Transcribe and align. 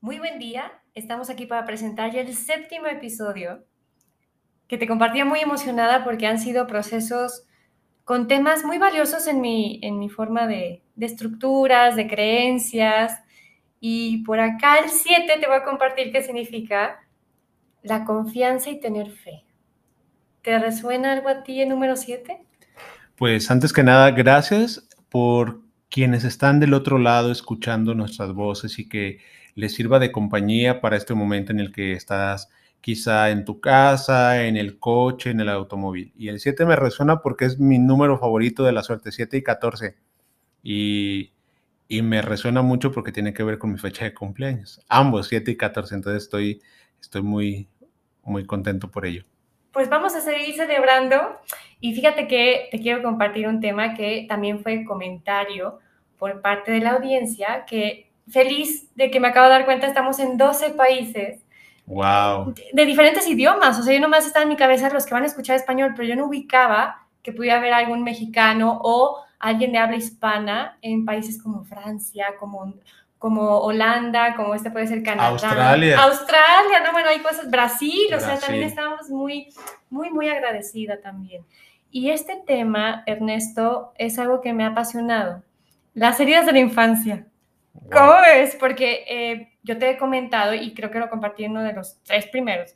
Muy 0.00 0.20
buen 0.20 0.38
día, 0.38 0.70
estamos 0.94 1.28
aquí 1.28 1.46
para 1.46 1.64
presentar 1.64 2.12
ya 2.12 2.20
el 2.20 2.32
séptimo 2.32 2.86
episodio 2.86 3.64
que 4.68 4.78
te 4.78 4.86
compartía 4.86 5.24
muy 5.24 5.40
emocionada 5.40 6.04
porque 6.04 6.28
han 6.28 6.38
sido 6.38 6.68
procesos 6.68 7.42
con 8.04 8.28
temas 8.28 8.64
muy 8.64 8.78
valiosos 8.78 9.26
en 9.26 9.40
mi, 9.40 9.80
en 9.82 9.98
mi 9.98 10.08
forma 10.08 10.46
de, 10.46 10.84
de 10.94 11.06
estructuras, 11.06 11.96
de 11.96 12.06
creencias. 12.06 13.12
Y 13.80 14.22
por 14.22 14.38
acá 14.38 14.78
el 14.78 14.88
7 14.88 15.32
te 15.40 15.46
voy 15.48 15.56
a 15.56 15.64
compartir 15.64 16.12
qué 16.12 16.22
significa 16.22 17.00
la 17.82 18.04
confianza 18.04 18.70
y 18.70 18.78
tener 18.78 19.10
fe. 19.10 19.42
¿Te 20.42 20.60
resuena 20.60 21.10
algo 21.10 21.28
a 21.28 21.42
ti 21.42 21.60
el 21.60 21.70
número 21.70 21.96
7? 21.96 22.40
Pues 23.16 23.50
antes 23.50 23.72
que 23.72 23.82
nada, 23.82 24.12
gracias 24.12 24.88
por 25.08 25.60
quienes 25.90 26.22
están 26.22 26.60
del 26.60 26.74
otro 26.74 26.98
lado 26.98 27.32
escuchando 27.32 27.96
nuestras 27.96 28.32
voces 28.32 28.78
y 28.78 28.88
que 28.88 29.18
les 29.58 29.74
sirva 29.74 29.98
de 29.98 30.12
compañía 30.12 30.80
para 30.80 30.96
este 30.96 31.14
momento 31.14 31.50
en 31.50 31.58
el 31.58 31.72
que 31.72 31.90
estás 31.90 32.48
quizá 32.80 33.30
en 33.30 33.44
tu 33.44 33.60
casa, 33.60 34.44
en 34.44 34.56
el 34.56 34.78
coche, 34.78 35.30
en 35.30 35.40
el 35.40 35.48
automóvil. 35.48 36.12
Y 36.16 36.28
el 36.28 36.38
7 36.38 36.64
me 36.64 36.76
resuena 36.76 37.22
porque 37.22 37.46
es 37.46 37.58
mi 37.58 37.80
número 37.80 38.20
favorito 38.20 38.62
de 38.62 38.70
la 38.70 38.84
suerte, 38.84 39.10
7 39.10 39.36
y 39.36 39.42
14. 39.42 39.96
Y, 40.62 41.32
y, 41.88 42.02
me 42.02 42.22
resuena 42.22 42.62
mucho 42.62 42.92
porque 42.92 43.10
tiene 43.10 43.34
que 43.34 43.42
ver 43.42 43.58
con 43.58 43.72
mi 43.72 43.78
fecha 43.78 44.04
de 44.04 44.14
cumpleaños. 44.14 44.80
Ambos, 44.88 45.26
7 45.26 45.50
y 45.50 45.56
14. 45.56 45.92
Entonces 45.92 46.22
estoy, 46.22 46.62
estoy 47.00 47.22
muy, 47.22 47.68
muy 48.22 48.46
contento 48.46 48.88
por 48.88 49.06
ello. 49.06 49.24
Pues 49.72 49.90
vamos 49.90 50.14
a 50.14 50.20
seguir 50.20 50.54
celebrando. 50.54 51.36
Y 51.80 51.96
fíjate 51.96 52.28
que 52.28 52.68
te 52.70 52.78
quiero 52.78 53.02
compartir 53.02 53.48
un 53.48 53.58
tema 53.58 53.94
que 53.94 54.24
también 54.28 54.62
fue 54.62 54.84
comentario 54.84 55.80
por 56.16 56.42
parte 56.42 56.70
de 56.70 56.78
la 56.78 56.92
audiencia, 56.92 57.64
que 57.66 58.07
feliz 58.30 58.88
de 58.94 59.10
que 59.10 59.20
me 59.20 59.28
acabo 59.28 59.46
de 59.46 59.52
dar 59.52 59.64
cuenta, 59.64 59.86
estamos 59.86 60.18
en 60.18 60.36
12 60.36 60.70
países. 60.70 61.40
Wow. 61.86 62.54
De, 62.72 62.84
diferentes 62.84 63.26
idiomas. 63.26 63.78
O 63.78 63.82
sea, 63.82 63.94
yo 63.94 64.00
nomás 64.00 64.26
estaba 64.26 64.42
en 64.42 64.50
mi 64.50 64.56
cabeza 64.56 64.90
los 64.90 65.06
que 65.06 65.14
van 65.14 65.22
a 65.22 65.26
escuchar 65.26 65.56
español, 65.56 65.92
pero 65.96 66.08
yo 66.08 66.16
no 66.16 66.26
ubicaba 66.26 67.06
que 67.22 67.32
pudiera 67.32 67.56
haber 67.56 67.72
algún 67.72 68.02
mexicano 68.04 68.78
o 68.82 69.22
alguien 69.38 69.72
de 69.72 69.78
habla 69.78 69.96
hispana 69.96 70.78
en 70.82 71.04
países 71.04 71.42
como 71.42 71.64
Francia, 71.64 72.26
como, 72.38 72.74
como 73.18 73.58
Holanda, 73.58 74.34
como 74.34 74.54
este 74.54 74.70
puede 74.70 74.86
ser 74.86 75.02
Canadá. 75.02 75.28
Australia. 75.28 76.02
Australia, 76.02 76.80
no, 76.84 76.92
bueno, 76.92 77.08
hay 77.08 77.20
cosas, 77.20 77.50
Brasil, 77.50 78.12
o 78.14 78.20
sea, 78.20 78.38
también 78.38 78.64
estamos 78.64 79.08
muy, 79.08 79.48
muy, 79.88 80.10
muy 80.10 80.28
agradecida 80.28 81.00
también. 81.00 81.44
Y 81.90 82.10
este 82.10 82.36
tema, 82.46 83.02
Ernesto, 83.06 83.92
es 83.96 84.18
algo 84.18 84.40
que 84.40 84.52
me 84.52 84.64
ha 84.64 84.68
apasionado. 84.68 85.42
Las 85.94 86.20
heridas 86.20 86.44
de 86.44 86.52
la 86.52 86.58
infancia. 86.58 87.26
¿Cómo 87.90 88.12
ves? 88.22 88.56
Porque 88.58 89.04
eh, 89.08 89.58
yo 89.62 89.78
te 89.78 89.90
he 89.90 89.98
comentado, 89.98 90.54
y 90.54 90.74
creo 90.74 90.90
que 90.90 90.98
lo 90.98 91.10
compartí 91.10 91.44
en 91.44 91.52
uno 91.52 91.62
de 91.62 91.72
los 91.72 92.02
tres 92.02 92.26
primeros, 92.26 92.74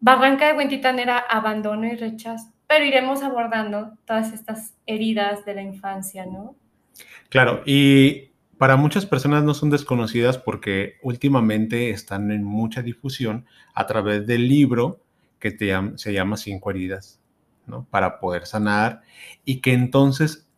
Barranca 0.00 0.46
de 0.46 0.52
Huentitán 0.52 0.98
era 0.98 1.18
abandono 1.18 1.86
y 1.86 1.96
rechazo, 1.96 2.52
pero 2.66 2.84
iremos 2.84 3.22
abordando 3.22 3.94
todas 4.04 4.32
estas 4.32 4.74
heridas 4.86 5.44
de 5.44 5.54
la 5.54 5.62
infancia, 5.62 6.24
¿no? 6.24 6.54
Claro, 7.28 7.62
y 7.66 8.30
para 8.58 8.76
muchas 8.76 9.06
personas 9.06 9.42
no 9.42 9.54
son 9.54 9.70
desconocidas 9.70 10.38
porque 10.38 10.94
últimamente 11.02 11.90
están 11.90 12.30
en 12.30 12.44
mucha 12.44 12.82
difusión 12.82 13.46
a 13.74 13.86
través 13.86 14.26
del 14.26 14.48
libro 14.48 15.00
que 15.38 15.50
te, 15.50 15.72
se 15.96 16.12
llama 16.12 16.36
Cinco 16.36 16.70
heridas, 16.70 17.20
¿no? 17.66 17.86
Para 17.90 18.20
poder 18.20 18.46
sanar 18.46 19.02
y 19.44 19.60
que 19.60 19.72
entonces 19.72 20.48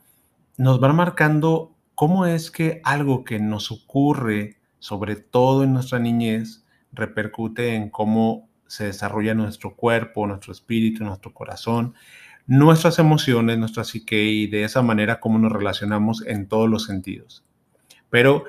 nos 0.56 0.80
van 0.80 0.96
marcando 0.96 1.69
cómo 2.00 2.24
es 2.24 2.50
que 2.50 2.80
algo 2.82 3.24
que 3.24 3.38
nos 3.38 3.70
ocurre, 3.70 4.56
sobre 4.78 5.16
todo 5.16 5.64
en 5.64 5.74
nuestra 5.74 5.98
niñez, 5.98 6.64
repercute 6.92 7.74
en 7.74 7.90
cómo 7.90 8.48
se 8.66 8.84
desarrolla 8.86 9.34
nuestro 9.34 9.76
cuerpo, 9.76 10.26
nuestro 10.26 10.50
espíritu, 10.50 11.04
nuestro 11.04 11.34
corazón, 11.34 11.92
nuestras 12.46 12.98
emociones, 12.98 13.58
nuestra 13.58 13.84
psique 13.84 14.16
y 14.16 14.46
de 14.46 14.64
esa 14.64 14.80
manera 14.80 15.20
cómo 15.20 15.38
nos 15.38 15.52
relacionamos 15.52 16.26
en 16.26 16.48
todos 16.48 16.70
los 16.70 16.86
sentidos. 16.86 17.44
Pero 18.08 18.44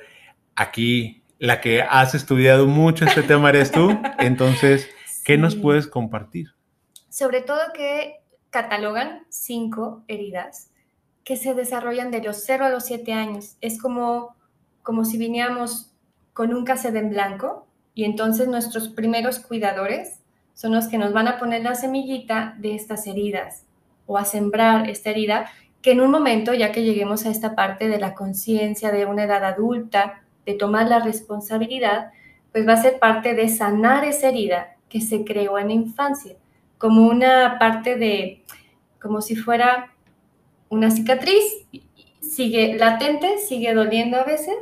aquí 0.55 1.21
la 1.37 1.59
que 1.59 1.81
has 1.81 2.15
estudiado 2.15 2.67
mucho 2.67 3.03
este 3.03 3.21
tema 3.21 3.49
eres 3.49 3.73
tú, 3.73 3.99
entonces, 4.19 4.89
¿qué 5.25 5.37
nos 5.37 5.57
puedes 5.57 5.87
compartir? 5.87 6.53
Sobre 7.09 7.41
todo 7.41 7.59
que 7.73 8.21
catalogan 8.49 9.25
cinco 9.27 10.05
heridas 10.07 10.70
que 11.23 11.37
se 11.37 11.53
desarrollan 11.53 12.11
de 12.11 12.21
los 12.21 12.43
0 12.45 12.65
a 12.65 12.69
los 12.69 12.85
7 12.85 13.13
años. 13.13 13.57
Es 13.61 13.79
como, 13.79 14.35
como 14.83 15.05
si 15.05 15.17
viniéramos 15.17 15.91
con 16.33 16.53
un 16.53 16.65
cassette 16.65 16.95
en 16.95 17.09
blanco 17.09 17.67
y 17.93 18.05
entonces 18.05 18.47
nuestros 18.47 18.89
primeros 18.89 19.39
cuidadores 19.39 20.19
son 20.53 20.73
los 20.73 20.87
que 20.87 20.97
nos 20.97 21.13
van 21.13 21.27
a 21.27 21.37
poner 21.37 21.63
la 21.63 21.75
semillita 21.75 22.55
de 22.59 22.75
estas 22.75 23.07
heridas 23.07 23.65
o 24.05 24.17
a 24.17 24.25
sembrar 24.25 24.89
esta 24.89 25.09
herida 25.09 25.49
que 25.81 25.91
en 25.91 26.01
un 26.01 26.11
momento, 26.11 26.53
ya 26.53 26.71
que 26.71 26.83
lleguemos 26.83 27.25
a 27.25 27.29
esta 27.29 27.55
parte 27.55 27.87
de 27.87 27.99
la 27.99 28.13
conciencia 28.13 28.91
de 28.91 29.05
una 29.05 29.23
edad 29.23 29.43
adulta, 29.43 30.21
de 30.45 30.53
tomar 30.53 30.87
la 30.87 30.99
responsabilidad, 30.99 32.11
pues 32.51 32.67
va 32.67 32.73
a 32.73 32.81
ser 32.81 32.99
parte 32.99 33.33
de 33.33 33.49
sanar 33.49 34.05
esa 34.05 34.29
herida 34.29 34.75
que 34.89 35.01
se 35.01 35.23
creó 35.23 35.57
en 35.57 35.67
la 35.67 35.73
infancia, 35.73 36.35
como 36.77 37.07
una 37.07 37.57
parte 37.57 37.95
de, 37.95 38.43
como 39.01 39.21
si 39.21 39.35
fuera 39.35 39.90
una 40.71 40.89
cicatriz 40.89 41.43
sigue 42.21 42.77
latente, 42.77 43.37
sigue 43.47 43.73
doliendo 43.73 44.17
a 44.17 44.23
veces, 44.23 44.55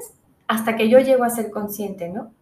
hasta 0.47 0.75
que 0.75 0.89
yo 0.89 0.99
llego 0.99 1.23
a 1.23 1.29
ser 1.29 1.51
consciente, 1.51 2.09
¿no? 2.09 2.33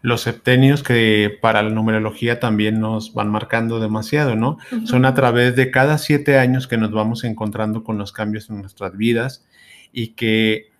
Los 0.00 0.20
septenios 0.20 0.84
que 0.84 1.36
para 1.40 1.62
la 1.62 1.70
numerología 1.70 2.38
también 2.38 2.78
nos 2.78 3.12
van 3.12 3.30
marcando 3.30 3.80
demasiado, 3.80 4.36
¿no? 4.36 4.58
Son 4.84 5.06
a 5.06 5.14
través 5.14 5.56
de 5.56 5.72
cada 5.72 5.98
siete 5.98 6.38
años 6.38 6.68
que 6.68 6.76
nos 6.76 6.92
vamos 6.92 7.24
encontrando 7.24 7.82
con 7.82 7.98
los 7.98 8.12
cambios 8.12 8.48
en 8.48 8.60
nuestras 8.60 8.96
vidas 8.96 9.44
y 9.92 10.08
que, 10.08 10.70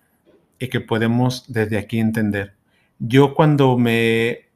y 0.57 0.69
que 0.69 0.79
podemos 0.79 1.51
desde 1.51 1.77
aquí 1.77 1.99
entender. 1.99 2.53
Yo 2.99 3.33
cuando 3.33 3.77
me 3.77 4.29
he 4.29 4.49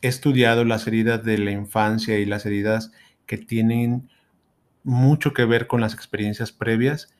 estudiado 0.00 0.64
las 0.64 0.86
heridas 0.86 1.22
de 1.24 1.36
la 1.36 1.50
infancia 1.50 2.18
y 2.18 2.24
las 2.24 2.46
heridas 2.46 2.90
que 3.26 3.36
tienen 3.36 4.08
mucho 4.84 5.32
que 5.32 5.44
ver 5.44 5.66
con 5.66 5.80
las 5.80 5.94
experiencias 5.94 6.52
previas, 6.52 7.14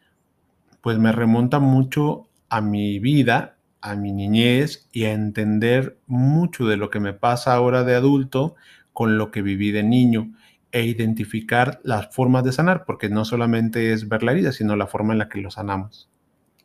pues 0.80 0.98
me 0.98 1.12
remonta 1.12 1.58
mucho 1.58 2.28
a 2.48 2.60
mi 2.60 2.98
vida, 2.98 3.56
a 3.80 3.94
mi 3.94 4.12
niñez 4.12 4.88
y 4.92 5.04
a 5.04 5.12
entender 5.12 5.98
mucho 6.06 6.66
de 6.66 6.76
lo 6.76 6.90
que 6.90 7.00
me 7.00 7.12
pasa 7.12 7.54
ahora 7.54 7.84
de 7.84 7.94
adulto 7.94 8.54
con 8.92 9.18
lo 9.18 9.30
que 9.30 9.42
viví 9.42 9.70
de 9.70 9.82
niño 9.82 10.32
e 10.70 10.84
identificar 10.84 11.80
las 11.82 12.14
formas 12.14 12.44
de 12.44 12.52
sanar, 12.52 12.84
porque 12.84 13.08
no 13.08 13.24
solamente 13.24 13.92
es 13.92 14.08
ver 14.08 14.22
la 14.22 14.32
herida, 14.32 14.52
sino 14.52 14.74
la 14.74 14.86
forma 14.86 15.12
en 15.12 15.18
la 15.18 15.28
que 15.28 15.40
lo 15.40 15.50
sanamos. 15.50 16.10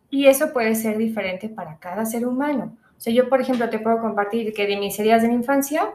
Y 0.10 0.28
eso 0.28 0.54
puede 0.54 0.76
ser 0.76 0.98
diferente 0.98 1.50
para 1.50 1.78
cada 1.80 2.06
ser 2.06 2.26
humano. 2.26 2.78
O 2.98 3.00
sea, 3.00 3.14
yo, 3.14 3.30
por 3.30 3.42
ejemplo, 3.42 3.70
te 3.70 3.80
puedo 3.80 4.00
compartir 4.00 4.54
que 4.54 4.66
de 4.66 4.78
mis 4.78 4.98
heridas 4.98 5.22
de 5.22 5.28
la 5.28 5.34
infancia, 5.34 5.90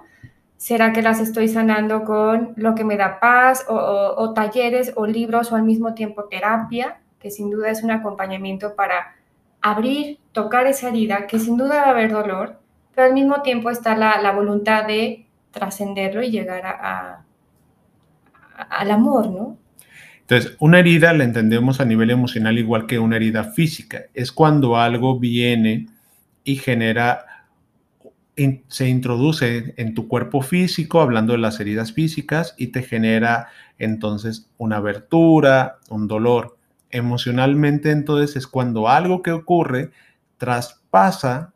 ¿Será 0.62 0.92
que 0.92 1.02
las 1.02 1.18
estoy 1.18 1.48
sanando 1.48 2.04
con 2.04 2.52
lo 2.54 2.76
que 2.76 2.84
me 2.84 2.96
da 2.96 3.18
paz 3.18 3.66
o, 3.68 4.32
talleres 4.32 4.92
o 4.94 5.08
libros 5.08 5.50
o 5.50 5.56
al 5.56 5.64
mismo 5.64 5.92
tiempo 5.92 6.26
terapia, 6.26 7.00
que 7.18 7.32
sin 7.32 7.50
duda 7.50 7.68
es 7.68 7.82
un 7.82 7.90
acompañamiento 7.90 8.76
para 8.76 9.16
abrir, 9.60 10.20
tocar 10.30 10.68
esa 10.68 10.90
herida, 10.90 11.26
que 11.26 11.40
sin 11.40 11.56
duda 11.56 11.80
va 11.80 11.86
a 11.86 11.90
haber 11.90 12.12
dolor, 12.12 12.60
pero 12.94 13.08
al 13.08 13.12
mismo 13.12 13.42
tiempo 13.42 13.70
está 13.70 13.96
la, 13.96 14.30
voluntad 14.30 14.86
de 14.86 15.26
trascenderlo 15.50 16.22
y 16.22 16.30
llegar 16.30 16.64
a, 16.64 17.24
al 18.54 18.90
amor, 18.92 19.32
¿no? 19.32 19.58
Entonces, 20.20 20.56
una 20.60 20.78
herida 20.78 21.12
la 21.12 21.24
entendemos 21.24 21.80
a 21.80 21.84
nivel 21.84 22.10
emocional 22.10 22.56
igual 22.56 22.86
que 22.86 23.00
una 23.00 23.16
herida 23.16 23.42
física. 23.42 24.02
Es 24.14 24.30
cuando 24.30 24.76
algo 24.76 25.18
viene 25.18 25.88
y 26.44 26.54
genera 26.54 27.31
se 28.68 28.88
introduce 28.88 29.74
en 29.76 29.94
tu 29.94 30.08
cuerpo 30.08 30.40
físico, 30.40 31.00
hablando 31.00 31.32
de 31.32 31.38
las 31.38 31.60
heridas 31.60 31.92
físicas, 31.92 32.54
y 32.56 32.68
te 32.68 32.82
genera 32.82 33.48
entonces 33.78 34.48
una 34.58 34.78
abertura, 34.78 35.78
un 35.90 36.08
dolor. 36.08 36.56
Emocionalmente 36.90 37.90
entonces 37.90 38.36
es 38.36 38.46
cuando 38.46 38.88
algo 38.88 39.22
que 39.22 39.32
ocurre 39.32 39.90
traspasa 40.38 41.52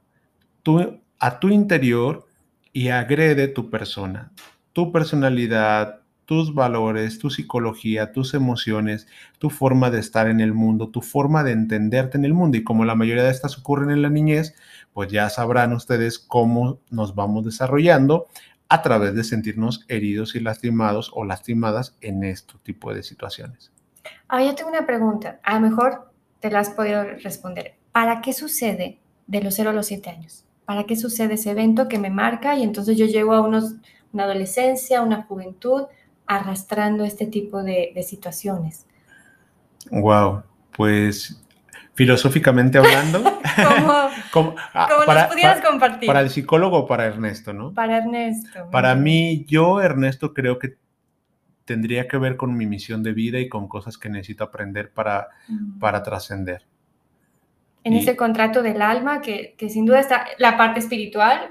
a 1.19 1.39
tu 1.41 1.49
interior 1.49 2.27
y 2.73 2.89
agrede 2.89 3.49
tu 3.49 3.71
persona, 3.71 4.33
tu 4.73 4.93
personalidad, 4.93 6.01
tus 6.27 6.53
valores, 6.55 7.19
tu 7.19 7.31
psicología, 7.31 8.13
tus 8.13 8.35
emociones, 8.35 9.07
tu 9.39 9.49
forma 9.49 9.91
de 9.91 10.01
estar 10.01 10.29
en 10.29 10.41
el 10.41 10.53
mundo, 10.53 10.89
tu 10.89 11.01
forma 11.01 11.45
de 11.45 11.53
entenderte 11.53 12.19
en 12.19 12.25
el 12.25 12.35
mundo. 12.35 12.59
Y 12.59 12.65
como 12.65 12.85
la 12.85 12.97
mayoría 12.97 13.23
de 13.23 13.31
estas 13.31 13.57
ocurren 13.57 13.91
en 13.91 14.03
la 14.03 14.11
niñez, 14.11 14.55
pues 14.97 15.13
ya 15.13 15.29
sabrán 15.29 15.75
ustedes 15.75 16.19
cómo 16.19 16.79
nos 16.89 17.15
vamos 17.15 17.45
desarrollando 17.45 18.29
a 18.71 18.81
través 18.81 19.15
de 19.15 19.25
sentirnos 19.25 19.85
heridos 19.89 20.35
y 20.35 20.41
lastimados 20.41 21.11
o 21.15 21.23
lastimadas 21.23 21.99
en 22.01 22.25
este 22.25 22.55
tipo 22.63 22.95
de 22.95 23.03
situaciones. 23.03 23.71
Ah, 24.27 24.43
yo 24.43 24.55
tengo 24.55 24.71
una 24.71 24.87
pregunta. 24.87 25.39
A 25.43 25.57
lo 25.57 25.69
mejor 25.69 26.11
te 26.41 26.51
la 26.51 26.61
has 26.61 26.71
podido 26.71 27.05
responder. 27.23 27.75
¿Para 27.93 28.23
qué 28.23 28.33
sucede 28.33 28.99
de 29.27 29.43
los 29.43 29.57
0 29.57 29.69
a 29.69 29.73
los 29.75 29.85
7 29.85 30.09
años? 30.09 30.47
¿Para 30.65 30.85
qué 30.85 30.97
sucede 30.97 31.35
ese 31.35 31.51
evento 31.51 31.89
que 31.89 31.99
me 31.99 32.09
marca 32.09 32.57
y 32.57 32.63
entonces 32.63 32.97
yo 32.97 33.05
llego 33.05 33.35
a 33.35 33.43
unos, 33.43 33.75
una 34.15 34.25
adolescencia, 34.25 35.03
una 35.03 35.25
juventud, 35.25 35.89
arrastrando 36.27 37.05
este 37.05 37.27
tipo 37.27 37.63
de, 37.63 38.03
situaciones? 38.03 38.87
Wow, 39.91 40.45
pues 40.75 41.39
filosóficamente 41.97 42.79
hablando. 42.79 43.25
como, 44.31 44.55
ah, 44.75 44.89
para, 45.07 45.29
pudieras 45.29 45.61
compartir. 45.65 46.07
Para 46.07 46.21
el 46.21 46.31
psicólogo 46.31 46.79
o 46.79 46.87
para 46.87 47.07
Ernesto, 47.07 47.53
¿no? 47.53 47.73
Para 47.73 47.97
Ernesto. 47.99 48.71
Para 48.71 48.95
mí, 48.95 49.45
yo, 49.49 49.81
Ernesto, 49.81 50.33
creo 50.33 50.59
que 50.59 50.77
tendría 51.65 52.07
que 52.07 52.19
ver 52.19 52.37
con 52.37 52.57
mi 52.57 52.67
misión 52.67 53.03
de 53.03 53.13
vida 53.13 53.41
y 53.41 53.49
con 53.49 53.67
cosas 53.67 53.99
que 53.99 54.09
necesito 54.09 54.45
aprender 54.45 54.93
para, 54.93 55.29
para 55.81 56.03
trascender. 56.03 56.65
En 57.83 57.95
ese 57.95 58.15
contrato 58.15 58.63
del 58.63 58.83
alma, 58.83 59.21
que, 59.21 59.55
que, 59.57 59.69
sin 59.69 59.87
duda 59.87 60.01
está 60.01 60.27
la 60.39 60.57
parte 60.57 60.81
espiritual, 60.81 61.49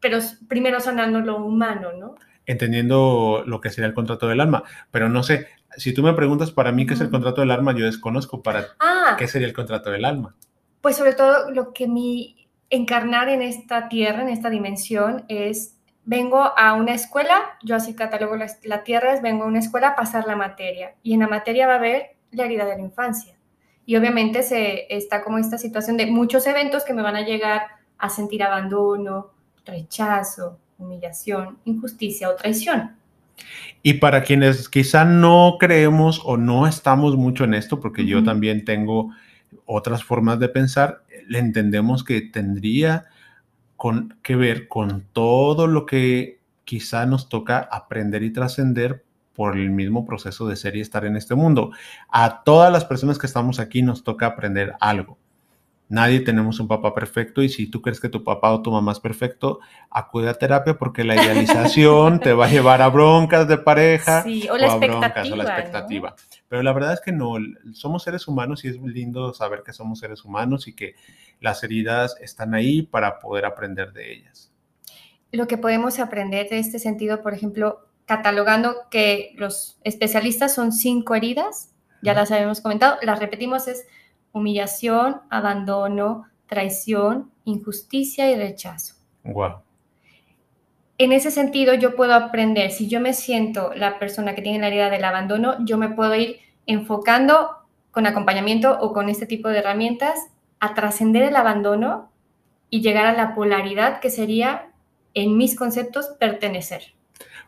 pero 0.00 0.18
primero 0.48 0.80
sanando 0.80 1.20
lo 1.20 1.44
humano, 1.44 1.92
¿no? 1.92 2.14
entendiendo 2.46 3.42
lo 3.46 3.60
que 3.60 3.70
sería 3.70 3.86
el 3.86 3.94
contrato 3.94 4.28
del 4.28 4.40
alma. 4.40 4.64
Pero 4.90 5.08
no 5.08 5.22
sé, 5.22 5.48
si 5.76 5.92
tú 5.92 6.02
me 6.02 6.14
preguntas 6.14 6.50
para 6.50 6.72
mí 6.72 6.86
qué 6.86 6.94
es 6.94 7.00
el 7.00 7.10
contrato 7.10 7.40
del 7.40 7.50
alma, 7.50 7.74
yo 7.76 7.84
desconozco 7.84 8.42
para 8.42 8.68
ah. 8.80 9.16
qué 9.18 9.28
sería 9.28 9.48
el 9.48 9.54
contrato 9.54 9.90
del 9.90 10.04
alma. 10.04 10.34
Pues 10.80 10.96
sobre 10.96 11.14
todo 11.14 11.50
lo 11.50 11.72
que 11.72 11.88
mi 11.88 12.48
encarnar 12.70 13.28
en 13.28 13.42
esta 13.42 13.88
tierra, 13.88 14.22
en 14.22 14.28
esta 14.28 14.50
dimensión, 14.50 15.24
es, 15.28 15.76
vengo 16.04 16.42
a 16.56 16.74
una 16.74 16.94
escuela, 16.94 17.58
yo 17.62 17.76
así 17.76 17.94
catalogo 17.94 18.36
la, 18.36 18.46
la 18.64 18.84
tierra, 18.84 19.14
es 19.14 19.22
vengo 19.22 19.44
a 19.44 19.48
una 19.48 19.60
escuela 19.60 19.88
a 19.88 19.96
pasar 19.96 20.26
la 20.26 20.36
materia. 20.36 20.94
Y 21.02 21.14
en 21.14 21.20
la 21.20 21.28
materia 21.28 21.66
va 21.66 21.74
a 21.74 21.78
haber 21.78 22.16
la 22.32 22.44
herida 22.44 22.64
de 22.64 22.76
la 22.76 22.82
infancia. 22.82 23.34
Y 23.86 23.96
obviamente 23.96 24.42
se, 24.42 24.86
está 24.94 25.22
como 25.22 25.38
esta 25.38 25.58
situación 25.58 25.96
de 25.96 26.06
muchos 26.06 26.46
eventos 26.46 26.84
que 26.84 26.94
me 26.94 27.02
van 27.02 27.16
a 27.16 27.24
llegar 27.24 27.66
a 27.98 28.08
sentir 28.08 28.42
abandono, 28.42 29.30
rechazo, 29.64 30.58
humillación, 30.78 31.58
injusticia 31.64 32.28
o 32.30 32.34
traición. 32.34 32.96
Y 33.86 33.94
para 33.94 34.22
quienes 34.22 34.70
quizá 34.70 35.04
no 35.04 35.58
creemos 35.60 36.22
o 36.24 36.38
no 36.38 36.66
estamos 36.66 37.18
mucho 37.18 37.44
en 37.44 37.52
esto, 37.52 37.80
porque 37.80 38.06
yo 38.06 38.24
también 38.24 38.64
tengo 38.64 39.10
otras 39.66 40.02
formas 40.02 40.38
de 40.38 40.48
pensar, 40.48 41.04
le 41.28 41.38
entendemos 41.38 42.02
que 42.02 42.22
tendría 42.22 43.04
con, 43.76 44.16
que 44.22 44.36
ver 44.36 44.68
con 44.68 45.04
todo 45.12 45.66
lo 45.66 45.84
que 45.84 46.40
quizá 46.64 47.04
nos 47.04 47.28
toca 47.28 47.58
aprender 47.58 48.22
y 48.22 48.32
trascender 48.32 49.04
por 49.34 49.54
el 49.54 49.68
mismo 49.68 50.06
proceso 50.06 50.48
de 50.48 50.56
ser 50.56 50.76
y 50.76 50.80
estar 50.80 51.04
en 51.04 51.16
este 51.16 51.34
mundo. 51.34 51.72
A 52.08 52.42
todas 52.42 52.72
las 52.72 52.86
personas 52.86 53.18
que 53.18 53.26
estamos 53.26 53.60
aquí 53.60 53.82
nos 53.82 54.02
toca 54.02 54.24
aprender 54.24 54.72
algo. 54.80 55.18
Nadie 55.88 56.20
tenemos 56.20 56.60
un 56.60 56.68
papá 56.68 56.94
perfecto 56.94 57.42
y 57.42 57.50
si 57.50 57.66
tú 57.66 57.82
crees 57.82 58.00
que 58.00 58.08
tu 58.08 58.24
papá 58.24 58.52
o 58.52 58.62
tu 58.62 58.70
mamá 58.70 58.92
es 58.92 59.00
perfecto, 59.00 59.60
acude 59.90 60.30
a 60.30 60.34
terapia 60.34 60.78
porque 60.78 61.04
la 61.04 61.14
idealización 61.14 62.20
te 62.20 62.32
va 62.32 62.46
a 62.46 62.48
llevar 62.48 62.80
a 62.80 62.88
broncas 62.88 63.46
de 63.46 63.58
pareja 63.58 64.22
sí, 64.22 64.48
o, 64.48 64.56
la 64.56 64.72
a 64.72 64.76
broncas 64.76 65.30
o 65.30 65.36
la 65.36 65.44
expectativa. 65.44 66.16
Pero 66.48 66.62
la 66.62 66.72
verdad 66.72 66.94
es 66.94 67.00
que 67.00 67.12
no, 67.12 67.34
somos 67.72 68.02
seres 68.02 68.26
humanos 68.26 68.64
y 68.64 68.68
es 68.68 68.80
lindo 68.80 69.34
saber 69.34 69.62
que 69.62 69.74
somos 69.74 69.98
seres 69.98 70.24
humanos 70.24 70.68
y 70.68 70.74
que 70.74 70.94
las 71.40 71.62
heridas 71.62 72.16
están 72.20 72.54
ahí 72.54 72.82
para 72.82 73.18
poder 73.18 73.44
aprender 73.44 73.92
de 73.92 74.12
ellas. 74.12 74.50
Lo 75.32 75.46
que 75.46 75.58
podemos 75.58 75.98
aprender 75.98 76.48
de 76.48 76.60
este 76.60 76.78
sentido, 76.78 77.22
por 77.22 77.34
ejemplo, 77.34 77.88
catalogando 78.06 78.74
que 78.90 79.34
los 79.36 79.78
especialistas 79.82 80.54
son 80.54 80.72
cinco 80.72 81.14
heridas, 81.14 81.72
ya 82.02 82.14
las 82.14 82.30
habíamos 82.30 82.60
comentado, 82.60 82.96
las 83.02 83.18
repetimos 83.18 83.66
es 83.66 83.86
humillación, 84.34 85.22
abandono, 85.30 86.26
traición, 86.46 87.30
injusticia 87.44 88.30
y 88.30 88.36
rechazo. 88.36 88.96
Wow. 89.22 89.62
En 90.98 91.12
ese 91.12 91.30
sentido, 91.30 91.74
yo 91.74 91.96
puedo 91.96 92.14
aprender, 92.14 92.70
si 92.70 92.88
yo 92.88 93.00
me 93.00 93.14
siento 93.14 93.72
la 93.74 93.98
persona 93.98 94.34
que 94.34 94.42
tiene 94.42 94.58
la 94.58 94.68
herida 94.68 94.90
del 94.90 95.04
abandono, 95.04 95.56
yo 95.64 95.78
me 95.78 95.88
puedo 95.88 96.14
ir 96.14 96.40
enfocando 96.66 97.50
con 97.90 98.06
acompañamiento 98.06 98.78
o 98.80 98.92
con 98.92 99.08
este 99.08 99.26
tipo 99.26 99.48
de 99.48 99.58
herramientas 99.58 100.14
a 100.60 100.74
trascender 100.74 101.22
el 101.22 101.36
abandono 101.36 102.10
y 102.70 102.80
llegar 102.80 103.06
a 103.06 103.12
la 103.12 103.34
polaridad 103.34 104.00
que 104.00 104.10
sería, 104.10 104.70
en 105.14 105.36
mis 105.36 105.56
conceptos, 105.56 106.08
pertenecer. 106.18 106.94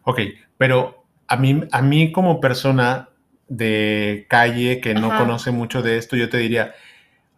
Ok, 0.04 0.20
pero 0.56 1.04
a 1.26 1.36
mí, 1.36 1.62
a 1.72 1.82
mí 1.82 2.12
como 2.12 2.40
persona 2.40 3.08
de 3.48 4.26
calle 4.28 4.81
que 4.81 4.94
no 4.94 5.16
conoce 5.16 5.50
mucho 5.50 5.82
de 5.82 5.98
esto, 5.98 6.16
yo 6.16 6.28
te 6.28 6.38
diría, 6.38 6.75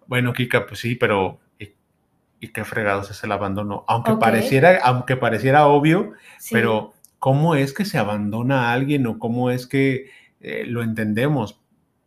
bueno, 0.07 0.33
Kika, 0.33 0.67
pues 0.67 0.81
sí, 0.81 0.95
pero 0.95 1.39
¿y, 1.59 2.49
qué 2.49 2.65
fregados 2.65 3.11
es 3.11 3.23
el 3.25 3.33
abandono? 3.33 3.85
Aunque, 3.89 4.15
pareciera, 4.17 4.79
aunque 4.83 5.17
pareciera 5.17 5.67
obvio, 5.67 6.13
pero 6.51 6.95
¿cómo 7.19 7.55
es 7.55 7.73
que 7.73 7.85
se 7.85 7.99
abandona 7.99 8.69
a 8.69 8.73
alguien 8.73 9.07
o 9.07 9.19
cómo 9.19 9.51
es 9.51 9.67
que 9.67 10.11
eh, 10.41 10.65
lo 10.67 10.83
entendemos? 10.83 11.61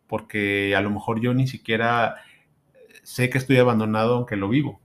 Porque 0.06 0.74
a 0.76 0.80
lo 0.80 0.90
mejor 0.90 1.20
yo 1.20 1.32
ni 1.32 1.46
siquiera 1.46 2.16
sé 3.02 3.30
que 3.30 3.38
estoy 3.38 3.58
abandonado 3.58 4.16
aunque 4.16 4.36
lo 4.36 4.48
vivo. 4.48 4.80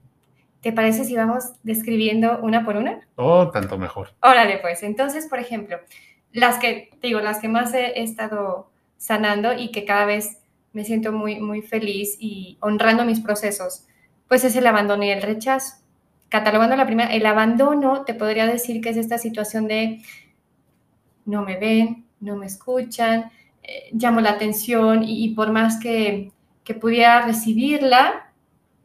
¿Te 0.60 0.72
parece 0.72 1.04
si 1.04 1.14
vamos 1.14 1.52
describiendo 1.62 2.38
una 2.40 2.64
por 2.64 2.76
una? 2.76 3.00
Oh, 3.14 3.50
tanto 3.50 3.78
mejor. 3.78 4.10
Órale, 4.22 4.58
pues. 4.58 4.82
Entonces, 4.82 5.28
por 5.28 5.38
ejemplo, 5.38 5.78
las 6.32 6.58
que, 6.58 6.90
digo, 7.00 7.20
las 7.20 7.38
que 7.38 7.48
más 7.48 7.72
he 7.74 8.02
estado 8.02 8.70
sanando 8.98 9.54
y 9.54 9.70
que 9.70 9.84
cada 9.84 10.04
vez 10.04 10.38
me 10.72 10.84
siento 10.84 11.12
muy, 11.12 11.40
muy 11.40 11.62
feliz 11.62 12.16
y 12.20 12.58
honrando 12.60 13.04
mis 13.04 13.20
procesos, 13.20 13.86
pues 14.28 14.44
es 14.44 14.54
el 14.56 14.66
abandono 14.66 15.04
y 15.04 15.10
el 15.10 15.22
rechazo. 15.22 15.76
Catalogando 16.28 16.76
la 16.76 16.84
primera, 16.84 17.10
el 17.12 17.24
abandono 17.24 18.04
te 18.04 18.12
podría 18.12 18.46
decir 18.46 18.82
que 18.82 18.90
es 18.90 18.98
esta 18.98 19.16
situación 19.16 19.66
de 19.66 20.02
no 21.24 21.42
me 21.42 21.58
ven, 21.58 22.04
no 22.20 22.36
me 22.36 22.46
escuchan, 22.46 23.30
eh, 23.62 23.88
llamo 23.92 24.20
la 24.20 24.30
atención 24.30 25.04
y, 25.04 25.30
por 25.30 25.52
más 25.52 25.80
que, 25.80 26.32
que, 26.64 26.74
pudiera 26.74 27.22
recibirla, 27.22 28.30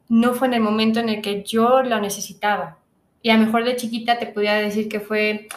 no 0.08 0.32
fue 0.32 0.48
en 0.48 0.54
el 0.54 0.60
momento 0.60 1.00
en 1.00 1.10
el 1.10 1.20
que 1.20 1.42
yo 1.42 1.82
lo 1.82 2.00
necesitaba. 2.00 2.78
Y 3.20 3.30
a 3.30 3.36
lo 3.36 3.44
mejor 3.44 3.64
de 3.64 3.76
chiquita 3.76 4.18
te 4.18 4.26
pudiera 4.26 4.56
decir 4.56 4.88
que 4.88 5.00
fue 5.00 5.48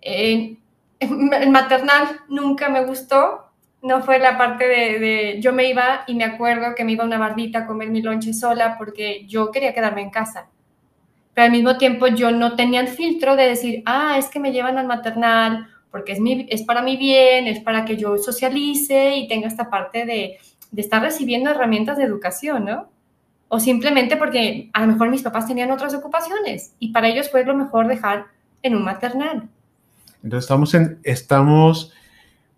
eh, 0.00 0.56
el 1.00 1.50
maternal 1.50 2.20
nunca 2.28 2.68
me 2.68 2.84
gustó, 2.84 3.41
no 3.82 4.02
fue 4.02 4.18
la 4.20 4.38
parte 4.38 4.66
de, 4.66 5.40
yo 5.40 5.52
me 5.52 5.68
iba 5.68 6.04
y 6.06 6.14
me 6.14 6.24
acuerdo 6.24 6.74
que 6.76 6.84
me 6.84 6.92
iba 6.92 7.02
a 7.02 7.06
una 7.06 7.18
bardita 7.18 7.60
a 7.60 7.66
comer 7.66 7.90
mi 7.90 8.00
lonche 8.00 8.32
sola 8.32 8.76
porque 8.78 9.26
yo 9.26 9.50
quería 9.50 9.74
quedarme 9.74 10.02
en 10.02 10.10
casa. 10.10 10.46
Pero 11.34 11.46
al 11.46 11.50
mismo 11.50 11.76
tiempo 11.78 12.06
yo 12.06 12.30
no 12.30 12.54
tenía 12.54 12.80
el 12.80 12.88
filtro 12.88 13.34
de 13.34 13.48
decir, 13.48 13.82
ah, 13.84 14.16
es 14.18 14.28
que 14.28 14.38
me 14.38 14.52
llevan 14.52 14.78
al 14.78 14.86
maternal 14.86 15.66
porque 15.90 16.12
es, 16.12 16.20
mi, 16.20 16.46
es 16.48 16.62
para 16.62 16.80
mi 16.80 16.96
bien, 16.96 17.46
es 17.48 17.60
para 17.60 17.84
que 17.84 17.96
yo 17.96 18.16
socialice 18.18 19.16
y 19.16 19.28
tenga 19.28 19.48
esta 19.48 19.68
parte 19.68 20.06
de, 20.06 20.38
de 20.70 20.80
estar 20.80 21.02
recibiendo 21.02 21.50
herramientas 21.50 21.98
de 21.98 22.04
educación, 22.04 22.64
¿no? 22.64 22.88
O 23.48 23.58
simplemente 23.58 24.16
porque 24.16 24.70
a 24.72 24.80
lo 24.82 24.86
mejor 24.92 25.10
mis 25.10 25.22
papás 25.22 25.46
tenían 25.46 25.70
otras 25.70 25.92
ocupaciones 25.92 26.74
y 26.78 26.92
para 26.92 27.08
ellos 27.08 27.30
fue 27.30 27.44
lo 27.44 27.54
mejor 27.54 27.88
dejar 27.88 28.26
en 28.62 28.76
un 28.76 28.84
maternal. 28.84 29.48
Entonces 30.22 30.44
estamos 30.44 30.72
en, 30.74 31.00
estamos 31.02 31.92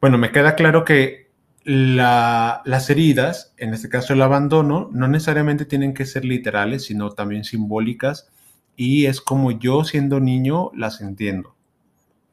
bueno, 0.05 0.19
me 0.19 0.33
queda 0.33 0.55
claro 0.55 0.85
que 0.85 1.31
las 1.65 2.91
heridas, 2.91 3.55
en 3.57 3.73
este 3.73 3.89
caso 3.89 4.13
el 4.13 4.21
abandono, 4.21 4.91
no 4.93 5.09
necesariamente 5.09 5.65
tienen 5.65 5.95
que 5.95 6.05
ser 6.05 6.27
literales, 6.27 6.85
sino 6.85 7.13
también 7.13 7.43
simbólicas. 7.43 8.31
Y 8.77 9.07
es 9.07 9.23
como 9.23 9.51
yo 9.51 9.83
siendo 9.83 10.21
niño 10.21 10.71
las 10.75 11.01
entiendo. 11.01 11.57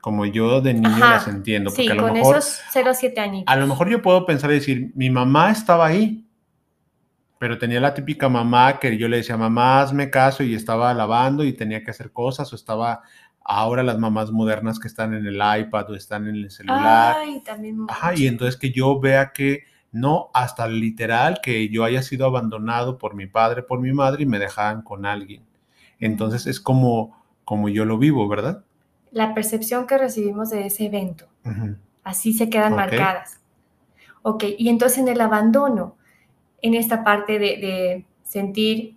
Como 0.01 0.25
yo 0.25 0.59
de 0.59 0.73
niño 0.73 0.97
las 0.97 1.29
entiendo. 1.29 1.69
Sí, 1.69 1.83
porque 1.87 1.91
a 1.93 1.95
lo 1.95 2.01
con 2.01 2.13
mejor, 2.15 2.37
esos 2.39 2.59
0 2.73 2.91
7 2.93 3.21
años. 3.21 3.43
A 3.47 3.55
lo 3.55 3.67
mejor 3.67 3.89
yo 3.89 4.01
puedo 4.01 4.25
pensar 4.25 4.51
y 4.51 4.55
decir, 4.55 4.91
mi 4.95 5.09
mamá 5.09 5.49
estaba 5.49 5.85
ahí, 5.87 6.27
pero 7.39 7.57
tenía 7.57 7.79
la 7.79 7.93
típica 7.93 8.27
mamá 8.27 8.79
que 8.79 8.97
yo 8.97 9.07
le 9.07 9.15
decía, 9.15 9.37
mamá, 9.37 9.79
hazme 9.79 10.09
caso 10.09 10.43
y 10.43 10.55
estaba 10.55 10.93
lavando 10.93 11.45
y 11.45 11.53
tenía 11.53 11.85
que 11.85 11.91
hacer 11.91 12.11
cosas 12.11 12.51
o 12.51 12.55
estaba 12.57 13.03
ahora 13.43 13.83
las 13.83 13.98
mamás 13.98 14.31
modernas 14.31 14.79
que 14.79 14.88
están 14.88 15.13
en 15.13 15.25
el 15.25 15.36
iPad 15.36 15.91
o 15.91 15.95
están 15.95 16.27
en 16.27 16.36
el 16.36 16.51
celular. 16.51 17.15
Ay, 17.17 17.41
también. 17.41 17.86
Ajá, 17.89 18.13
y 18.15 18.27
entonces 18.27 18.57
que 18.57 18.71
yo 18.71 19.00
vea 19.00 19.31
que 19.33 19.63
no 19.91 20.29
hasta 20.33 20.67
literal 20.67 21.39
que 21.41 21.69
yo 21.69 21.83
haya 21.83 22.01
sido 22.01 22.25
abandonado 22.25 22.98
por 22.98 23.15
mi 23.15 23.27
padre, 23.27 23.63
por 23.63 23.79
mi 23.79 23.91
madre 23.91 24.24
y 24.24 24.25
me 24.25 24.39
dejaban 24.39 24.81
con 24.81 25.05
alguien. 25.05 25.43
Entonces 26.00 26.48
es 26.48 26.60
como, 26.60 27.21
como 27.43 27.69
yo 27.69 27.86
lo 27.86 27.98
vivo, 27.98 28.27
¿verdad? 28.27 28.63
La 29.12 29.33
percepción 29.33 29.88
que 29.88 29.98
recibimos 29.98 30.50
de 30.50 30.67
ese 30.67 30.86
evento. 30.86 31.27
Así 32.03 32.33
se 32.33 32.50
quedan 32.50 32.75
marcadas. 32.75 33.41
Ok, 34.24 34.45
y 34.57 34.69
entonces 34.69 35.00
en 35.00 35.07
el 35.07 35.19
abandono, 35.19 35.98
en 36.62 36.75
esta 36.75 37.03
parte 37.03 37.39
de, 37.39 37.57
de 37.57 38.05
sentir 38.24 38.95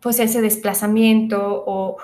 pues 0.00 0.20
ese 0.20 0.40
desplazamiento 0.40 1.64
o, 1.66 1.96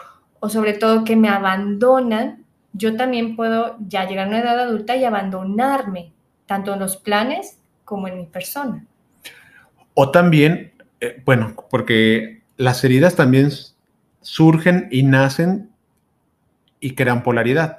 o 0.44 0.48
sobre 0.48 0.72
todo 0.72 1.04
que 1.04 1.14
me 1.14 1.28
abandonan, 1.28 2.44
yo 2.72 2.96
también 2.96 3.36
puedo 3.36 3.76
ya 3.86 4.08
llegar 4.08 4.26
a 4.26 4.28
una 4.28 4.40
edad 4.40 4.58
adulta 4.58 4.96
y 4.96 5.04
abandonarme, 5.04 6.10
tanto 6.46 6.74
en 6.74 6.80
los 6.80 6.96
planes 6.96 7.60
como 7.84 8.08
en 8.08 8.16
mi 8.16 8.26
persona. 8.26 8.84
O 9.94 10.10
también, 10.10 10.72
eh, 11.00 11.22
bueno, 11.24 11.54
porque 11.70 12.42
las 12.56 12.82
heridas 12.82 13.14
también 13.14 13.50
surgen 14.20 14.88
y 14.90 15.04
nacen 15.04 15.70
y 16.80 16.96
crean 16.96 17.22
polaridad. 17.22 17.78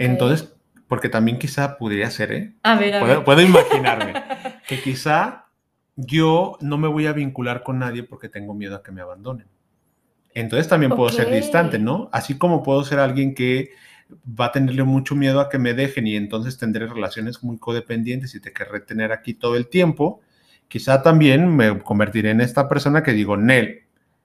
Entonces, 0.00 0.52
porque 0.88 1.08
también 1.08 1.38
quizá 1.38 1.78
podría 1.78 2.10
ser, 2.10 2.32
¿eh? 2.32 2.54
a 2.64 2.74
ver, 2.74 2.96
a 2.96 2.98
Puedo, 2.98 3.14
ver. 3.14 3.24
puedo 3.24 3.40
imaginarme 3.52 4.14
que 4.66 4.80
quizá 4.82 5.44
yo 5.94 6.58
no 6.60 6.76
me 6.76 6.88
voy 6.88 7.06
a 7.06 7.12
vincular 7.12 7.62
con 7.62 7.78
nadie 7.78 8.02
porque 8.02 8.28
tengo 8.28 8.52
miedo 8.52 8.74
a 8.74 8.82
que 8.82 8.90
me 8.90 9.00
abandonen. 9.00 9.46
Entonces 10.36 10.68
también 10.68 10.92
puedo 10.94 11.08
ser 11.08 11.32
distante, 11.32 11.78
¿no? 11.78 12.10
Así 12.12 12.36
como 12.36 12.62
puedo 12.62 12.84
ser 12.84 12.98
alguien 12.98 13.34
que 13.34 13.70
va 14.38 14.46
a 14.46 14.52
tenerle 14.52 14.82
mucho 14.82 15.16
miedo 15.16 15.40
a 15.40 15.48
que 15.48 15.58
me 15.58 15.72
dejen 15.72 16.06
y 16.06 16.14
entonces 16.14 16.58
tendré 16.58 16.86
relaciones 16.86 17.42
muy 17.42 17.56
codependientes 17.56 18.34
y 18.34 18.40
te 18.40 18.52
querré 18.52 18.80
tener 18.80 19.12
aquí 19.12 19.32
todo 19.32 19.56
el 19.56 19.68
tiempo, 19.68 20.20
quizá 20.68 21.02
también 21.02 21.56
me 21.56 21.78
convertiré 21.78 22.32
en 22.32 22.42
esta 22.42 22.68
persona 22.68 23.02
que 23.02 23.12
digo, 23.12 23.38
Nel, 23.38 23.84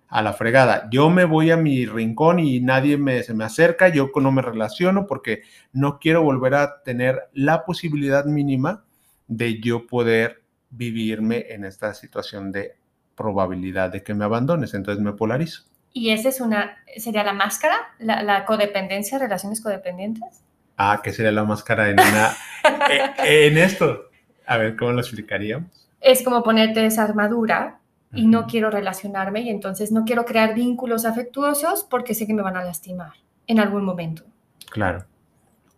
a 0.09 0.21
la 0.21 0.33
fregada, 0.33 0.89
yo 0.91 1.09
me 1.09 1.23
voy 1.23 1.49
a 1.49 1.55
mi 1.55 1.85
rincón 1.85 2.39
y 2.39 2.59
nadie 2.59 2.97
me, 2.97 3.23
se 3.23 3.33
me 3.33 3.45
acerca, 3.45 3.87
yo 3.87 4.11
no 4.13 4.33
me 4.33 4.41
relaciono 4.41 5.07
porque 5.07 5.43
no 5.71 5.97
quiero 5.97 6.23
volver 6.23 6.55
a 6.55 6.83
tener 6.83 7.29
la 7.31 7.63
posibilidad 7.63 8.25
mínima 8.25 8.83
de 9.29 9.61
yo 9.61 9.87
poder 9.87 10.43
vivirme 10.71 11.45
en 11.51 11.63
esta 11.63 11.93
situación 11.93 12.51
de 12.51 12.73
probabilidad 13.15 13.93
de 13.93 14.03
que 14.03 14.13
me 14.13 14.25
abandones, 14.25 14.73
entonces 14.73 15.01
me 15.01 15.13
polarizo. 15.13 15.70
¿Y 15.93 16.12
esa 16.12 16.29
es 16.29 16.39
una, 16.41 16.77
sería 16.98 17.24
la 17.24 17.33
máscara? 17.33 17.75
¿La, 18.00 18.24
la 18.24 18.45
codependencia, 18.45 19.19
relaciones 19.19 19.62
codependientes? 19.62 20.43
Ah, 20.77 21.01
que 21.03 21.12
sería 21.12 21.31
la 21.31 21.43
máscara 21.43 21.89
en 21.89 22.00
una... 22.00 22.31
eh, 23.25 23.48
en 23.48 23.57
esto. 23.57 24.10
A 24.45 24.57
ver, 24.57 24.75
¿cómo 24.75 24.91
lo 24.93 25.01
explicaríamos? 25.01 25.69
Es 26.00 26.24
como 26.24 26.43
ponerte 26.43 26.86
esa 26.86 27.03
armadura 27.03 27.79
y 28.13 28.27
no 28.27 28.48
quiero 28.48 28.69
relacionarme 28.69 29.41
y 29.41 29.50
entonces 29.50 29.91
no 29.91 30.03
quiero 30.03 30.25
crear 30.25 30.53
vínculos 30.53 31.05
afectuosos 31.05 31.86
porque 31.89 32.13
sé 32.13 32.27
que 32.27 32.33
me 32.33 32.41
van 32.41 32.57
a 32.57 32.63
lastimar 32.63 33.13
en 33.48 33.60
algún 33.60 33.86
momento. 33.86 34.24
Claro. 34.71 35.05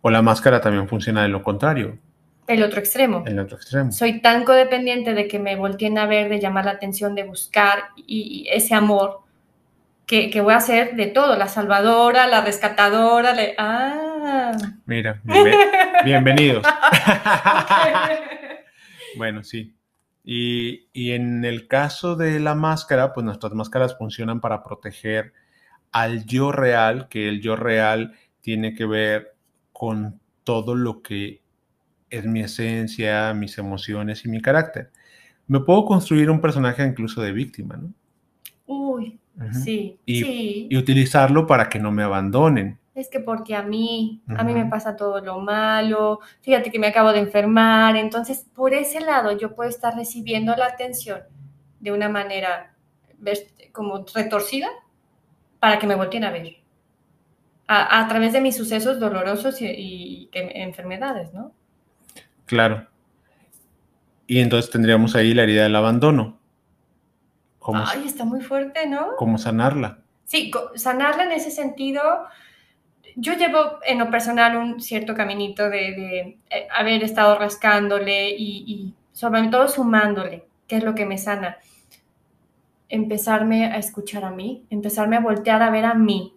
O 0.00 0.10
la 0.10 0.22
máscara 0.22 0.60
también 0.60 0.88
funciona 0.88 1.22
de 1.22 1.28
lo 1.28 1.42
contrario, 1.42 1.98
El 2.46 2.62
otro 2.62 2.80
extremo. 2.80 3.22
el 3.26 3.38
otro 3.38 3.56
extremo. 3.56 3.92
Soy 3.92 4.20
tan 4.20 4.44
codependiente 4.44 5.14
de 5.14 5.28
que 5.28 5.38
me 5.38 5.56
volteen 5.56 5.98
a 5.98 6.06
ver, 6.06 6.28
de 6.28 6.40
llamar 6.40 6.64
la 6.64 6.72
atención, 6.72 7.14
de 7.14 7.24
buscar 7.24 7.84
y 7.96 8.46
ese 8.50 8.74
amor 8.74 9.23
que, 10.06 10.30
que 10.30 10.40
voy 10.40 10.54
a 10.54 10.58
hacer 10.58 10.96
de 10.96 11.06
todo, 11.06 11.36
la 11.36 11.48
salvadora, 11.48 12.26
la 12.26 12.42
rescatadora, 12.44 13.32
le- 13.32 13.54
ah. 13.58 14.52
Mira, 14.86 15.20
bienve- 15.24 15.56
bienvenidos. 16.04 16.64
Bueno, 19.16 19.44
sí. 19.44 19.74
Y, 20.24 20.88
y 20.92 21.12
en 21.12 21.44
el 21.44 21.68
caso 21.68 22.16
de 22.16 22.40
la 22.40 22.54
máscara, 22.54 23.12
pues 23.12 23.24
nuestras 23.24 23.52
máscaras 23.52 23.96
funcionan 23.96 24.40
para 24.40 24.64
proteger 24.64 25.32
al 25.92 26.24
yo 26.24 26.50
real, 26.50 27.08
que 27.08 27.28
el 27.28 27.40
yo 27.40 27.54
real 27.56 28.14
tiene 28.40 28.74
que 28.74 28.86
ver 28.86 29.34
con 29.72 30.20
todo 30.42 30.74
lo 30.74 31.00
que 31.02 31.42
es 32.10 32.24
mi 32.24 32.40
esencia, 32.40 33.32
mis 33.34 33.56
emociones 33.58 34.24
y 34.24 34.28
mi 34.28 34.40
carácter. 34.40 34.90
Me 35.46 35.60
puedo 35.60 35.84
construir 35.84 36.30
un 36.30 36.40
personaje 36.40 36.82
incluso 36.84 37.22
de 37.22 37.32
víctima, 37.32 37.76
¿no? 37.76 37.92
Uy. 38.66 39.20
Sí, 39.52 39.98
Y- 40.06 40.22
sí. 40.22 40.66
Y 40.70 40.76
utilizarlo 40.76 41.46
para 41.46 41.68
que 41.68 41.78
no 41.78 41.90
me 41.90 42.02
abandonen. 42.02 42.78
Es 42.94 43.08
que 43.08 43.18
porque 43.18 43.56
a 43.56 43.62
mí, 43.62 44.22
a 44.28 44.44
mí 44.44 44.54
me 44.54 44.66
pasa 44.66 44.94
todo 44.94 45.20
lo 45.20 45.40
malo, 45.40 46.20
fíjate 46.42 46.70
que 46.70 46.78
me 46.78 46.86
acabo 46.86 47.12
de 47.12 47.18
enfermar, 47.18 47.96
entonces 47.96 48.46
por 48.54 48.72
ese 48.72 49.00
lado 49.00 49.36
yo 49.36 49.56
puedo 49.56 49.68
estar 49.68 49.96
recibiendo 49.96 50.54
la 50.54 50.66
atención 50.66 51.22
de 51.80 51.90
una 51.90 52.08
manera 52.08 52.72
como 53.72 54.04
retorcida 54.14 54.68
para 55.58 55.80
que 55.80 55.88
me 55.88 55.96
volteen 55.96 56.22
a 56.22 56.30
ver. 56.30 56.58
A, 57.66 58.00
a 58.00 58.06
través 58.08 58.32
de 58.32 58.40
mis 58.40 58.56
sucesos 58.56 59.00
dolorosos 59.00 59.60
y, 59.60 59.66
y 59.66 60.30
enfermedades, 60.32 61.32
¿no? 61.34 61.52
Claro. 62.46 62.86
Y 64.26 64.38
entonces 64.38 64.70
tendríamos 64.70 65.16
ahí 65.16 65.34
la 65.34 65.42
herida 65.42 65.64
del 65.64 65.74
abandono. 65.74 66.38
¿Cómo, 67.64 67.82
Ay, 67.82 68.02
está 68.04 68.26
muy 68.26 68.42
fuerte, 68.42 68.86
¿no? 68.86 69.16
cómo 69.16 69.38
sanarla? 69.38 69.96
Sí, 70.26 70.50
sanarla 70.74 71.24
en 71.24 71.32
ese 71.32 71.50
sentido, 71.50 72.02
yo 73.16 73.32
llevo 73.32 73.78
en 73.86 74.00
lo 74.00 74.10
personal 74.10 74.54
un 74.56 74.82
cierto 74.82 75.14
caminito 75.14 75.70
de, 75.70 75.78
de, 75.92 76.38
eh, 76.50 76.68
haber 76.70 77.02
estado 77.02 77.38
rascándole 77.38 78.28
y, 78.36 78.64
y 78.66 78.94
sobre 79.14 79.48
todo 79.48 79.66
sumándole, 79.68 80.44
que 80.68 80.76
es 80.76 80.84
lo 80.84 80.94
que 80.94 81.06
me 81.06 81.16
sana. 81.16 81.56
Empezarme 82.90 83.64
a 83.64 83.78
escuchar 83.78 84.26
a 84.26 84.30
mí, 84.30 84.66
empezarme 84.68 85.16
a 85.16 85.20
voltear 85.20 85.62
a 85.62 85.70
ver 85.70 85.86
a 85.86 85.94
mí. 85.94 86.34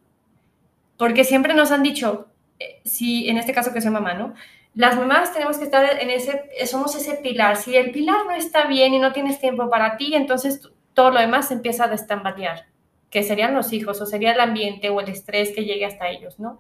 Porque 0.96 1.26
siempre 1.26 1.54
nos 1.54 1.74
han 1.74 1.84
dicho, 1.84 2.30
eh, 2.58 2.80
si 2.86 3.28
en 3.28 3.38
este 3.38 3.52
caso 3.52 3.74
que 3.74 3.82
soy 3.82 3.92
mamá, 3.92 4.14
¿no? 4.14 4.34
Las 4.76 4.96
mamás 4.96 5.34
tenemos 5.34 5.58
que 5.58 5.66
estar 5.66 6.00
en 6.02 6.10
ese, 6.10 6.46
somos 6.68 6.96
ese 6.96 7.16
pilar. 7.16 7.58
Si 7.58 7.76
el 7.76 7.92
pilar 7.92 8.26
no 8.26 8.32
está 8.32 8.68
bien 8.68 8.94
y 8.94 9.00
no 9.00 9.12
tienes 9.12 9.42
tiempo 9.42 9.70
para 9.70 9.98
ti, 9.98 10.16
entonces 10.16 10.72
todo 10.98 11.12
lo 11.12 11.20
demás 11.20 11.52
empieza 11.52 11.84
a 11.84 11.90
destambalear 11.90 12.66
que 13.12 13.22
serían 13.22 13.54
los 13.54 13.72
hijos 13.72 14.02
o 14.02 14.08
sería 14.08 14.32
el 14.32 14.40
ambiente 14.40 14.90
o 14.90 15.00
el 15.00 15.10
estrés 15.10 15.52
que 15.54 15.64
llegue 15.64 15.86
hasta 15.86 16.10
ellos, 16.10 16.40
¿no? 16.40 16.60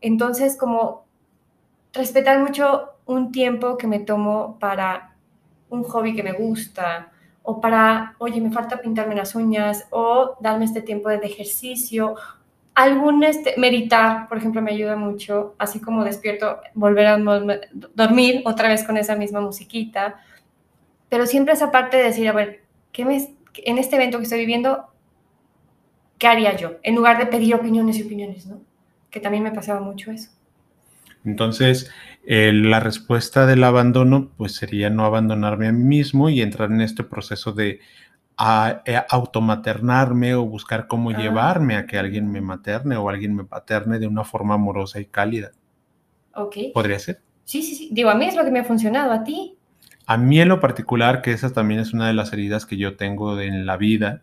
Entonces, 0.00 0.56
como 0.56 1.04
respetar 1.92 2.38
mucho 2.38 2.90
un 3.06 3.32
tiempo 3.32 3.76
que 3.76 3.88
me 3.88 3.98
tomo 3.98 4.56
para 4.60 5.16
un 5.68 5.82
hobby 5.82 6.14
que 6.14 6.22
me 6.22 6.30
gusta 6.30 7.10
o 7.42 7.60
para, 7.60 8.14
oye, 8.18 8.40
me 8.40 8.52
falta 8.52 8.80
pintarme 8.80 9.16
las 9.16 9.34
uñas 9.34 9.88
o 9.90 10.36
darme 10.38 10.66
este 10.66 10.82
tiempo 10.82 11.08
de 11.08 11.16
ejercicio. 11.16 12.14
Algún 12.76 13.24
este, 13.24 13.54
meditar, 13.58 14.28
por 14.28 14.38
ejemplo, 14.38 14.62
me 14.62 14.70
ayuda 14.70 14.94
mucho, 14.94 15.56
así 15.58 15.80
como 15.80 16.04
despierto, 16.04 16.60
volver 16.74 17.06
a 17.08 17.18
dormir 17.96 18.42
otra 18.44 18.68
vez 18.68 18.84
con 18.84 18.96
esa 18.96 19.16
misma 19.16 19.40
musiquita. 19.40 20.20
Pero 21.08 21.26
siempre 21.26 21.54
esa 21.54 21.72
parte 21.72 21.96
de 21.96 22.04
decir, 22.04 22.28
a 22.28 22.32
ver, 22.32 22.62
¿qué 22.92 23.04
me, 23.04 23.41
en 23.56 23.78
este 23.78 23.96
evento 23.96 24.18
que 24.18 24.24
estoy 24.24 24.38
viviendo, 24.40 24.86
¿qué 26.18 26.26
haría 26.26 26.56
yo? 26.56 26.72
En 26.82 26.94
lugar 26.94 27.18
de 27.18 27.26
pedir 27.26 27.54
opiniones 27.54 27.98
y 27.98 28.02
opiniones, 28.02 28.46
¿no? 28.46 28.60
Que 29.10 29.20
también 29.20 29.42
me 29.44 29.52
pasaba 29.52 29.80
mucho 29.80 30.10
eso. 30.10 30.30
Entonces, 31.24 31.90
eh, 32.26 32.52
la 32.52 32.80
respuesta 32.80 33.46
del 33.46 33.62
abandono, 33.64 34.30
pues 34.36 34.54
sería 34.56 34.90
no 34.90 35.04
abandonarme 35.04 35.68
a 35.68 35.72
mí 35.72 35.84
mismo 35.84 36.28
y 36.28 36.40
entrar 36.42 36.70
en 36.70 36.80
este 36.80 37.04
proceso 37.04 37.52
de 37.52 37.80
a- 38.36 38.82
eh, 38.86 39.00
automaternarme 39.08 40.34
o 40.34 40.44
buscar 40.46 40.86
cómo 40.88 41.10
Ah. 41.10 41.18
llevarme 41.18 41.76
a 41.76 41.86
que 41.86 41.98
alguien 41.98 42.30
me 42.30 42.40
materne 42.40 42.96
o 42.96 43.08
alguien 43.08 43.36
me 43.36 43.44
paterne 43.44 43.98
de 43.98 44.06
una 44.06 44.24
forma 44.24 44.54
amorosa 44.54 44.98
y 45.00 45.04
cálida. 45.04 45.52
Ok. 46.34 46.56
¿Podría 46.72 46.98
ser? 46.98 47.20
Sí, 47.44 47.62
sí, 47.62 47.74
sí. 47.74 47.88
Digo, 47.92 48.08
a 48.10 48.14
mí 48.14 48.24
es 48.24 48.34
lo 48.34 48.44
que 48.44 48.50
me 48.50 48.60
ha 48.60 48.64
funcionado, 48.64 49.12
a 49.12 49.22
ti. 49.22 49.56
A 50.12 50.18
mí 50.18 50.38
en 50.42 50.50
lo 50.50 50.60
particular, 50.60 51.22
que 51.22 51.32
esa 51.32 51.54
también 51.54 51.80
es 51.80 51.94
una 51.94 52.06
de 52.06 52.12
las 52.12 52.34
heridas 52.34 52.66
que 52.66 52.76
yo 52.76 52.96
tengo 52.98 53.34
de- 53.34 53.46
en 53.46 53.64
la 53.64 53.78
vida, 53.78 54.22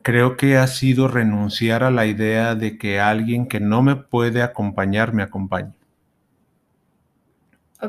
creo 0.00 0.38
que 0.38 0.56
ha 0.56 0.66
sido 0.68 1.06
renunciar 1.06 1.82
a 1.84 1.90
la 1.90 2.06
idea 2.06 2.54
de 2.54 2.78
que 2.78 2.98
alguien 2.98 3.46
que 3.46 3.60
no 3.60 3.82
me 3.82 3.96
puede 3.96 4.42
acompañar 4.42 5.12
me 5.12 5.22
acompañe. 5.22 5.74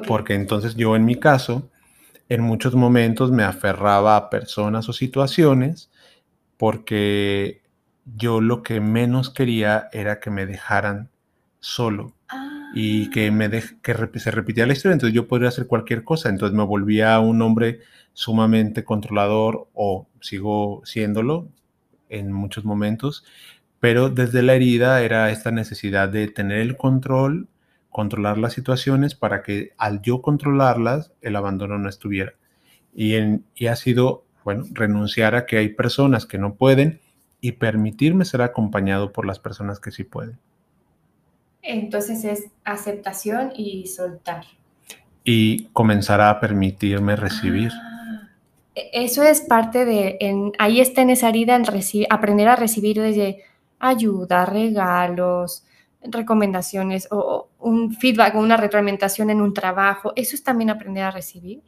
Porque 0.07 0.33
entonces 0.35 0.75
yo 0.75 0.95
en 0.95 1.05
mi 1.05 1.15
caso, 1.15 1.69
en 2.29 2.41
muchos 2.41 2.75
momentos 2.75 3.31
me 3.31 3.43
aferraba 3.43 4.15
a 4.17 4.29
personas 4.29 4.89
o 4.89 4.93
situaciones 4.93 5.91
porque 6.57 7.63
yo 8.17 8.41
lo 8.41 8.63
que 8.63 8.81
menos 8.81 9.29
quería 9.31 9.89
era 9.93 10.19
que 10.19 10.31
me 10.31 10.45
dejaran 10.45 11.09
solo. 11.59 12.13
Y 12.69 13.09
que, 13.09 13.31
me 13.31 13.49
dej- 13.49 13.79
que 13.81 14.19
se 14.19 14.31
repitía 14.31 14.65
la 14.67 14.73
historia, 14.73 14.93
entonces 14.93 15.15
yo 15.15 15.27
podría 15.27 15.49
hacer 15.49 15.67
cualquier 15.67 16.03
cosa, 16.03 16.29
entonces 16.29 16.55
me 16.57 16.63
volvía 16.65 17.19
un 17.19 17.41
hombre 17.41 17.79
sumamente 18.13 18.83
controlador 18.83 19.69
o 19.73 20.07
sigo 20.21 20.81
siéndolo 20.85 21.47
en 22.09 22.31
muchos 22.31 22.65
momentos, 22.65 23.23
pero 23.79 24.09
desde 24.09 24.41
la 24.43 24.55
herida 24.55 25.01
era 25.03 25.31
esta 25.31 25.51
necesidad 25.51 26.09
de 26.09 26.27
tener 26.27 26.59
el 26.59 26.77
control, 26.77 27.47
controlar 27.89 28.37
las 28.37 28.53
situaciones 28.53 29.15
para 29.15 29.43
que 29.43 29.71
al 29.77 30.01
yo 30.01 30.21
controlarlas 30.21 31.13
el 31.21 31.35
abandono 31.35 31.77
no 31.79 31.89
estuviera. 31.89 32.33
Y, 32.93 33.15
en- 33.15 33.45
y 33.55 33.67
ha 33.67 33.75
sido, 33.75 34.25
bueno, 34.43 34.65
renunciar 34.73 35.35
a 35.35 35.45
que 35.45 35.57
hay 35.57 35.69
personas 35.69 36.25
que 36.25 36.37
no 36.39 36.55
pueden 36.55 36.99
y 37.41 37.53
permitirme 37.53 38.25
ser 38.25 38.41
acompañado 38.41 39.13
por 39.13 39.25
las 39.25 39.39
personas 39.39 39.79
que 39.79 39.91
sí 39.91 40.03
pueden. 40.03 40.39
Entonces 41.61 42.23
es 42.23 42.45
aceptación 42.63 43.51
y 43.55 43.87
soltar. 43.87 44.45
Y 45.23 45.65
comenzar 45.73 46.21
a 46.21 46.39
permitirme 46.39 47.15
recibir. 47.15 47.71
Ah, 47.73 48.29
e, 48.75 48.89
eso 48.93 49.23
es 49.23 49.41
parte 49.41 49.85
de, 49.85 50.17
en, 50.21 50.53
ahí 50.59 50.79
está 50.79 51.01
en 51.01 51.09
esa 51.09 51.29
herida, 51.29 51.55
en 51.55 51.65
aprender 52.09 52.47
a 52.47 52.55
recibir 52.55 53.01
desde 53.01 53.43
ayuda, 53.79 54.45
regalos, 54.45 55.65
recomendaciones 56.01 57.07
o 57.11 57.49
un 57.59 57.93
feedback 57.93 58.35
o 58.35 58.39
una 58.39 58.57
retroalimentación 58.57 59.29
en 59.29 59.41
un 59.41 59.53
trabajo. 59.53 60.13
¿Eso 60.15 60.35
es 60.35 60.43
también 60.43 60.69
aprender 60.69 61.03
a 61.03 61.11
recibir? 61.11 61.61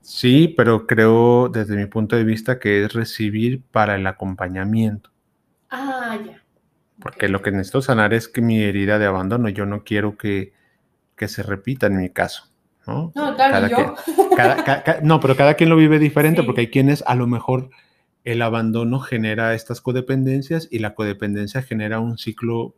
Sí, 0.00 0.52
pero 0.56 0.86
creo 0.86 1.48
desde 1.48 1.76
mi 1.76 1.86
punto 1.86 2.16
de 2.16 2.24
vista 2.24 2.58
que 2.58 2.84
es 2.84 2.92
recibir 2.92 3.62
para 3.70 3.94
el 3.94 4.06
acompañamiento. 4.06 5.10
Ah, 5.70 6.18
ya. 6.24 6.41
Porque 7.02 7.28
lo 7.28 7.42
que 7.42 7.50
necesito 7.50 7.82
sanar 7.82 8.14
es 8.14 8.28
que 8.28 8.40
mi 8.40 8.62
herida 8.62 8.98
de 8.98 9.06
abandono, 9.06 9.48
yo 9.48 9.66
no 9.66 9.84
quiero 9.84 10.16
que, 10.16 10.52
se 11.18 11.42
repita 11.44 11.86
en 11.86 11.98
mi 11.98 12.10
caso. 12.10 12.50
No, 12.84 13.12
no 13.14 13.36
claro, 13.36 13.68
yo. 13.68 13.94
no, 15.02 15.20
pero 15.20 15.36
cada 15.36 15.54
quien 15.54 15.70
lo 15.70 15.76
vive 15.76 16.00
diferente 16.00 16.42
porque 16.42 16.62
hay 16.62 16.70
quienes 16.70 17.04
a 17.06 17.14
lo 17.14 17.28
mejor 17.28 17.70
el 18.24 18.42
abandono 18.42 18.98
genera 18.98 19.54
estas 19.54 19.80
codependencias 19.80 20.66
y 20.68 20.80
la 20.80 20.96
codependencia 20.96 21.62
genera 21.62 22.00
un 22.00 22.18
ciclo 22.18 22.74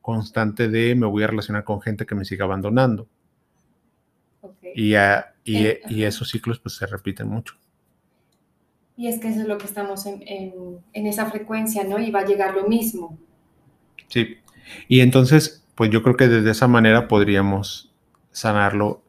constante 0.00 0.68
de 0.68 0.94
me 0.94 1.06
voy 1.06 1.24
a 1.24 1.26
relacionar 1.26 1.64
con 1.64 1.80
gente 1.80 2.06
que 2.06 2.14
me 2.14 2.24
siga 2.24 2.44
abandonando. 2.44 3.08
Y, 4.74 4.94
y, 4.94 5.66
y, 5.88 6.04
esos 6.04 6.28
ciclos 6.28 6.60
pues 6.60 6.76
se 6.76 6.86
repiten 6.86 7.28
mucho. 7.28 7.56
Y 8.96 9.08
es 9.08 9.20
que 9.20 9.28
eso 9.28 9.40
es 9.40 9.48
lo 9.48 9.58
que 9.58 9.66
estamos 9.66 10.06
en, 10.06 10.22
en, 10.92 11.06
esa 11.06 11.26
frecuencia, 11.26 11.84
¿no? 11.84 11.98
Y 11.98 12.10
va 12.10 12.20
a 12.20 12.26
llegar 12.26 12.54
lo 12.54 12.68
mismo. 12.68 13.18
Sí. 14.08 14.38
Y 14.88 15.00
entonces, 15.00 15.64
pues 15.74 15.90
yo 15.90 16.02
creo 16.02 16.16
que 16.16 16.28
desde 16.28 16.50
esa 16.50 16.68
manera 16.68 17.08
podríamos 17.08 17.92
sanarlo, 18.30 19.02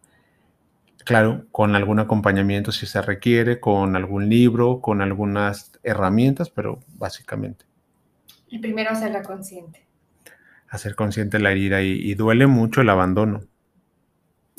claro, 1.06 1.46
con 1.52 1.76
algún 1.76 2.00
acompañamiento 2.00 2.72
si 2.72 2.86
se 2.86 3.02
requiere, 3.02 3.60
con 3.60 3.96
algún 3.96 4.30
libro, 4.30 4.82
con 4.82 5.02
algunas 5.02 5.72
herramientas, 5.84 6.50
pero 6.50 6.80
básicamente. 6.96 7.66
Y 8.48 8.60
primero 8.60 8.92
hacerla 8.92 9.22
consciente. 9.24 9.86
Hacer 10.70 10.96
consciente 10.96 11.40
la 11.40 11.52
herida 11.52 11.82
y 11.82 12.14
duele 12.14 12.46
mucho 12.48 12.82
el 12.82 12.90
abandono. 12.90 13.42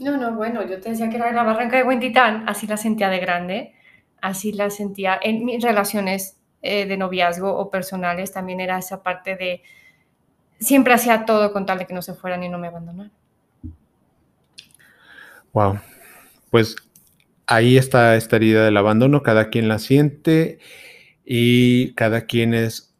No, 0.01 0.17
no, 0.17 0.35
bueno, 0.35 0.67
yo 0.67 0.81
te 0.81 0.91
decía 0.91 1.11
que 1.11 1.17
era 1.17 1.31
la 1.31 1.43
barranca 1.43 1.77
de 1.77 1.83
Huentitán, 1.83 2.49
así 2.49 2.67
la 2.67 2.79
sentía 2.79 3.11
de 3.11 3.19
grande, 3.19 3.75
así 4.23 4.51
la 4.51 4.71
sentía 4.71 5.21
en 5.23 5.45
mis 5.45 5.63
relaciones 5.63 6.39
eh, 6.63 6.87
de 6.87 6.97
noviazgo 6.97 7.55
o 7.55 7.71
personales, 7.71 8.33
también 8.33 8.61
era 8.61 8.79
esa 8.79 9.03
parte 9.03 9.37
de 9.37 9.63
siempre 10.61 10.95
hacía 10.95 11.25
todo 11.25 11.53
con 11.53 11.67
tal 11.67 11.79
de 11.79 11.87
que 11.87 11.95
no 11.95 12.03
se 12.03 12.15
fueran 12.15 12.43
y 12.43 12.49
no 12.49 12.59
me 12.59 12.69
abandonaran. 12.69 13.13
Wow, 15.53 15.81
pues 16.51 16.77
ahí 17.47 17.77
está 17.77 18.15
esta 18.15 18.37
herida 18.37 18.65
del 18.65 18.77
abandono, 18.77 19.23
cada 19.23 19.51
quien 19.51 19.67
la 19.67 19.81
siente 19.81 20.61
y 21.25 21.95
cada 21.95 22.27
quien 22.27 22.55
es, 22.55 22.95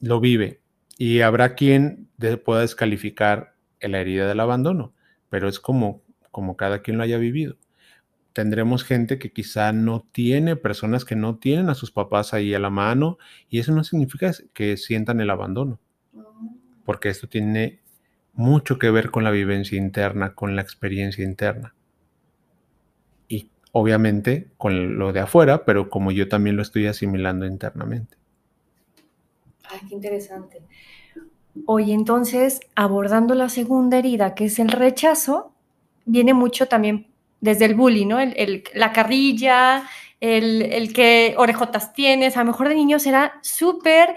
lo 0.00 0.18
vive. 0.18 0.60
Y 0.98 1.20
habrá 1.20 1.54
quien 1.54 2.08
pueda 2.44 2.62
descalificar 2.62 3.54
la 3.80 4.00
herida 4.00 4.26
del 4.26 4.40
abandono, 4.40 4.94
pero 5.28 5.48
es 5.48 5.60
como 5.60 6.04
como 6.34 6.56
cada 6.56 6.82
quien 6.82 6.98
lo 6.98 7.04
haya 7.04 7.16
vivido. 7.16 7.56
Tendremos 8.34 8.82
gente 8.82 9.18
que 9.18 9.32
quizá 9.32 9.72
no 9.72 10.04
tiene, 10.10 10.56
personas 10.56 11.04
que 11.04 11.14
no 11.14 11.38
tienen 11.38 11.70
a 11.70 11.76
sus 11.76 11.92
papás 11.92 12.34
ahí 12.34 12.52
a 12.52 12.58
la 12.58 12.70
mano, 12.70 13.18
y 13.48 13.60
eso 13.60 13.72
no 13.72 13.84
significa 13.84 14.32
que 14.52 14.76
sientan 14.76 15.20
el 15.20 15.30
abandono, 15.30 15.78
porque 16.84 17.08
esto 17.08 17.28
tiene 17.28 17.80
mucho 18.34 18.78
que 18.78 18.90
ver 18.90 19.10
con 19.10 19.24
la 19.24 19.30
vivencia 19.30 19.78
interna, 19.78 20.34
con 20.34 20.56
la 20.56 20.62
experiencia 20.62 21.24
interna. 21.24 21.74
Y 23.28 23.48
obviamente 23.72 24.48
con 24.56 24.98
lo 24.98 25.12
de 25.12 25.20
afuera, 25.20 25.64
pero 25.64 25.88
como 25.88 26.10
yo 26.10 26.28
también 26.28 26.56
lo 26.56 26.62
estoy 26.62 26.86
asimilando 26.86 27.46
internamente. 27.46 28.16
Ay, 29.70 29.80
qué 29.88 29.94
interesante. 29.94 30.62
Hoy 31.66 31.92
entonces, 31.92 32.60
abordando 32.74 33.34
la 33.34 33.48
segunda 33.48 33.98
herida, 33.98 34.34
que 34.34 34.46
es 34.46 34.58
el 34.58 34.68
rechazo, 34.68 35.52
viene 36.04 36.34
mucho 36.34 36.66
también 36.66 37.06
desde 37.40 37.66
el 37.66 37.74
bullying, 37.74 38.08
¿no? 38.08 38.18
El, 38.18 38.64
la 38.74 38.92
carrilla, 38.92 39.84
el, 40.20 40.62
el 40.62 40.92
que 40.92 41.34
orejotas 41.38 41.92
tienes, 41.92 42.36
a 42.36 42.40
lo 42.40 42.46
mejor 42.46 42.68
de 42.68 42.74
niños 42.74 43.06
era 43.06 43.34
súper 43.42 44.16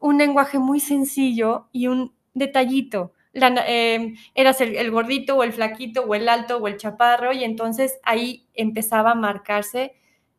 un 0.00 0.18
lenguaje 0.18 0.58
muy 0.58 0.80
sencillo 0.80 1.68
y 1.72 1.86
un 1.86 2.13
detallito. 2.34 3.12
Em, 3.32 4.14
eras 4.34 4.60
el, 4.60 4.90
gordito 4.92 5.36
o 5.36 5.42
el 5.42 5.52
flaquito 5.52 6.02
o 6.02 6.14
el 6.14 6.28
alto 6.28 6.58
o 6.58 6.68
el 6.68 6.76
chaparro 6.76 7.32
y 7.32 7.42
entonces 7.42 7.98
ahí 8.04 8.46
empezaba 8.54 9.10
a 9.10 9.14
marcarse 9.16 9.94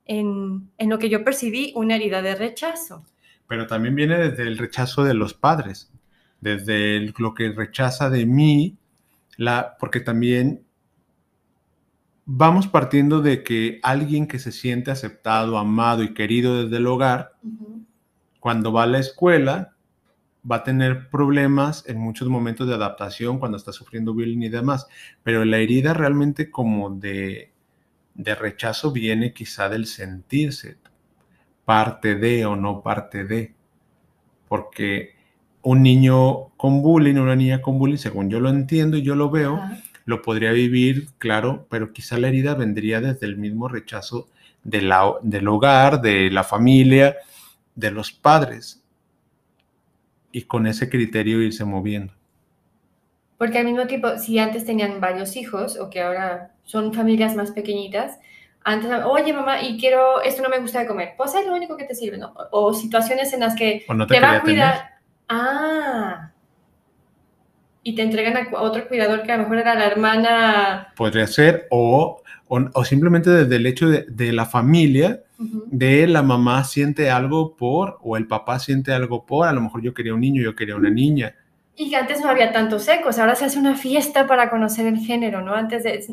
en, 0.06 0.70
en, 0.78 0.90
lo 0.90 0.98
que 0.98 1.10
yo 1.10 1.26
percibí 1.26 1.74
una 1.76 1.96
herida 1.96 2.22
de 2.22 2.36
rechazo. 2.36 3.04
Pero 3.48 3.68
también 3.68 3.96
viene 3.96 4.18
desde 4.18 4.44
el 4.44 4.58
rechazo 4.58 5.04
de 5.04 5.14
los 5.14 5.34
padres, 5.34 5.92
desde 6.40 7.14
lo 7.18 7.34
que 7.34 7.52
rechaza 7.52 8.10
de 8.10 8.26
mí, 8.26 8.78
la, 9.36 9.76
porque 9.78 10.00
también 10.00 10.64
vamos 12.26 12.68
partiendo 12.68 13.22
de 13.22 13.44
que 13.44 13.80
alguien 13.84 14.28
que 14.28 14.40
se 14.40 14.52
siente 14.52 14.92
aceptado, 14.92 15.58
amado 15.58 16.02
y 16.04 16.14
querido 16.14 16.64
desde 16.64 16.78
el 16.78 16.88
hogar, 16.88 17.34
cuando 18.40 18.72
va 18.72 18.84
a 18.84 18.88
la 18.88 19.00
escuela, 19.00 19.75
va 20.50 20.58
a 20.58 20.64
tener 20.64 21.10
problemas 21.10 21.84
en 21.88 21.98
muchos 21.98 22.28
momentos 22.28 22.68
de 22.68 22.76
adaptación 22.76 23.40
cuando 23.40 23.58
está 23.58 23.72
sufriendo 23.72 24.14
bullying 24.14 24.44
y 24.44 24.50
demás. 24.50 24.88
Pero 25.24 25.44
la 25.46 25.58
herida 25.58 25.94
realmente 25.94 26.52
como 26.52 26.90
de, 26.90 27.52
de 28.14 28.36
rechazo 28.36 28.92
viene 28.92 29.34
quizá 29.34 29.70
del 29.70 29.86
sentirse 29.86 30.78
parte 31.66 32.16
de 32.16 32.46
o 32.46 32.56
no 32.56 32.82
parte 32.82 33.26
de. 33.26 33.54
Porque 34.48 35.16
un 35.64 35.82
niño 35.82 36.50
con 36.58 36.82
bullying, 36.82 37.16
una 37.16 37.36
niña 37.36 37.62
con 37.62 37.80
bullying, 37.80 37.98
según 37.98 38.30
yo 38.30 38.40
lo 38.40 38.50
entiendo 38.50 38.98
y 38.98 39.02
yo 39.02 39.16
lo 39.16 39.32
veo, 39.32 39.60
lo 40.06 40.22
podría 40.22 40.52
vivir, 40.52 41.10
claro, 41.18 41.66
pero 41.70 41.92
quizá 41.92 42.20
la 42.20 42.28
herida 42.28 42.54
vendría 42.54 43.02
desde 43.02 43.26
el 43.26 43.38
mismo 43.38 43.68
rechazo 43.68 44.30
de 44.64 44.84
la, 44.84 45.14
del 45.24 45.48
hogar, 45.48 46.02
de 46.02 46.30
la 46.30 46.44
familia, 46.44 47.16
de 47.74 47.90
los 47.90 48.12
padres, 48.12 48.85
y 50.36 50.42
con 50.42 50.68
ese 50.68 50.90
criterio 50.90 51.42
irse 51.42 51.64
moviendo. 51.64 52.14
Porque 53.38 53.58
al 53.58 53.64
mismo 53.64 53.88
tiempo, 53.88 54.18
si 54.18 54.38
antes 54.38 54.66
tenían 54.66 55.00
varios 55.00 55.38
hijos 55.38 55.80
o 55.80 55.90
que 55.90 56.02
ahora 56.02 56.52
son 56.66 56.94
familias 56.94 57.38
más 57.38 57.52
pequeñitas, 57.52 58.20
antes, 58.62 58.92
oye 59.06 59.32
mamá, 59.32 59.62
y 59.62 59.80
quiero, 59.80 60.22
esto 60.22 60.44
no 60.44 60.50
me 60.50 60.60
gusta 60.60 60.80
de 60.80 60.88
comer, 60.88 61.14
pues 61.16 61.34
es 61.36 61.48
lo 61.48 61.56
único 61.56 61.78
que 61.78 61.86
te 61.86 61.96
sirve, 61.96 62.18
¿no? 62.18 62.34
O, 62.52 62.74
situaciones 62.74 63.32
en 63.32 63.40
las 63.40 63.56
que 63.56 63.86
te, 64.10 64.20
va 64.20 64.34
a 64.34 64.42
cuidar. 64.42 64.90
Ah, 65.30 66.32
y 67.82 67.96
te 67.96 68.02
entregan 68.02 68.36
a 68.36 68.62
otro 68.62 68.90
cuidador 68.90 69.24
que 69.24 69.32
a 69.32 69.38
lo 69.38 69.44
mejor 69.44 69.60
era 69.60 69.74
la 69.74 69.86
hermana. 69.86 70.94
Podría 70.98 71.28
ser, 71.28 71.66
o, 71.72 72.22
o, 72.48 72.86
simplemente 72.86 73.30
desde 73.30 73.56
el 73.56 73.66
hecho 73.66 73.88
de, 73.90 74.32
la 74.32 74.46
familia, 74.46 75.24
de 75.38 76.08
la 76.08 76.22
mamá 76.22 76.64
siente 76.64 77.10
algo 77.10 77.56
por, 77.56 77.98
o 78.02 78.18
el 78.18 78.28
papá 78.28 78.60
siente 78.60 78.94
algo 78.94 79.26
por, 79.26 79.48
a 79.48 79.54
lo 79.54 79.62
mejor 79.62 79.82
yo 79.82 79.94
quería 79.94 80.14
un 80.14 80.22
niño, 80.22 80.42
yo 80.44 80.56
quería 80.56 80.76
una 80.76 80.90
niña. 80.90 81.36
Y 81.76 81.94
antes 81.96 82.22
no 82.22 82.30
había 82.30 82.52
tantos 82.52 82.88
ecos, 82.88 83.18
ahora 83.18 83.36
se 83.36 83.46
hace 83.46 83.60
una 83.60 83.76
fiesta 83.76 84.28
para 84.28 84.50
conocer 84.50 84.86
el 84.86 85.00
género, 85.00 85.42
¿no? 85.42 85.54
Antes 85.54 85.84
de 85.84 86.06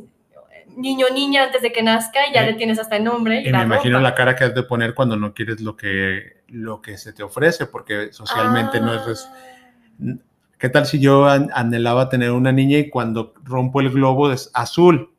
niño 0.77 1.07
niña 1.13 1.45
antes 1.45 1.61
de 1.61 1.71
que 1.71 1.83
nazca 1.83 2.21
y 2.31 2.35
ya 2.35 2.43
le 2.43 2.55
tienes 2.55 2.79
hasta 2.79 2.97
el 2.97 3.05
nombre. 3.05 3.43
Y, 3.43 3.53
me 3.53 3.63
imagino 3.63 4.01
la 4.01 4.15
cara 4.15 4.35
que 4.35 4.45
has 4.45 4.55
de 4.55 4.63
poner 4.63 4.95
cuando 4.95 5.17
no 5.17 5.35
quieres 5.35 5.61
lo 5.61 5.77
que, 5.77 6.43
lo 6.49 6.81
que 6.81 6.97
se 6.97 7.13
te 7.13 7.23
ofrece, 7.23 7.67
porque 7.67 8.13
socialmente 8.13 8.81
no 8.81 8.95
es... 8.95 9.29
Ah. 9.31 10.17
¿Qué 10.59 10.69
tal 10.69 10.87
si 10.87 11.01
yo 11.01 11.27
anhelaba 11.27 12.09
tener 12.09 12.31
una 12.31 12.53
niña 12.53 12.79
y 12.79 12.89
cuando 12.89 13.35
rompo 13.43 13.81
el 13.81 13.91
globo 13.91 14.31
es 14.31 14.49
azul? 14.55 15.12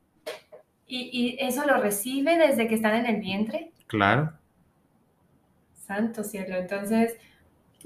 ¿Y, 0.88 1.38
eso 1.40 1.66
lo 1.66 1.78
recibe 1.78 2.38
desde 2.38 2.68
que 2.68 2.76
están 2.76 2.96
en 2.96 3.06
el 3.06 3.22
vientre? 3.22 3.72
Claro. 3.88 4.34
Santo 5.74 6.24
cielo. 6.24 6.56
Entonces, 6.56 7.16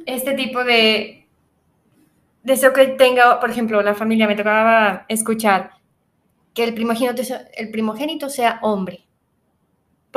este 0.05 0.33
tipo 0.33 0.63
de 0.63 1.27
deseo 2.43 2.73
que 2.73 2.87
tenga, 2.87 3.39
por 3.39 3.49
ejemplo, 3.49 3.81
la 3.81 3.95
familia, 3.95 4.27
me 4.27 4.35
tocaba 4.35 5.05
escuchar 5.07 5.71
que 6.53 6.63
el 6.63 6.73
primogénito, 6.73 7.21
el 7.55 7.71
primogénito 7.71 8.29
sea 8.29 8.59
hombre 8.61 9.07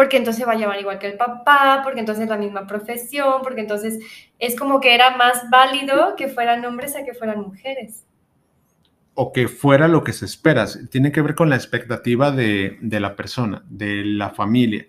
porque 0.00 0.16
entonces 0.16 0.46
va 0.48 0.52
a 0.52 0.56
llamar 0.56 0.80
igual 0.80 0.98
que 0.98 1.08
el 1.08 1.18
papá, 1.18 1.80
porque 1.82 2.00
entonces 2.00 2.24
es 2.24 2.30
la 2.30 2.38
misma 2.38 2.66
profesión, 2.66 3.42
porque 3.42 3.60
entonces 3.60 3.98
es 4.38 4.56
como 4.56 4.80
que 4.80 4.94
era 4.94 5.16
más 5.16 5.50
válido 5.50 6.16
que 6.16 6.28
fueran 6.28 6.64
hombres 6.64 6.96
a 6.96 7.04
que 7.04 7.12
fueran 7.12 7.42
mujeres. 7.42 8.06
O 9.14 9.32
que 9.32 9.48
fuera 9.48 9.88
lo 9.88 10.04
que 10.04 10.12
se 10.12 10.24
espera. 10.24 10.66
Tiene 10.90 11.12
que 11.12 11.22
ver 11.22 11.34
con 11.34 11.50
la 11.50 11.56
expectativa 11.56 12.30
de, 12.30 12.78
la 12.82 13.16
persona, 13.16 13.64
de 13.68 14.04
la 14.04 14.30
familia. 14.30 14.86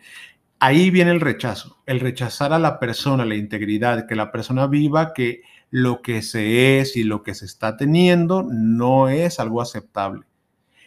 ahí 0.59 0.91
viene 0.91 1.11
el 1.11 1.21
rechazo, 1.21 1.77
el 1.85 1.99
rechazar 1.99 2.53
a 2.53 2.59
la 2.59 2.79
persona, 2.79 3.25
la 3.25 3.35
integridad, 3.35 4.07
que 4.07 4.15
la 4.15 4.31
persona 4.31 4.67
viva 4.67 5.13
que 5.13 5.41
lo 5.71 6.01
que 6.01 6.21
se 6.21 6.79
es 6.79 6.95
y 6.97 7.03
lo 7.03 7.23
que 7.23 7.33
se 7.33 7.45
está 7.45 7.77
teniendo 7.77 8.43
no 8.43 9.09
es 9.09 9.39
algo 9.39 9.61
aceptable. 9.61 10.25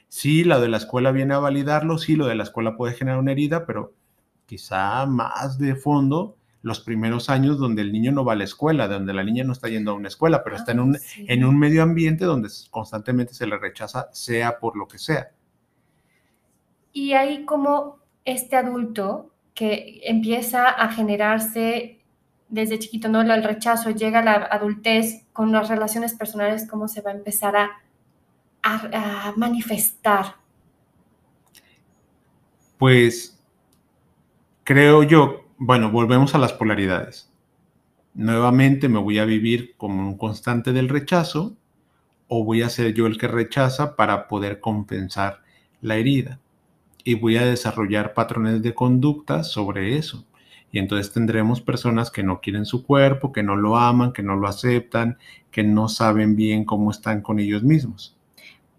Sí, 0.08 0.44
lo 0.44 0.60
de 0.60 0.68
la 0.68 0.76
escuela 0.76 1.10
viene 1.10 1.34
a 1.34 1.38
validarlo, 1.38 1.98
sí, 1.98 2.14
lo 2.16 2.26
de 2.26 2.36
la 2.36 2.44
escuela 2.44 2.76
puede 2.76 2.94
generar 2.94 3.18
una 3.18 3.32
herida, 3.32 3.66
pero 3.66 3.94
quizá 4.46 5.06
más 5.06 5.58
de 5.58 5.74
fondo 5.74 6.36
los 6.64 6.80
primeros 6.80 7.28
años 7.28 7.58
donde 7.58 7.82
el 7.82 7.92
niño 7.92 8.10
no 8.10 8.24
va 8.24 8.32
a 8.32 8.36
la 8.36 8.44
escuela, 8.44 8.88
donde 8.88 9.12
la 9.12 9.22
niña 9.22 9.44
no 9.44 9.52
está 9.52 9.68
yendo 9.68 9.90
a 9.90 9.94
una 9.94 10.08
escuela, 10.08 10.42
pero 10.42 10.56
está 10.56 10.72
en 10.72 10.80
un, 10.80 10.96
ah, 10.96 10.98
en 11.18 11.44
un 11.44 11.58
medio 11.58 11.82
ambiente 11.82 12.24
donde 12.24 12.48
constantemente 12.70 13.34
se 13.34 13.46
le 13.46 13.58
rechaza, 13.58 14.08
sea 14.12 14.58
por 14.58 14.74
lo 14.74 14.88
que 14.88 14.98
sea. 14.98 15.30
Y 16.94 17.12
ahí 17.12 17.44
como 17.44 17.98
este 18.24 18.56
adulto 18.56 19.30
que 19.52 20.00
empieza 20.04 20.70
a 20.70 20.90
generarse 20.90 22.00
desde 22.48 22.78
chiquito, 22.78 23.10
¿no? 23.10 23.20
El 23.20 23.44
rechazo 23.44 23.90
llega 23.90 24.20
a 24.20 24.24
la 24.24 24.32
adultez 24.32 25.26
con 25.34 25.52
las 25.52 25.68
relaciones 25.68 26.14
personales, 26.14 26.66
¿cómo 26.66 26.88
se 26.88 27.02
va 27.02 27.10
a 27.10 27.14
empezar 27.14 27.56
a, 27.56 27.72
a 28.62 29.34
manifestar? 29.36 30.36
Pues 32.78 33.38
creo 34.64 35.02
yo 35.02 35.43
bueno, 35.58 35.90
volvemos 35.90 36.34
a 36.34 36.38
las 36.38 36.52
polaridades. 36.52 37.30
Nuevamente 38.14 38.88
me 38.88 38.98
voy 38.98 39.18
a 39.18 39.24
vivir 39.24 39.74
como 39.76 40.06
un 40.06 40.16
constante 40.16 40.72
del 40.72 40.88
rechazo 40.88 41.56
o 42.28 42.44
voy 42.44 42.62
a 42.62 42.68
ser 42.68 42.94
yo 42.94 43.06
el 43.06 43.18
que 43.18 43.28
rechaza 43.28 43.96
para 43.96 44.28
poder 44.28 44.60
compensar 44.60 45.42
la 45.80 45.96
herida. 45.96 46.40
Y 47.04 47.14
voy 47.14 47.36
a 47.36 47.44
desarrollar 47.44 48.14
patrones 48.14 48.62
de 48.62 48.74
conducta 48.74 49.44
sobre 49.44 49.96
eso. 49.96 50.24
Y 50.72 50.78
entonces 50.78 51.12
tendremos 51.12 51.60
personas 51.60 52.10
que 52.10 52.24
no 52.24 52.40
quieren 52.40 52.66
su 52.66 52.84
cuerpo, 52.84 53.30
que 53.30 53.42
no 53.42 53.54
lo 53.54 53.76
aman, 53.76 54.12
que 54.12 54.22
no 54.22 54.34
lo 54.34 54.48
aceptan, 54.48 55.18
que 55.50 55.62
no 55.62 55.88
saben 55.88 56.34
bien 56.34 56.64
cómo 56.64 56.90
están 56.90 57.20
con 57.20 57.38
ellos 57.38 57.62
mismos. 57.62 58.16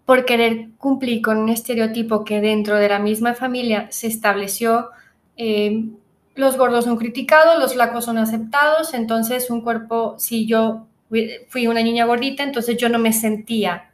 Por 0.04 0.24
querer 0.24 0.68
cumplir 0.76 1.22
con 1.22 1.38
un 1.38 1.48
estereotipo 1.48 2.24
que 2.24 2.40
dentro 2.40 2.76
de 2.76 2.88
la 2.88 2.98
misma 2.98 3.34
familia 3.34 3.88
se 3.90 4.08
estableció, 4.08 4.90
eh, 5.36 5.88
los 6.36 6.56
gordos 6.56 6.84
son 6.84 6.96
criticados, 6.96 7.58
los 7.58 7.74
flacos 7.74 8.04
son 8.04 8.18
aceptados, 8.18 8.94
entonces 8.94 9.50
un 9.50 9.62
cuerpo, 9.62 10.16
si 10.18 10.46
yo 10.46 10.86
fui 11.48 11.66
una 11.66 11.82
niña 11.82 12.04
gordita, 12.04 12.42
entonces 12.42 12.76
yo 12.76 12.88
no 12.88 12.98
me 12.98 13.12
sentía 13.12 13.90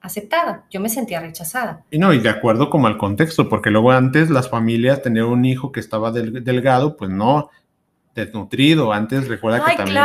aceptada, 0.00 0.64
yo 0.70 0.80
me 0.80 0.88
sentía 0.88 1.20
rechazada. 1.20 1.84
Y 1.90 1.98
no, 1.98 2.12
y 2.12 2.18
de 2.18 2.28
acuerdo 2.28 2.70
como 2.70 2.88
al 2.88 2.98
contexto, 2.98 3.48
porque 3.48 3.70
luego 3.70 3.92
antes 3.92 4.30
las 4.30 4.50
familias 4.50 5.02
tenían 5.02 5.26
un 5.26 5.44
hijo 5.44 5.70
que 5.70 5.80
estaba 5.80 6.10
delgado, 6.10 6.96
pues 6.96 7.10
no, 7.10 7.50
desnutrido. 8.14 8.92
Antes 8.92 9.28
recuerda 9.28 9.64
que, 9.64 9.76
también, 9.76 10.04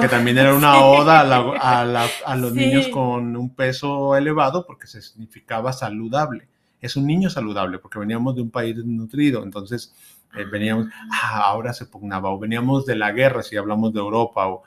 que 0.00 0.08
también 0.08 0.38
era 0.38 0.54
una 0.54 0.80
oda 0.84 1.20
a, 1.20 2.36
los 2.36 2.52
niños 2.52 2.88
con 2.88 3.36
un 3.36 3.54
peso 3.54 4.16
elevado 4.16 4.66
porque 4.66 4.86
se 4.86 5.00
significaba 5.00 5.72
saludable. 5.72 6.48
Es 6.80 6.96
un 6.96 7.06
niño 7.06 7.30
saludable 7.30 7.78
porque 7.78 7.98
veníamos 7.98 8.36
de 8.36 8.42
un 8.42 8.50
país 8.50 8.76
desnutrido, 8.76 9.42
entonces 9.42 9.92
eh, 10.36 10.44
veníamos, 10.50 10.88
ah, 11.10 11.42
ahora 11.44 11.72
se 11.72 11.86
pugnaba, 11.86 12.30
o 12.30 12.38
veníamos 12.38 12.86
de 12.86 12.96
la 12.96 13.12
guerra, 13.12 13.42
si 13.42 13.56
hablamos 13.56 13.92
de 13.92 14.00
Europa, 14.00 14.48
o, 14.48 14.62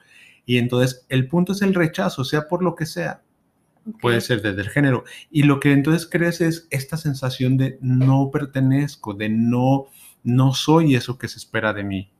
y 0.45 0.57
entonces 0.57 1.05
el 1.09 1.27
punto 1.27 1.53
es 1.53 1.61
el 1.61 1.73
rechazo, 1.73 2.23
sea 2.23 2.47
por 2.47 2.63
lo 2.63 2.75
que 2.75 2.85
sea. 2.85 3.21
Puede 3.99 4.21
ser 4.21 4.43
desde 4.43 4.61
el 4.61 4.69
género. 4.69 5.05
Y 5.31 5.43
lo 5.43 5.59
que 5.59 5.71
entonces 5.71 6.07
crees 6.07 6.39
es 6.39 6.67
esta 6.69 6.97
sensación 6.97 7.57
de 7.57 7.79
no 7.81 8.29
pertenezco, 8.31 9.13
de 9.15 9.29
no, 9.29 9.87
no 10.23 10.53
soy 10.53 10.95
eso 10.95 11.17
que 11.17 11.27
se 11.27 11.39
espera 11.39 11.73
de 11.73 11.83
mí. 11.83 12.11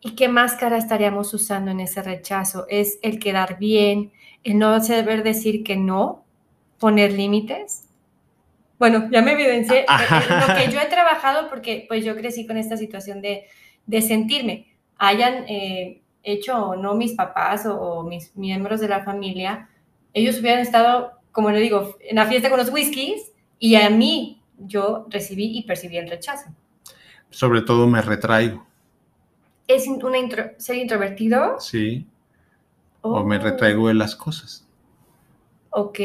¿Y 0.00 0.12
qué 0.12 0.28
máscara 0.28 0.78
estaríamos 0.78 1.34
usando 1.34 1.72
en 1.72 1.80
ese 1.80 2.02
rechazo? 2.02 2.66
¿Es 2.68 3.00
el 3.02 3.18
quedar 3.18 3.58
bien, 3.58 4.12
el 4.44 4.58
no 4.58 4.80
saber 4.80 5.24
decir 5.24 5.64
que 5.64 5.76
no, 5.76 6.24
poner 6.78 7.12
límites? 7.12 7.87
Bueno, 8.78 9.08
ya 9.10 9.22
me 9.22 9.32
evidencié 9.32 9.84
lo 9.88 10.54
que 10.54 10.70
yo 10.70 10.80
he 10.80 10.86
trabajado 10.86 11.48
porque 11.48 11.84
pues 11.88 12.04
yo 12.04 12.14
crecí 12.14 12.46
con 12.46 12.56
esta 12.56 12.76
situación 12.76 13.20
de, 13.20 13.46
de 13.86 14.02
sentirme, 14.02 14.66
hayan 14.98 15.44
eh, 15.48 16.00
hecho 16.22 16.56
o 16.56 16.76
no 16.76 16.94
mis 16.94 17.12
papás 17.12 17.66
o, 17.66 18.02
mis 18.04 18.36
miembros 18.36 18.80
de 18.80 18.88
la 18.88 19.04
familia, 19.04 19.68
ellos 20.14 20.38
hubieran 20.38 20.60
estado, 20.60 21.12
como 21.32 21.50
le 21.50 21.60
digo, 21.60 21.96
en 22.00 22.16
la 22.16 22.26
fiesta 22.26 22.50
con 22.50 22.58
los 22.58 22.70
whiskies 22.70 23.32
y 23.58 23.74
a 23.74 23.90
mí 23.90 24.40
yo 24.58 25.06
recibí 25.10 25.58
y 25.58 25.62
percibí 25.62 25.96
el 25.96 26.08
rechazo. 26.08 26.50
Sobre 27.30 27.62
todo 27.62 27.86
me 27.86 28.00
retraigo. 28.00 28.66
¿Es 29.66 29.86
una 29.86 30.18
ser 30.56 30.76
introvertido? 30.76 31.60
Sí. 31.60 32.06
O 33.02 33.22
me 33.22 33.38
retraigo 33.38 33.88
de 33.88 33.94
las 33.94 34.16
cosas. 34.16 34.66
Ok. 35.70 36.00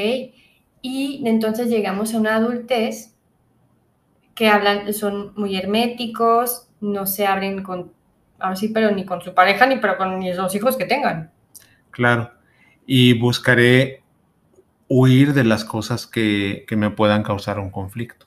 Y 0.84 1.24
entonces 1.26 1.70
llegamos 1.70 2.14
a 2.14 2.20
una 2.20 2.36
adultez 2.36 3.16
que 4.36 4.50
hablan, 4.50 4.94
son 4.94 5.34
muy 5.36 5.56
herméticos, 5.56 6.68
no 6.82 7.08
se 7.08 7.26
abren 7.26 7.64
con, 7.64 7.94
ahora 8.38 8.58
sí, 8.58 8.68
pero 8.68 8.92
ni 8.92 9.06
con 9.06 9.22
su 9.22 9.34
pareja, 9.34 9.66
ni 9.66 9.78
pero 9.78 9.98
con 9.98 10.20
ni 10.20 10.34
los 10.34 10.54
hijos 10.54 10.76
que 10.76 10.86
tengan. 10.86 11.32
Claro. 11.90 12.32
Y 12.86 13.18
buscaré 13.18 14.04
huir 14.90 15.34
de 15.34 15.46
las 15.46 15.64
cosas 15.64 16.06
que, 16.06 16.66
que 16.68 16.76
me 16.76 16.90
puedan 16.90 17.24
causar 17.24 17.60
un 17.60 17.70
conflicto. 17.70 18.26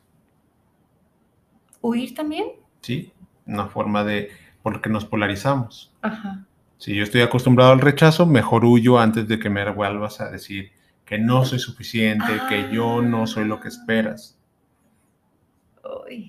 ¿Huir 1.83 2.15
también? 2.15 2.47
Sí, 2.81 3.13
una 3.45 3.67
forma 3.67 4.03
de, 4.03 4.31
porque 4.63 4.89
nos 4.89 5.05
polarizamos. 5.05 5.93
Ajá. 6.01 6.47
Si 6.79 6.95
yo 6.95 7.03
estoy 7.03 7.21
acostumbrado 7.21 7.73
al 7.73 7.81
rechazo, 7.81 8.25
mejor 8.25 8.65
huyo 8.65 8.99
antes 8.99 9.29
de 9.29 9.39
que 9.39 9.51
me 9.51 9.69
vuelvas 9.71 10.23
a 10.23 10.31
decir, 10.31 10.73
que 11.07 11.19
no 11.19 11.45
soy 11.45 11.61
suficiente, 11.61 12.27
que 12.49 12.69
yo 12.73 13.01
no 13.01 13.27
soy 13.27 13.45
lo 13.47 13.61
que 13.61 13.69
esperas. 13.69 14.37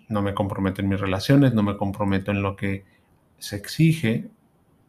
No 0.08 0.22
me 0.22 0.36
comprometo 0.36 0.82
en 0.82 0.90
mis 0.90 1.00
relaciones, 1.00 1.54
no 1.54 1.64
me 1.64 1.78
comprometo 1.78 2.32
en 2.32 2.44
lo 2.44 2.56
que 2.56 2.86
se 3.40 3.56
exige 3.56 4.30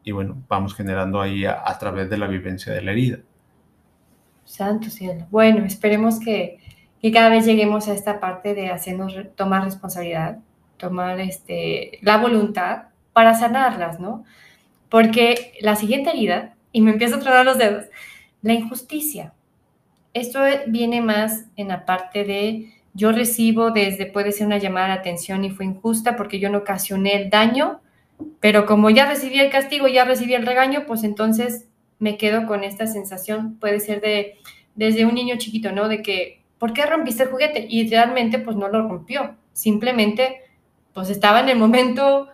y 0.05 0.13
bueno, 0.13 0.43
vamos 0.49 0.75
generando 0.75 1.21
ahí 1.21 1.45
a, 1.45 1.77
través 1.79 2.09
de 2.09 2.19
la 2.19 2.27
vivencia 2.27 2.73
de 2.73 2.83
la 2.83 2.93
herida. 2.93 3.19
Santo 4.45 4.89
cielo. 4.89 5.27
Bueno, 5.31 5.65
esperemos 5.65 6.21
que, 6.21 6.59
que, 7.01 7.13
cada 7.13 7.29
vez 7.29 7.45
lleguemos 7.45 7.89
a 7.89 7.95
esta 7.95 8.21
parte 8.21 8.55
de 8.55 8.71
hacernos 8.71 9.15
tomar 9.37 9.65
responsabilidad, 9.65 10.39
tomar 10.77 11.21
este, 11.21 11.99
la 12.03 12.19
voluntad 12.19 12.85
para 13.13 13.35
sanarlas, 13.35 14.01
¿no? 14.01 14.25
Porque 14.89 15.53
la 15.61 15.77
siguiente 15.77 16.11
herida, 16.11 16.57
y 16.73 16.81
me 16.81 16.93
empiezo 16.93 17.17
a 17.17 17.21
tronar 17.21 17.45
los 17.45 17.59
dedos, 17.59 17.85
la 18.41 18.55
injusticia. 18.55 19.35
Esto 20.19 20.41
viene 20.67 21.01
más 21.01 21.47
en 21.57 21.69
la 21.69 21.85
parte 21.85 22.25
de 22.25 22.73
yo 22.95 23.13
recibo 23.13 23.71
desde, 23.71 24.07
puede 24.07 24.33
ser 24.33 24.47
una 24.49 24.59
llamada 24.59 24.89
de 24.89 24.93
atención 24.95 25.45
y 25.45 25.51
fue 25.51 25.65
injusta 25.65 26.17
porque 26.17 26.41
yo 26.41 26.51
no 26.51 26.59
ocasioné 26.59 27.15
el 27.15 27.31
daño, 27.31 27.81
pero 28.41 28.67
como 28.67 28.91
ya 28.91 29.09
recibí 29.09 29.39
el 29.39 29.51
castigo, 29.51 29.87
ya 29.87 30.05
recibí 30.05 30.35
el 30.35 30.45
regaño, 30.45 30.85
pues 30.87 31.05
entonces 31.05 31.69
me 32.01 32.17
quedo 32.17 32.47
con 32.47 32.65
esta 32.65 32.89
sensación, 32.89 33.57
puede 33.61 33.79
ser 33.79 34.01
de 34.01 34.35
desde 34.75 35.05
un 35.05 35.15
niño 35.15 35.37
chiquito, 35.39 35.71
¿no? 35.71 35.89
De 35.89 36.03
que, 36.03 36.43
¿por 36.59 36.73
qué 36.73 36.87
rompiste 36.87 37.23
el 37.25 37.29
juguete? 37.29 37.67
Y 37.69 37.89
realmente 37.89 38.41
pues 38.41 38.57
no 38.57 38.69
lo 38.69 38.89
rompió, 38.89 39.37
simplemente 39.53 40.43
pues 40.93 41.09
estaba 41.11 41.39
en 41.41 41.51
el 41.51 41.59
momento, 41.59 42.29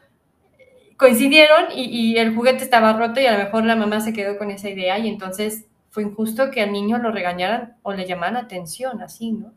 coincidieron 0.96 1.66
y 1.74 2.16
el 2.16 2.34
juguete 2.34 2.64
estaba 2.64 2.94
roto 2.94 3.20
y 3.20 3.26
a 3.26 3.36
lo 3.36 3.44
mejor 3.44 3.66
la 3.66 3.76
mamá 3.76 4.00
se 4.00 4.14
quedó 4.14 4.38
con 4.38 4.50
esa 4.50 4.70
idea 4.70 4.98
y 4.98 5.08
entonces 5.08 5.66
fue 5.94 6.02
injusto 6.02 6.50
que 6.50 6.60
al 6.60 6.72
niño 6.72 6.98
lo 6.98 7.12
regañaran 7.12 7.76
o 7.84 7.92
le 7.92 8.04
llamaran 8.04 8.36
atención, 8.36 9.00
así, 9.00 9.30
¿no? 9.30 9.52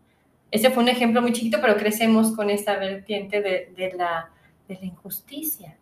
Ese 0.52 0.70
fue 0.70 0.84
un 0.84 0.90
ejemplo 0.90 1.20
muy 1.20 1.34
chiquito, 1.34 1.58
pero 1.60 1.78
crecemos 1.78 2.32
con 2.36 2.52
esta 2.52 2.78
vertiente 2.78 3.42
de, 3.42 3.94
la, 3.98 4.30
injusticia. 4.80 5.76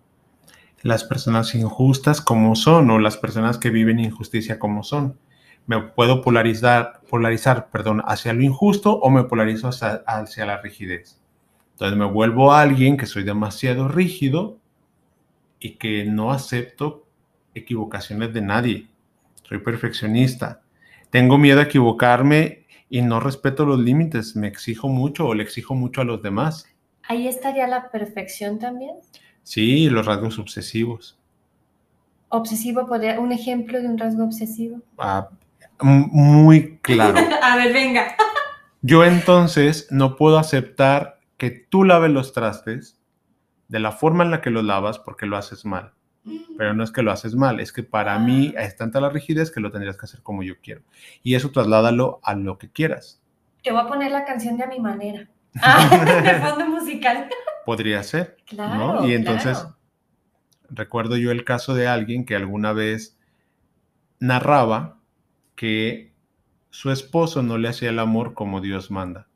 Las 0.82 1.04
personas 1.04 1.54
injustas 1.56 2.22
como 2.22 2.56
son 2.56 2.90
o 2.90 3.00
las 3.00 3.18
personas 3.18 3.58
que 3.58 3.70
viven 3.70 4.00
injusticia 4.00 4.58
como 4.58 4.84
son. 4.84 5.20
Me 5.68 5.82
puedo 5.82 6.22
polarizar, 6.22 7.02
polarizar 7.10 7.70
perdón, 7.70 8.02
hacia 8.06 8.32
lo 8.32 8.42
injusto 8.42 8.98
o 8.98 9.10
me 9.10 9.26
polarizo 9.26 9.68
hacia, 9.68 10.04
hacia 10.08 10.46
la 10.46 10.62
rigidez. 10.62 11.20
Entonces 11.72 11.98
me 11.98 12.06
vuelvo 12.06 12.54
a 12.54 12.62
alguien 12.62 12.96
que 12.96 13.08
soy 13.08 13.26
demasiado 13.26 13.90
rígido 13.90 14.58
y 15.60 15.72
que 15.72 16.06
no 16.06 16.32
acepto 16.32 17.06
equivocaciones 17.54 18.34
de 18.34 18.42
nadie 18.42 18.95
soy 19.48 19.60
perfeccionista, 19.60 20.62
tengo 21.10 21.38
miedo 21.38 21.60
a 21.60 21.64
equivocarme 21.64 22.66
y 22.90 23.02
no 23.02 23.20
respeto 23.20 23.66
los 23.66 23.80
límites, 23.80 24.36
me 24.36 24.48
exijo 24.48 24.88
mucho 24.88 25.28
o 25.28 25.34
le 25.34 25.44
exijo 25.44 25.76
mucho 25.76 26.02
a 26.02 26.06
los 26.06 26.22
demás. 26.22 26.68
¿Ahí 27.08 27.28
estaría 27.28 27.68
la 27.68 27.92
perfección 27.92 28.60
también? 28.60 28.96
Sí, 29.44 29.90
los 29.90 30.06
rasgos 30.06 30.40
obsesivos. 30.40 31.18
¿Obsesivo 32.30 32.88
podría, 32.88 33.20
un 33.20 33.32
ejemplo 33.32 33.80
de 33.80 33.88
un 33.88 33.98
rasgo 33.98 34.24
obsesivo? 34.24 34.82
Ah, 34.98 35.30
muy 35.80 36.80
claro. 36.82 37.20
a 37.42 37.56
ver, 37.56 37.72
venga. 37.72 38.16
Yo 38.82 39.06
entonces 39.06 39.88
no 39.92 40.16
puedo 40.16 40.38
aceptar 40.38 41.20
que 41.38 41.52
tú 41.52 41.84
laves 41.84 42.12
los 42.12 42.34
trastes 42.34 43.00
de 43.68 43.80
la 43.80 43.92
forma 43.92 44.24
en 44.24 44.32
la 44.32 44.42
que 44.42 44.50
lo 44.50 44.62
lavas 44.62 45.00
porque 45.00 45.26
lo 45.26 45.38
haces 45.38 45.66
mal. 45.66 45.94
Pero 46.58 46.74
no 46.74 46.84
es 46.84 46.92
que 46.92 47.02
lo 47.04 47.12
haces 47.12 47.36
mal, 47.36 47.60
es 47.60 47.72
que 47.72 47.84
para 47.84 48.18
mí 48.20 48.54
Ah. 48.58 48.64
es 48.64 48.76
tanta 48.76 49.00
la 49.00 49.10
rigidez 49.10 49.52
que 49.52 49.60
lo 49.60 49.72
tendrías 49.72 49.98
que 49.98 50.06
hacer 50.06 50.22
como 50.24 50.42
yo 50.44 50.56
quiero. 50.62 50.82
Y 51.24 51.36
eso 51.36 51.52
trasládalo 51.52 52.20
a 52.24 52.34
lo 52.36 52.58
que 52.58 52.70
quieras. 52.72 53.22
Te 53.64 53.72
voy 53.72 53.82
a 53.82 53.88
poner 53.88 54.12
la 54.12 54.26
canción 54.26 54.58
de 54.58 54.64
a 54.64 54.68
mi 54.68 54.80
manera. 54.80 55.28
Ah, 55.62 56.22
de 56.24 56.36
fondo 56.42 56.68
musical. 56.68 57.30
Podría 57.66 58.04
ser. 58.04 58.38
Claro. 58.46 59.08
Y 59.08 59.14
entonces- 59.14 59.58
claro. 59.60 59.76
Recuerdo 60.70 61.16
yo 61.16 61.30
el 61.32 61.44
caso 61.46 61.76
de 61.76 61.88
alguien 61.88 62.26
que 62.26 62.36
alguna 62.36 62.74
vez 62.74 63.18
narraba 64.20 64.98
que 65.56 66.12
su 66.72 66.92
esposo 66.92 67.44
no 67.44 67.58
le 67.58 67.70
hacía 67.70 67.90
el 67.90 68.00
amor 68.00 68.34
como 68.34 68.62
Dios 68.62 68.92
manda. 68.92 69.28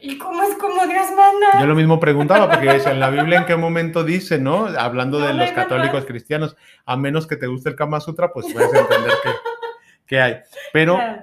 ¿Y 0.00 0.18
cómo 0.18 0.42
es 0.42 0.54
como 0.56 0.86
Dios 0.86 1.06
manda? 1.16 1.60
Yo 1.60 1.66
lo 1.66 1.74
mismo 1.74 1.98
preguntaba, 1.98 2.50
porque 2.50 2.66
decía, 2.72 2.92
en 2.92 3.00
la 3.00 3.10
Biblia 3.10 3.38
en 3.38 3.46
qué 3.46 3.56
momento 3.56 4.04
dice, 4.04 4.38
¿no? 4.38 4.66
Hablando 4.66 5.18
de 5.18 5.32
no 5.32 5.40
los 5.40 5.52
católicos 5.52 6.04
cristianos, 6.04 6.56
a 6.84 6.96
menos 6.96 7.26
que 7.26 7.36
te 7.36 7.46
guste 7.46 7.70
el 7.70 7.76
Kama 7.76 8.00
Sutra, 8.00 8.32
pues 8.32 8.52
puedes 8.52 8.72
entender 8.72 9.12
que, 9.22 9.30
que 10.06 10.20
hay. 10.20 10.36
Pero 10.72 10.96
Claro. 10.96 11.22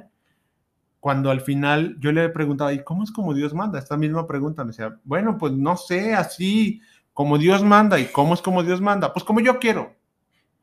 cuando 1.00 1.30
al 1.32 1.42
final 1.42 1.96
yo 2.00 2.12
le 2.12 2.28
preguntaba, 2.30 2.74
¿y 2.74 2.84
cómo 2.84 3.04
es 3.04 3.12
como 3.12 3.34
Dios 3.34 3.54
manda? 3.54 3.78
Esta 3.80 3.96
misma 3.96 4.26
pregunta 4.28 4.64
me 4.64 4.70
decía, 4.72 4.98
bueno, 5.04 5.38
pues 5.38 5.54
no 5.54 5.78
sé, 5.78 6.14
así 6.16 6.82
como 7.14 7.38
Dios 7.38 7.64
manda. 7.64 8.00
¿Y 8.00 8.06
cómo 8.06 8.34
es 8.34 8.42
como 8.42 8.64
Dios 8.64 8.82
manda? 8.82 9.14
Pues 9.14 9.24
como 9.24 9.40
yo 9.40 9.60
quiero. 9.60 9.96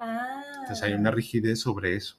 Ah, 0.00 0.42
Entonces 0.62 0.82
hay 0.82 0.94
una 0.94 1.10
rigidez 1.12 1.60
sobre 1.60 1.94
eso. 1.94 2.16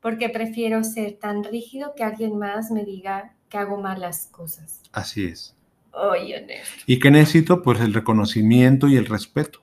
porque 0.00 0.28
prefiero 0.30 0.82
ser 0.84 1.18
tan 1.18 1.44
rígido 1.44 1.92
que 1.96 2.04
alguien 2.04 2.38
más 2.38 2.70
me 2.70 2.84
diga 2.84 3.34
que 3.48 3.58
hago 3.58 3.76
mal 3.80 4.00
las 4.00 4.26
cosas. 4.26 4.80
Así 4.92 5.24
es. 5.26 5.54
Oye, 5.92 6.46
¿Y 6.86 6.98
qué 6.98 7.10
necesito? 7.10 7.62
Pues 7.62 7.80
el 7.80 7.92
reconocimiento 7.94 8.86
y 8.88 8.96
el 8.96 9.06
respeto. 9.06 9.60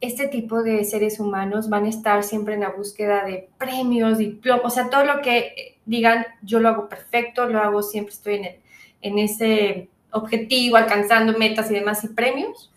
este 0.00 0.28
tipo 0.28 0.62
de 0.62 0.84
seres 0.84 1.18
humanos 1.18 1.68
van 1.70 1.84
a 1.84 1.88
estar 1.88 2.22
siempre 2.22 2.54
en 2.54 2.60
la 2.60 2.70
búsqueda 2.70 3.24
de 3.24 3.48
premios, 3.58 4.18
diplomas, 4.18 4.64
o 4.64 4.70
sea, 4.70 4.90
todo 4.90 5.04
lo 5.04 5.20
que 5.22 5.38
eh, 5.38 5.78
digan, 5.86 6.24
yo 6.42 6.60
lo 6.60 6.68
hago 6.68 6.88
perfecto, 6.88 7.46
lo 7.48 7.58
hago, 7.60 7.82
siempre 7.82 8.14
estoy 8.14 8.34
en, 8.36 8.44
el- 8.44 8.56
en 9.02 9.18
ese 9.18 9.88
objetivo, 10.12 10.76
alcanzando 10.76 11.36
metas 11.38 11.70
y 11.70 11.74
demás, 11.74 12.04
y 12.04 12.08
premios 12.08 12.70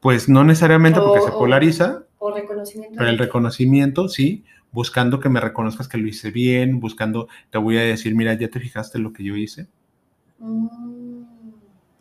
Pues 0.00 0.28
no 0.28 0.42
necesariamente 0.44 0.98
porque 1.00 1.20
O- 1.20 1.26
se 1.26 1.32
polariza, 1.32 2.02
o 2.18 2.30
reconocimiento. 2.32 2.96
Pero 2.98 3.10
el 3.10 3.18
reconocimiento, 3.18 4.08
sí, 4.08 4.44
buscando 4.72 5.20
que 5.20 5.28
me 5.28 5.40
reconozcas 5.40 5.88
que 5.88 5.98
lo 5.98 6.06
hice 6.08 6.30
bien, 6.30 6.80
buscando, 6.80 7.28
te 7.50 7.58
voy 7.58 7.76
a 7.78 7.82
decir, 7.82 8.14
mira, 8.14 8.34
ya 8.34 8.48
te 8.48 8.60
fijaste 8.60 8.98
lo 8.98 9.12
que 9.12 9.24
yo 9.24 9.36
hice. 9.36 9.68
Mm, 10.38 11.00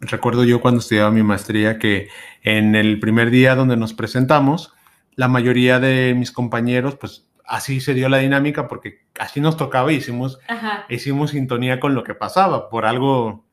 Recuerdo 0.01 0.45
yo 0.45 0.62
cuando 0.62 0.79
estudiaba 0.79 1.12
mi 1.12 1.23
maestría 1.23 1.77
que 1.77 2.08
en 2.43 2.75
el 2.75 2.99
primer 3.01 3.29
día 3.32 3.55
donde 3.55 3.75
nos 3.75 3.93
presentamos, 3.93 4.73
la 5.15 5.27
mayoría 5.27 5.79
de 5.82 6.15
mis 6.15 6.32
compañeros, 6.32 6.95
pues 6.95 7.27
así 7.45 7.82
se 7.82 7.93
dio 7.93 8.08
la 8.08 8.19
dinámica 8.19 8.67
porque 8.69 8.99
así 9.19 9.41
nos 9.41 9.58
tocaba 9.58 9.91
y 9.91 9.97
hicimos, 9.97 10.39
Ajá. 10.47 10.86
hicimos 10.88 11.32
sintonía 11.32 11.82
con 11.82 11.95
lo 11.95 12.03
que 12.03 12.15
pasaba, 12.15 12.69
por 12.69 12.86
algo. 12.86 13.43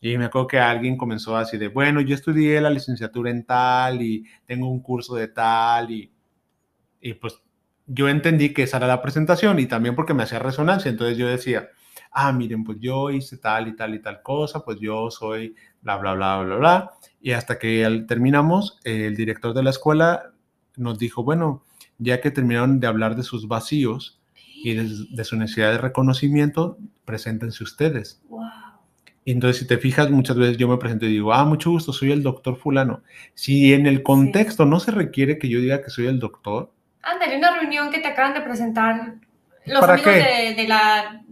Y 0.00 0.18
me 0.18 0.24
acuerdo 0.24 0.48
que 0.48 0.58
alguien 0.58 0.96
comenzó 0.96 1.36
así 1.36 1.56
de, 1.56 1.68
bueno, 1.68 2.00
yo 2.00 2.16
estudié 2.16 2.60
la 2.60 2.70
licenciatura 2.70 3.30
en 3.30 3.44
tal 3.44 4.02
y 4.02 4.24
tengo 4.44 4.68
un 4.68 4.80
curso 4.80 5.14
de 5.14 5.28
tal 5.28 5.92
y, 5.92 6.10
y 7.00 7.14
pues 7.14 7.40
yo 7.94 8.08
entendí 8.08 8.54
que 8.54 8.62
esa 8.62 8.78
era 8.78 8.86
la 8.86 9.02
presentación 9.02 9.58
y 9.58 9.66
también 9.66 9.94
porque 9.94 10.14
me 10.14 10.22
hacía 10.22 10.38
resonancia. 10.38 10.90
Entonces 10.90 11.18
yo 11.18 11.28
decía, 11.28 11.68
ah, 12.10 12.32
miren, 12.32 12.64
pues 12.64 12.78
yo 12.80 13.10
hice 13.10 13.36
tal 13.36 13.68
y 13.68 13.76
tal 13.76 13.94
y 13.94 14.00
tal 14.00 14.22
cosa, 14.22 14.64
pues 14.64 14.78
yo 14.80 15.10
soy 15.10 15.54
bla, 15.82 15.98
bla, 15.98 16.14
bla, 16.14 16.42
bla, 16.42 16.56
bla. 16.56 16.90
Y 17.20 17.32
hasta 17.32 17.58
que 17.58 18.04
terminamos, 18.08 18.78
el 18.84 19.14
director 19.14 19.52
de 19.54 19.62
la 19.62 19.70
escuela 19.70 20.32
nos 20.76 20.98
dijo, 20.98 21.22
bueno, 21.22 21.64
ya 21.98 22.20
que 22.20 22.30
terminaron 22.30 22.80
de 22.80 22.86
hablar 22.86 23.14
de 23.14 23.22
sus 23.22 23.46
vacíos 23.46 24.20
y 24.64 24.74
de, 24.74 24.88
de 25.10 25.24
su 25.24 25.36
necesidad 25.36 25.72
de 25.72 25.78
reconocimiento, 25.78 26.78
preséntense 27.04 27.62
ustedes. 27.62 28.22
Wow. 28.28 28.40
Y 29.24 29.32
entonces, 29.32 29.60
si 29.60 29.66
te 29.68 29.78
fijas, 29.78 30.10
muchas 30.10 30.36
veces 30.36 30.56
yo 30.56 30.66
me 30.66 30.78
presento 30.78 31.06
y 31.06 31.10
digo, 31.10 31.32
ah, 31.32 31.44
mucho 31.44 31.70
gusto, 31.70 31.92
soy 31.92 32.10
el 32.10 32.22
doctor 32.22 32.56
fulano. 32.56 33.02
Si 33.34 33.72
en 33.72 33.86
el 33.86 34.02
contexto 34.02 34.64
no 34.64 34.80
se 34.80 34.90
requiere 34.90 35.38
que 35.38 35.48
yo 35.48 35.60
diga 35.60 35.82
que 35.82 35.90
soy 35.90 36.06
el 36.06 36.18
doctor, 36.18 36.72
Ándale, 37.02 37.36
una 37.36 37.58
reunión 37.58 37.90
que 37.90 37.98
te 37.98 38.08
acaban 38.08 38.34
de 38.34 38.40
presentar 38.40 39.14
los 39.66 39.80
¿Para 39.80 39.94
amigos 39.94 40.14
de, 40.14 40.54
de 40.56 40.68
la, 40.68 41.22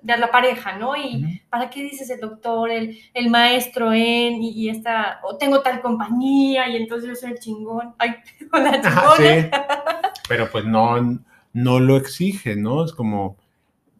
de 0.00 0.16
la 0.18 0.30
pareja, 0.30 0.76
¿no? 0.76 0.96
Y. 0.96 1.42
¿para 1.52 1.68
qué 1.68 1.82
dices 1.82 2.08
el 2.08 2.18
doctor, 2.18 2.70
el, 2.70 2.98
el 3.12 3.28
maestro 3.28 3.92
en, 3.92 4.42
y, 4.42 4.52
y 4.52 4.70
esta, 4.70 5.20
o 5.22 5.36
tengo 5.36 5.60
tal 5.60 5.82
compañía, 5.82 6.66
y 6.66 6.76
entonces 6.76 7.10
yo 7.10 7.14
soy 7.14 7.32
el 7.32 7.38
chingón, 7.40 7.94
ay, 7.98 8.14
la 8.52 8.80
chingona. 8.80 9.16
sí. 9.18 9.50
Pero 10.30 10.50
pues 10.50 10.64
no, 10.64 11.20
no 11.52 11.78
lo 11.78 11.98
exige, 11.98 12.56
¿no? 12.56 12.86
Es 12.86 12.94
como, 12.94 13.36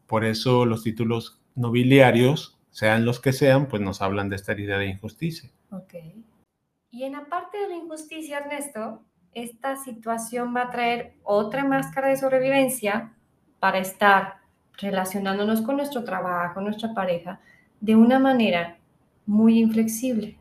por 0.07 0.25
eso 0.25 0.65
los 0.65 0.83
títulos 0.83 1.43
nobiliarios, 1.55 2.59
sean 2.71 3.05
los 3.05 3.21
que 3.21 3.35
sean, 3.35 3.69
pues 3.69 3.83
nos 3.83 4.01
hablan 4.01 4.31
de 4.31 4.37
esta 4.37 4.53
herida 4.53 4.79
de 4.79 4.87
injusticia. 4.87 5.51
Ok. 5.71 5.93
Y 6.91 7.05
en 7.05 7.13
la 7.13 7.27
parte 7.27 7.59
de 7.59 7.69
la 7.69 7.75
injusticia, 7.75 8.39
Ernesto, 8.39 9.03
esta 9.35 9.77
situación 9.77 10.55
va 10.55 10.63
a 10.63 10.71
traer 10.71 11.15
otra 11.23 11.65
máscara 11.65 12.09
de 12.09 12.17
sobrevivencia 12.17 13.13
para 13.61 13.79
estar 13.79 14.41
relacionándonos 14.79 15.63
con 15.63 15.77
nuestro 15.77 16.05
trabajo, 16.05 16.61
nuestra 16.61 16.93
pareja, 16.95 17.41
de 17.81 17.97
una 17.97 18.19
manera 18.19 18.79
muy 19.27 19.59
inflexible, 19.59 20.39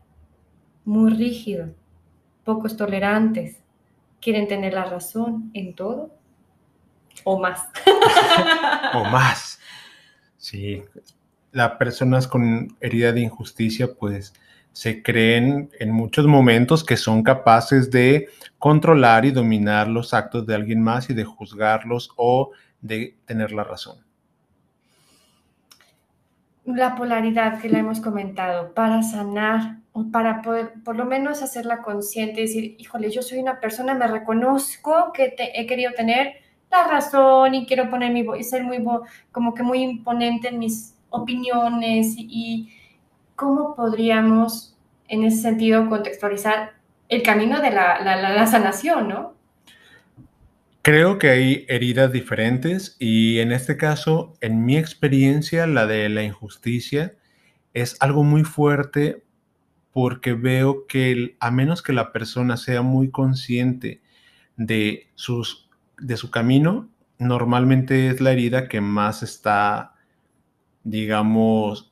muy 0.84 1.12
rígido, 1.12 1.74
pocos 2.44 2.76
tolerantes, 2.76 3.62
quieren 4.20 4.48
tener 4.48 4.74
la 4.74 4.84
razón 4.84 5.50
en 5.54 5.74
todo 5.74 6.10
o 7.24 7.38
más. 7.38 7.68
o 8.94 9.04
más. 9.04 9.58
Sí, 10.36 10.82
las 11.52 11.72
personas 11.72 12.26
con 12.26 12.76
herida 12.80 13.12
de 13.12 13.20
injusticia, 13.20 13.94
pues 13.94 14.34
se 14.72 15.02
creen 15.02 15.70
en 15.78 15.90
muchos 15.92 16.26
momentos 16.26 16.84
que 16.84 16.96
son 16.96 17.22
capaces 17.22 17.90
de 17.90 18.28
controlar 18.58 19.24
y 19.24 19.30
dominar 19.30 19.88
los 19.88 20.14
actos 20.14 20.46
de 20.46 20.54
alguien 20.54 20.80
más 20.82 21.10
y 21.10 21.14
de 21.14 21.24
juzgarlos 21.24 22.10
o 22.16 22.50
de 22.80 23.16
tener 23.26 23.52
la 23.52 23.64
razón. 23.64 23.98
La 26.64 26.94
polaridad 26.94 27.60
que 27.60 27.68
la 27.68 27.80
hemos 27.80 28.00
comentado, 28.00 28.72
para 28.72 29.02
sanar 29.02 29.78
o 29.92 30.04
para 30.12 30.42
poder 30.42 30.74
por 30.84 30.96
lo 30.96 31.04
menos 31.04 31.42
hacerla 31.42 31.82
consciente 31.82 32.40
y 32.40 32.44
decir, 32.44 32.76
híjole, 32.78 33.10
yo 33.10 33.20
soy 33.22 33.38
una 33.40 33.58
persona, 33.60 33.94
me 33.94 34.06
reconozco 34.06 35.12
que 35.12 35.28
te- 35.30 35.60
he 35.60 35.66
querido 35.66 35.92
tener 35.92 36.34
la 36.70 36.86
razón 36.86 37.54
y 37.54 37.66
quiero 37.66 37.90
poner 37.90 38.12
mi 38.12 38.22
voz 38.22 38.38
y 38.38 38.44
ser 38.44 38.62
muy 38.62 38.82
como 39.32 39.54
que 39.54 39.62
muy 39.64 39.82
imponente 39.82 40.48
en 40.48 40.58
mis 40.60 40.94
opiniones 41.10 42.14
y 42.16 42.70
cómo 43.42 43.74
podríamos 43.74 44.76
en 45.08 45.24
ese 45.24 45.42
sentido 45.42 45.88
contextualizar 45.88 46.74
el 47.08 47.24
camino 47.24 47.60
de 47.60 47.72
la, 47.72 48.00
la- 48.00 48.46
sanación, 48.46 49.08
¿no? 49.08 49.34
Creo 50.82 51.18
que 51.18 51.28
hay 51.30 51.66
heridas 51.68 52.12
diferentes 52.12 52.96
y 53.00 53.40
en 53.40 53.50
este 53.50 53.76
caso, 53.76 54.34
en 54.40 54.64
mi 54.64 54.76
experiencia, 54.78 55.66
la 55.66 55.86
de 55.86 56.08
la 56.08 56.22
injusticia 56.22 57.16
es 57.74 57.96
algo 58.00 58.22
muy 58.22 58.44
fuerte 58.44 59.24
porque 59.92 60.34
veo 60.34 60.86
que 60.86 61.36
a 61.40 61.50
menos 61.50 61.82
que 61.82 61.92
la 61.92 62.12
persona 62.12 62.56
sea 62.56 62.82
muy 62.82 63.10
consciente 63.10 64.02
de, 64.56 65.08
sus, 65.16 65.68
de 65.98 66.16
su 66.16 66.30
camino, 66.30 66.88
normalmente 67.18 68.08
es 68.08 68.20
la 68.20 68.30
herida 68.32 68.68
que 68.68 68.80
más 68.80 69.22
está, 69.24 69.94
digamos, 70.84 71.91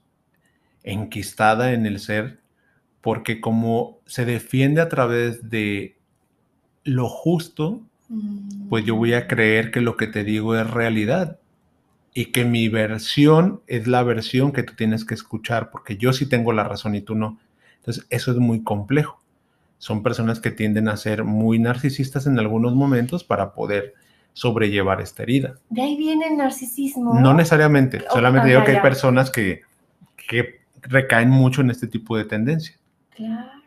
enquistada 0.83 1.73
en 1.73 1.87
el 1.87 1.99
ser, 1.99 2.41
porque 3.01 3.41
como 3.41 3.99
se 4.07 4.25
defiende 4.25 4.81
a 4.81 4.89
través 4.89 5.51
de 5.51 5.97
lo 6.85 7.09
justo, 7.09 7.81
pues 8.69 8.85
yo 8.85 8.97
voy 8.97 9.15
a 9.15 9.29
creer 9.29 9.71
que 9.71 9.81
lo 9.81 9.97
que 9.97 10.09
te 10.09 10.25
digo 10.25 10.57
es 10.57 10.69
realidad 10.69 11.39
y 12.13 12.27
que 12.27 12.45
mi 12.45 12.69
versión 12.69 13.61
es 13.69 13.87
la 13.87 14.03
versión 14.03 14.53
que 14.53 14.65
tú 14.65 14.75
tienes 14.75 15.05
que 15.05 15.15
escuchar, 15.15 15.71
porque 15.71 15.97
yo 15.97 16.13
sí 16.13 16.27
tengo 16.27 16.53
la 16.53 16.65
razón 16.65 16.95
y 16.95 17.01
tú 17.01 17.15
no. 17.15 17.39
Entonces, 17.77 18.07
eso 18.11 18.33
es 18.33 18.39
muy 18.39 18.63
complejo. 18.63 19.21
Son 19.79 20.03
personas 20.03 20.41
que 20.41 20.51
tienden 20.51 20.89
a 20.89 20.97
ser 20.97 21.25
muy 21.25 21.59
narcisistas 21.59 22.27
en 22.27 22.39
algunos 22.39 22.75
momentos 22.75 23.25
para 23.25 23.55
poder 23.55 23.95
sobrellevar 24.33 25.01
esta 25.01 25.23
herida. 25.23 25.55
De 25.71 25.83
ahí 25.83 25.97
viene 25.97 26.27
el 26.29 26.37
narcisismo. 26.37 27.19
No 27.19 27.33
necesariamente, 27.33 28.03
Oh, 28.11 28.15
solamente 28.15 28.49
ah, 28.49 28.51
digo 28.51 28.65
que 28.65 28.73
hay 28.73 28.83
personas 28.83 29.31
que, 29.31 29.63
que 30.29 30.60
recaen 30.83 31.31
mucho 31.31 31.61
en 31.61 31.71
este 31.71 31.87
tipo 31.87 32.17
de 32.17 32.25
tendencia. 32.25 32.77
Claro. 33.15 33.61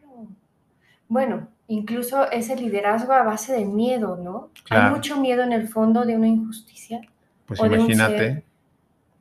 Bueno, 1.08 1.48
incluso 1.68 2.30
ese 2.32 2.56
liderazgo 2.56 3.14
a 3.14 3.24
base 3.24 3.54
de 3.54 3.66
miedo, 3.66 4.18
¿no? 4.18 4.50
Hay 4.70 4.90
mucho 4.92 5.20
miedo 5.20 5.44
en 5.44 5.54
el 5.54 5.68
fondo 5.68 6.06
de 6.06 6.16
una 6.16 6.28
injusticia. 6.28 7.02
Pues 7.46 7.60
imagínate. 7.60 8.44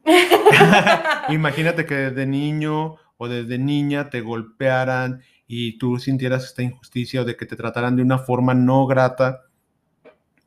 imagínate 1.28 1.87
que 1.87 1.94
desde 1.94 2.26
niño 2.26 2.96
o 3.16 3.28
desde 3.28 3.59
niña 3.59 4.11
te 4.11 4.20
golpearan 4.20 5.22
y 5.46 5.78
tú 5.78 5.98
sintieras 5.98 6.44
esta 6.44 6.62
injusticia 6.62 7.22
o 7.22 7.24
de 7.24 7.37
que 7.37 7.46
te 7.46 7.57
trataran 7.57 7.94
de 7.94 8.02
una 8.02 8.18
forma 8.18 8.55
no 8.55 8.87
grata, 8.87 9.42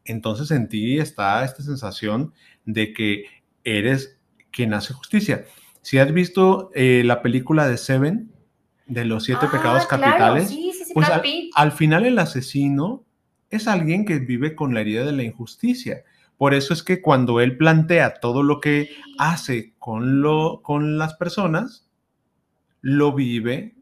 entonces 0.03 0.51
en 0.51 0.67
ti 0.67 0.99
está 0.99 1.43
esta 1.45 1.63
sensación 1.63 2.33
de 2.65 2.93
que 2.93 3.25
eres 3.63 4.19
quien 4.51 4.73
hace 4.73 4.93
justicia. 4.93 5.45
Si 5.85 5.99
has 5.99 6.11
visto 6.11 6.71
eh, 6.73 7.03
la 7.05 7.21
película 7.21 7.67
de 7.67 7.77
Seven, 7.77 8.31
de 8.87 9.05
los 9.05 9.23
siete 9.25 9.45
Ah, 9.45 9.51
pecados 9.51 9.85
claro, 9.85 10.03
capitales, 10.03 10.47
Sí, 10.49 10.71
sí, 10.73 10.85
sí, 10.85 10.93
pues 10.95 11.07
al, 11.11 11.21
al 11.53 11.71
final 11.73 12.07
el 12.07 12.17
asesino 12.17 13.03
es 13.51 13.67
alguien 13.67 14.03
que 14.03 14.17
vive 14.17 14.55
con 14.55 14.73
la 14.73 14.81
herida 14.81 15.05
de 15.05 15.11
la 15.11 15.21
injusticia. 15.21 16.03
Por 16.37 16.55
eso 16.55 16.73
es 16.73 16.81
que 16.81 17.03
cuando 17.03 17.39
él 17.39 17.55
plantea 17.55 18.15
todo 18.15 18.41
lo 18.41 18.61
que 18.61 18.89
hace 19.19 19.75
con, 19.77 20.23
lo, 20.23 20.61
con 20.63 20.97
las 20.97 21.13
personas, 21.13 21.87
lo 22.81 23.13
vive 23.13 23.75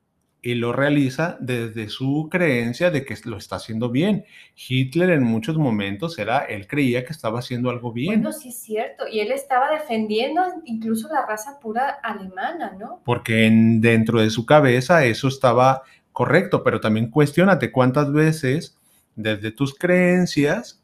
y 0.46 0.56
lo 0.56 0.74
realiza 0.74 1.38
desde 1.40 1.88
su 1.88 2.28
creencia 2.30 2.92
de 2.92 3.06
que 3.06 3.16
lo 3.24 3.38
está 3.38 3.56
haciendo 3.56 3.90
bien. 3.90 4.26
Hitler 4.68 5.12
en 5.12 5.24
muchos 5.24 5.58
momentos 5.58 6.20
era, 6.20 6.40
él 6.40 6.68
creía 6.68 7.06
que 7.06 7.14
estaba 7.14 7.40
haciendo 7.40 7.70
algo 7.70 7.94
bien. 7.94 8.22
Bueno, 8.22 8.34
sí 8.34 8.50
es 8.50 8.60
cierto. 8.60 9.08
Y 9.08 9.22
él 9.22 9.32
estaba 9.32 9.72
defendiendo 9.72 10.44
incluso 10.66 11.08
la 11.08 11.26
raza 11.26 11.60
pura 11.62 11.90
alemana, 12.04 12.76
¿no? 12.78 13.02
porque 13.06 13.46
en- 13.48 13.80
dentro 13.80 14.20
de 14.20 14.30
su 14.30 14.46
cabeza 14.46 15.06
eso 15.06 15.30
estaba 15.30 15.84
correcto, 16.12 16.62
pero 16.62 16.82
también 16.82 17.10
cuestiónate 17.10 17.72
cuántas 17.72 18.12
veces 18.12 18.78
desde 19.16 19.52
tus 19.52 19.74
creencias 19.74 20.84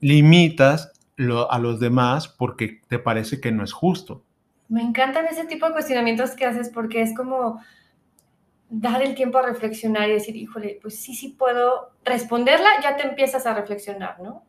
limitas 0.00 0.92
lo- 1.16 1.50
a 1.50 1.58
los 1.58 1.80
demás 1.80 2.28
porque 2.28 2.80
te 2.88 2.98
parece 2.98 3.40
que 3.40 3.50
no 3.52 3.64
es 3.64 3.72
justo. 3.72 4.22
Me 4.68 4.82
encantan 4.82 5.26
ese 5.26 5.44
tipo 5.46 5.66
de 5.66 5.72
cuestionamientos 5.72 6.32
que 6.32 6.44
haces 6.46 6.70
porque 6.70 7.02
es 7.02 7.14
como 7.14 7.60
dar 8.74 9.02
el 9.02 9.14
tiempo 9.14 9.36
a 9.36 9.42
reflexionar 9.42 10.08
y 10.08 10.14
decir, 10.14 10.34
híjole, 10.34 10.78
pues 10.80 10.98
sí, 10.98 11.14
sí 11.14 11.28
puedo 11.28 11.90
responderla, 12.04 12.68
ya 12.82 12.96
te 12.96 13.06
empiezas 13.06 13.44
a 13.44 13.52
reflexionar, 13.52 14.18
¿no? 14.20 14.44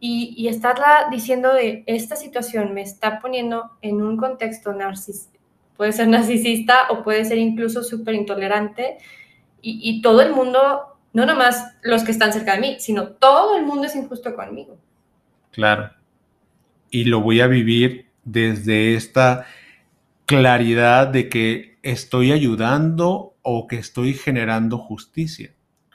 Y, 0.00 0.34
y 0.36 0.48
estarla 0.48 1.06
diciendo 1.10 1.54
de 1.54 1.84
esta 1.86 2.16
situación 2.16 2.74
me 2.74 2.82
está 2.82 3.20
poniendo 3.20 3.70
en 3.80 4.02
un 4.02 4.16
contexto 4.16 4.72
narcisista, 4.72 5.38
puede 5.76 5.92
ser 5.92 6.08
narcisista 6.08 6.90
o 6.90 7.04
puede 7.04 7.24
ser 7.24 7.38
incluso 7.38 7.84
súper 7.84 8.16
intolerante 8.16 8.98
y, 9.62 9.78
y 9.82 10.02
todo 10.02 10.20
el 10.20 10.32
mundo, 10.32 10.98
no 11.12 11.24
nomás 11.24 11.76
los 11.82 12.02
que 12.02 12.10
están 12.10 12.32
cerca 12.32 12.54
de 12.54 12.60
mí, 12.60 12.76
sino 12.80 13.10
todo 13.10 13.56
el 13.56 13.64
mundo 13.64 13.86
es 13.86 13.94
injusto 13.94 14.34
conmigo. 14.34 14.78
Claro. 15.52 15.90
Y 16.90 17.04
lo 17.04 17.20
voy 17.20 17.40
a 17.40 17.46
vivir 17.46 18.06
desde 18.24 18.96
esta 18.96 19.46
claridad 20.26 21.06
de 21.06 21.28
que 21.28 21.78
estoy 21.82 22.32
ayudando 22.32 23.29
o 23.42 23.66
que 23.66 23.76
estoy 23.76 24.14
generando 24.14 24.78
justicia. 24.78 25.52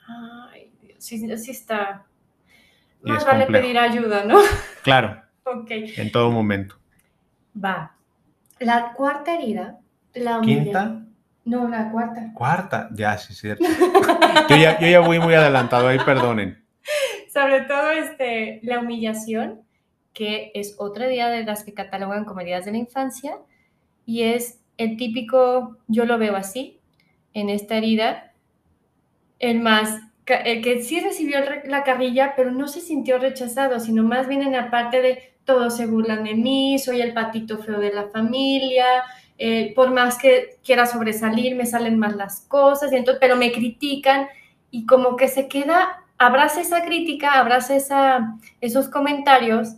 Ay, 0.08 0.72
Dios, 0.82 0.98
sí, 1.04 1.20
sí 1.38 1.52
está. 1.52 2.06
Y 3.04 3.10
Más 3.12 3.20
es 3.22 3.26
vale 3.28 3.44
complejo. 3.46 3.64
pedir 3.64 3.78
ayuda, 3.80 4.24
¿no? 4.26 4.40
Claro, 4.84 5.22
ok. 5.44 5.70
en 5.72 6.12
todo 6.12 6.32
momento. 6.32 6.76
Va. 7.64 7.96
La 8.60 8.94
cuarta 8.94 9.34
herida, 9.36 9.80
la 10.14 10.40
humilla- 10.40 10.64
Quinta, 10.64 11.02
No, 11.46 11.68
la 11.68 11.92
cuarta. 11.92 12.32
cuarta, 12.34 12.90
ya, 12.94 13.18
sí, 13.18 13.34
es 13.34 13.40
cierto. 13.40 13.64
Yo 14.50 14.56
ya, 14.58 14.80
yo 14.80 14.88
ya 14.88 15.00
voy 15.00 15.20
muy 15.20 15.34
adelantado 15.34 15.88
ahí, 15.88 15.98
perdonen. 16.00 16.64
Sobre 17.34 17.62
todo 17.62 17.90
este, 17.92 18.60
la 18.64 18.80
humillación, 18.80 19.62
que 20.14 20.52
es 20.54 20.76
otra 20.78 21.06
herida 21.08 21.30
de 21.30 21.44
las 21.44 21.64
que 21.64 21.74
catalogan 21.74 22.26
como 22.26 22.40
heridas 22.42 22.66
de 22.66 22.72
la 22.72 22.78
infancia, 22.78 23.38
y 24.06 24.22
es 24.24 24.60
el 24.78 24.98
típico, 24.98 25.78
yo 25.88 26.06
lo 26.06 26.18
veo 26.18 26.36
así, 26.36 26.75
en 27.36 27.50
esta 27.50 27.76
herida, 27.78 28.32
el 29.38 29.60
más, 29.60 30.00
el 30.26 30.64
que 30.64 30.82
sí 30.82 31.00
recibió 31.02 31.38
la 31.66 31.84
carrilla, 31.84 32.34
pero 32.36 32.50
no 32.50 32.68
se 32.68 32.80
sintió 32.80 33.20
rechazado, 33.20 33.80
sino 33.80 34.02
más 34.04 34.28
bien 34.28 34.42
en 34.42 34.54
la 34.54 34.72
parte 34.72 35.02
de 35.02 35.36
todos 35.44 35.78
se 35.78 35.86
burlan 35.86 36.24
de 36.24 36.34
mí, 36.34 36.80
soy 36.80 37.02
el 37.02 37.14
patito 37.14 37.60
feo 37.60 37.80
de 37.80 37.94
la 37.94 38.08
familia, 38.08 38.86
eh, 39.38 39.74
por 39.76 39.92
más 39.92 40.18
que 40.18 40.58
quiera 40.64 40.86
sobresalir, 40.86 41.56
me 41.56 41.66
salen 41.66 42.00
mal 42.00 42.18
las 42.18 42.40
cosas, 42.48 42.92
y 42.92 42.96
entonces, 42.96 43.20
pero 43.20 43.36
me 43.36 43.52
critican 43.52 44.28
y 44.72 44.86
como 44.86 45.18
que 45.18 45.28
se 45.28 45.50
queda, 45.50 46.04
abraza 46.18 46.62
esa 46.62 46.86
crítica, 46.86 47.34
abraza 47.34 47.76
esa, 47.76 48.38
esos 48.62 48.88
comentarios 48.88 49.76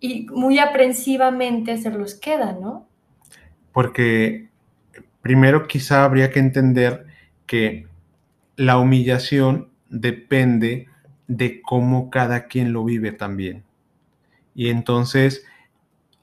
y 0.00 0.26
muy 0.30 0.58
aprensivamente 0.58 1.76
se 1.76 1.90
los 1.90 2.14
queda, 2.14 2.52
¿no? 2.52 2.88
Porque 3.72 4.48
primero 5.24 5.66
quizá 5.66 6.04
habría 6.04 6.30
que 6.30 6.38
entender 6.38 7.06
que 7.46 7.86
la 8.56 8.76
humillación 8.76 9.70
depende 9.88 10.86
de 11.28 11.62
cómo 11.62 12.10
cada 12.10 12.46
quien 12.46 12.74
lo 12.74 12.84
vive 12.84 13.10
también. 13.10 13.64
Y 14.54 14.68
entonces 14.68 15.46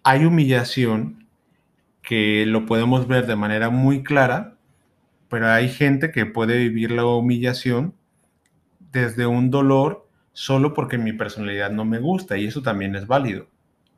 hay 0.04 0.24
humillación 0.24 1.28
que 2.04 2.46
lo 2.46 2.68
podemos 2.68 3.08
ver 3.08 3.26
de 3.26 3.36
manera 3.36 3.72
muy 3.72 4.04
clara, 4.04 4.54
pero 5.30 5.50
hay 5.50 5.70
gente 5.70 6.12
que 6.12 6.28
puede 6.28 6.60
vivir 6.60 6.92
la 6.92 7.04
humillación 7.04 7.96
desde 8.92 9.26
un 9.26 9.50
dolor 9.50 10.08
solo 10.32 10.76
porque 10.76 11.00
mi 11.00 11.14
personalidad 11.14 11.72
no 11.72 11.86
me 11.86 11.98
gusta 11.98 12.38
y 12.38 12.46
eso 12.46 12.62
también 12.62 12.96
es 12.96 13.08
válido. 13.08 13.48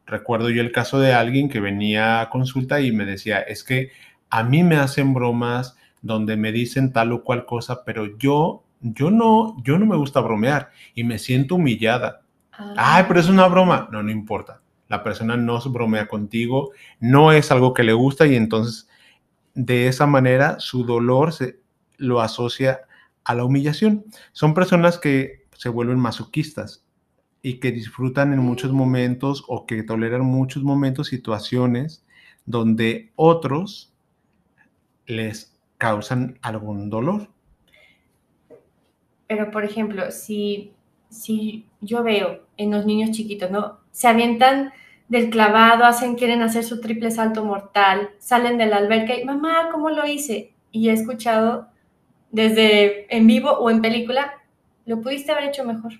Recuerdo 0.06 0.50
yo 0.50 0.62
el 0.62 0.72
caso 0.72 1.02
de 1.02 1.14
alguien 1.14 1.50
que 1.50 1.60
venía 1.60 2.22
a 2.22 2.30
consulta 2.30 2.80
y 2.80 2.94
me 2.94 3.06
decía, 3.06 3.42
es 3.42 3.66
que 3.66 3.92
a 4.34 4.42
mí 4.42 4.64
me 4.64 4.78
hacen 4.78 5.14
bromas 5.14 5.78
donde 6.02 6.38
me 6.38 6.52
dicen 6.52 6.92
tal 6.92 7.12
o 7.12 7.24
cual 7.24 7.46
cosa, 7.46 7.84
pero 7.86 8.18
yo, 8.18 8.64
yo 8.82 9.12
no, 9.12 9.56
yo 9.64 9.78
no 9.78 9.86
me 9.86 9.96
gusta 9.96 10.22
bromear 10.22 10.72
y 10.96 11.04
me 11.04 11.20
siento 11.20 11.54
humillada. 11.54 12.24
Ay, 12.76 13.06
pero 13.08 13.20
es 13.20 13.30
una 13.30 13.48
broma. 13.48 13.88
No, 13.92 14.02
no 14.02 14.10
importa. 14.10 14.60
La 14.88 15.04
persona 15.04 15.38
no 15.38 15.62
se 15.62 15.70
bromea 15.70 16.08
contigo, 16.08 16.72
no 17.00 17.32
es 17.32 17.52
algo 17.52 17.76
que 17.76 17.84
le 17.84 17.94
gusta 17.94 18.26
y 18.26 18.36
entonces 18.36 18.90
de 19.54 19.88
esa 19.88 20.08
manera 20.08 20.60
su 20.60 20.84
dolor 20.84 21.32
se 21.32 21.60
lo 21.98 22.20
asocia 22.20 22.80
a 23.24 23.36
la 23.36 23.46
humillación. 23.46 24.04
Son 24.32 24.56
personas 24.56 24.98
que 24.98 25.46
se 25.56 25.70
vuelven 25.70 26.00
masoquistas 26.00 26.84
y 27.44 27.60
que 27.60 27.72
disfrutan 27.72 28.34
en 28.34 28.40
muchos 28.40 28.72
momentos 28.72 29.44
o 29.48 29.68
que 29.68 29.84
toleran 29.84 30.22
muchos 30.22 30.64
momentos 30.64 31.06
situaciones 31.10 32.04
donde 32.48 33.12
otros 33.16 33.93
les 35.06 35.56
causan 35.78 36.40
algún 36.42 36.90
dolor. 36.90 37.28
Pero, 39.28 39.52
por 39.52 39.66
ejemplo, 39.66 40.12
si, 40.12 40.74
si 41.10 41.68
yo 41.82 42.04
veo 42.04 42.46
en 42.58 42.72
los 42.72 42.86
niños 42.86 43.12
chiquitos, 43.12 43.50
¿no? 43.52 43.80
Se 43.92 44.08
avientan 44.08 44.72
del 45.08 45.30
clavado, 45.30 45.86
hacen, 45.86 46.16
quieren 46.16 46.42
hacer 46.42 46.64
su 46.64 46.82
triple 46.82 47.12
salto 47.12 47.44
mortal, 47.44 48.10
salen 48.20 48.58
de 48.58 48.66
la 48.66 48.78
alberca 48.78 49.16
y, 49.16 49.26
mamá, 49.26 49.70
¿cómo 49.72 49.90
lo 49.90 50.06
hice? 50.08 50.54
Y 50.72 50.90
he 50.90 50.94
escuchado 50.94 51.68
desde 52.32 53.16
en 53.16 53.28
vivo 53.28 53.52
o 53.52 53.70
en 53.70 53.82
película, 53.82 54.34
lo 54.86 55.02
pudiste 55.02 55.32
haber 55.32 55.46
hecho 55.46 55.64
mejor. 55.64 55.94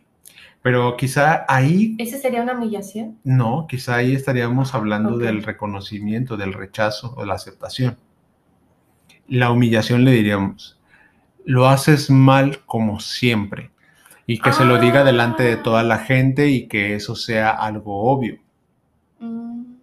Pero 0.62 0.96
quizá 0.96 1.46
ahí, 1.48 1.96
¿Esa 2.00 2.18
sería 2.18 2.42
una 2.42 2.54
humillación? 2.54 3.20
no, 3.24 3.68
quizá 3.68 3.96
ahí 3.96 4.14
estaríamos 4.16 4.74
hablando 4.74 5.18
del 5.18 5.44
reconocimiento, 5.44 6.38
del 6.38 6.54
rechazo 6.54 7.14
o 7.18 7.22
de 7.22 7.28
la 7.28 7.34
aceptación. 7.36 7.98
La 9.28 9.52
humillación 9.52 10.06
le 10.06 10.12
diríamos, 10.12 10.80
lo 11.46 11.68
haces 11.68 12.10
mal 12.10 12.64
como 12.66 13.00
siempre. 13.00 13.72
Y 14.26 14.40
que 14.42 14.54
se 14.54 14.66
lo 14.66 14.80
diga 14.80 15.04
delante 15.04 15.44
de 15.44 15.58
toda 15.58 15.84
la 15.84 16.00
gente 16.00 16.50
y 16.50 16.68
que 16.68 16.96
eso 16.96 17.16
sea 17.16 17.52
algo 17.52 18.04
obvio. 18.12 18.40
Mm, 19.20 19.76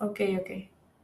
ok, 0.00 0.20
ok. 0.40 0.50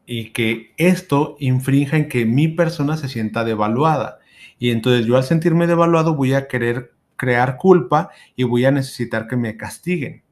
y 0.07 0.31
que 0.33 0.73
esto 0.77 1.37
infrinja 1.41 1.97
en 1.97 2.09
que 2.09 2.27
mi 2.27 2.49
persona 2.49 2.97
se 2.97 3.09
sienta 3.09 3.45
devaluada. 3.45 4.19
Y 4.59 4.71
entonces 4.71 5.07
yo 5.07 5.17
al 5.17 5.25
sentirme 5.25 5.67
devaluado 5.67 6.15
voy 6.15 6.35
a 6.35 6.49
querer 6.49 6.93
crear 7.17 7.57
culpa 7.57 8.11
y 8.37 8.45
voy 8.45 8.65
a 8.65 8.71
necesitar 8.73 9.27
que 9.29 9.37
me 9.37 9.57
castiguen. 9.57 10.23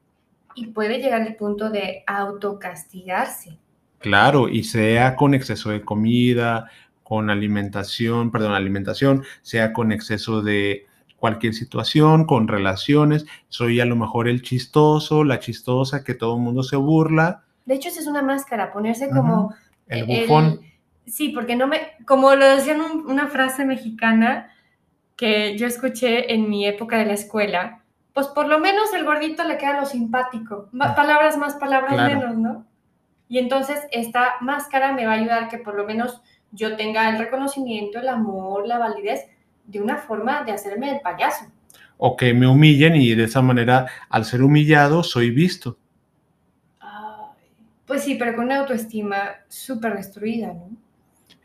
Y 0.55 0.67
puede 0.67 0.99
llegar 0.99 1.21
el 1.25 1.35
punto 1.35 1.69
de 1.69 2.03
autocastigarse. 2.07 3.57
Claro, 3.99 4.49
y 4.49 4.63
sea 4.63 5.15
con 5.15 5.33
exceso 5.33 5.69
de 5.69 5.83
comida, 5.83 6.69
con 7.11 7.29
alimentación, 7.29 8.31
perdón, 8.31 8.53
alimentación, 8.53 9.25
sea 9.41 9.73
con 9.73 9.91
exceso 9.91 10.41
de 10.41 10.85
cualquier 11.17 11.53
situación, 11.53 12.23
con 12.25 12.47
relaciones. 12.47 13.25
Soy 13.49 13.81
a 13.81 13.85
lo 13.85 13.97
mejor 13.97 14.29
el 14.29 14.41
chistoso, 14.41 15.25
la 15.25 15.37
chistosa 15.41 16.05
que 16.05 16.13
todo 16.13 16.37
el 16.37 16.41
mundo 16.41 16.63
se 16.63 16.77
burla, 16.77 17.43
De 17.65 17.73
hecho, 17.75 17.89
esa 17.89 17.99
es 17.99 18.07
una 18.07 18.21
máscara, 18.21 18.71
ponerse 18.71 19.09
como... 19.09 19.53
el 19.87 20.09
el- 20.09 20.21
bufón. 20.21 20.61
sí, 21.05 21.27
porque 21.35 21.57
no 21.57 21.67
me... 21.67 21.81
Como 22.07 22.33
lo 22.35 22.45
decían 22.45 22.79
un- 22.79 23.05
una 23.05 23.27
frase 23.27 23.65
mexicana 23.65 24.49
que 25.17 25.57
yo 25.57 25.67
escuché 25.67 26.33
en 26.33 26.49
mi 26.49 26.65
época 26.65 26.97
de 26.97 27.07
la 27.07 27.13
escuela, 27.13 27.81
pues 28.13 28.27
por 28.27 28.47
lo 28.47 28.57
menos 28.59 28.93
el 28.93 29.03
gordito 29.03 29.43
le 29.43 29.57
queda 29.57 29.81
lo 29.81 29.85
simpático. 29.85 30.69
Ma- 30.71 30.95
palabras 30.95 31.35
más, 31.37 31.55
palabras 31.55 31.93
Claro. 31.93 32.19
menos, 32.19 32.37
¿no? 32.37 32.65
Y 33.27 33.37
entonces 33.37 33.81
esta 33.91 34.35
máscara 34.39 34.93
me 34.93 35.05
va 35.05 35.11
a 35.11 35.15
ayudar 35.15 35.49
que 35.49 35.57
por 35.57 35.75
lo 35.75 35.83
menos 35.85 36.21
yo 36.51 36.75
tenga 36.75 37.09
el 37.09 37.17
reconocimiento, 37.17 37.99
el 37.99 38.09
amor, 38.09 38.67
la 38.67 38.77
validez 38.77 39.27
de 39.65 39.81
una 39.81 39.97
forma 39.97 40.43
de 40.43 40.51
hacerme 40.51 40.91
el 40.91 41.01
payaso. 41.01 41.45
O 41.97 42.15
que 42.17 42.33
me 42.33 42.47
humillen 42.47 42.95
y 42.95 43.13
de 43.13 43.25
esa 43.25 43.41
manera, 43.41 43.87
al 44.09 44.25
ser 44.25 44.41
humillado, 44.41 45.03
soy 45.03 45.31
visto. 45.31 45.77
pues 47.85 48.03
sí, 48.03 48.15
pero 48.15 48.35
con 48.35 48.45
una 48.45 48.59
autoestima 48.59 49.31
súper 49.47 49.95
destruida, 49.95 50.53
¿no? 50.53 50.69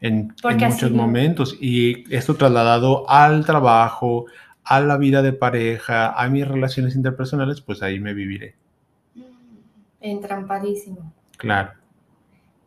En, 0.00 0.32
en 0.44 0.58
muchos 0.68 0.90
momentos. 0.92 1.56
Y 1.60 2.12
esto 2.14 2.36
trasladado 2.36 3.08
al 3.08 3.44
trabajo, 3.44 4.26
a 4.62 4.80
la 4.80 4.96
vida 4.96 5.22
de 5.22 5.32
pareja, 5.32 6.12
a 6.12 6.28
mis 6.28 6.46
relaciones 6.46 6.94
interpersonales, 6.94 7.60
pues 7.60 7.82
ahí 7.82 7.98
me 7.98 8.14
viviré. 8.14 8.54
Entrampadísimo. 10.00 11.12
Claro 11.36 11.85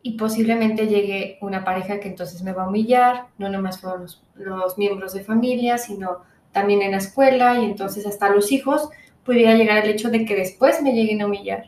y 0.02 0.12
posiblemente 0.12 0.86
llegue 0.86 1.38
una 1.40 1.64
pareja 1.64 2.00
que 2.00 2.08
entonces 2.08 2.42
me 2.42 2.52
va 2.52 2.64
a 2.64 2.68
humillar, 2.68 3.26
no 3.38 3.48
nomás 3.50 3.80
fueron 3.80 4.06
los, 4.36 4.78
miembros 4.78 5.12
de 5.12 5.22
familia, 5.22 5.78
sino 5.78 6.22
también 6.52 6.82
en 6.82 6.92
la 6.92 6.98
escuela 6.98 7.58
y 7.58 7.64
entonces 7.64 8.06
hasta 8.06 8.30
los 8.30 8.50
hijos 8.50 8.88
pudiera 9.24 9.54
llegar 9.54 9.84
el 9.84 9.90
hecho 9.90 10.10
de 10.10 10.24
que 10.24 10.34
después 10.34 10.82
me 10.82 10.92
lleguen 10.92 11.20
a 11.20 11.26
humillar. 11.26 11.64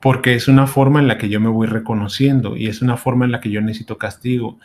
Porque 0.00 0.34
es 0.34 0.48
una 0.48 0.66
forma 0.66 1.00
en 1.00 1.08
la 1.08 1.18
que 1.18 1.28
yo 1.28 1.40
me 1.40 1.48
voy 1.48 1.66
reconociendo 1.66 2.56
y 2.56 2.68
es 2.68 2.82
una 2.82 2.96
forma 2.96 3.24
en 3.24 3.32
la 3.32 3.40
que 3.40 3.50
yo 3.50 3.60
necesito 3.60 3.98
castigo 3.98 4.58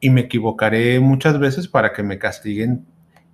y 0.00 0.10
me 0.10 0.22
equivocaré 0.22 0.98
muchas 1.00 1.38
veces 1.38 1.68
para 1.68 1.92
que 1.92 2.02
me 2.02 2.18
castiguen 2.18 2.86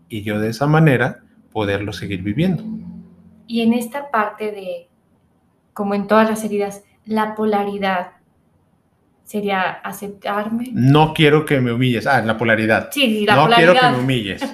y 0.09 0.23
yo 0.23 0.39
de 0.39 0.51
esa 0.51 0.67
manera 0.67 1.23
poderlo 1.53 1.93
seguir 1.93 2.23
viviendo. 2.23 2.65
Y 3.47 3.63
en 3.63 3.73
esta 3.73 4.11
parte 4.11 4.51
de, 4.51 4.89
como 5.73 5.95
en 5.95 6.09
todas 6.09 6.29
las 6.29 6.45
heridas, 6.45 6.83
la 7.05 7.37
polaridad 7.37 8.17
sería 9.27 9.73
aceptarme. 9.73 10.71
No 10.73 11.13
quiero 11.13 11.45
que 11.45 11.61
me 11.61 11.73
humilles. 11.73 12.07
Ah, 12.07 12.23
la 12.23 12.39
polaridad. 12.39 12.91
Sí, 12.93 13.27
la 13.27 13.35
no 13.35 13.43
polaridad. 13.43 13.73
quiero 13.73 13.89
que 13.89 13.97
me 13.97 14.03
humilles. 14.03 14.43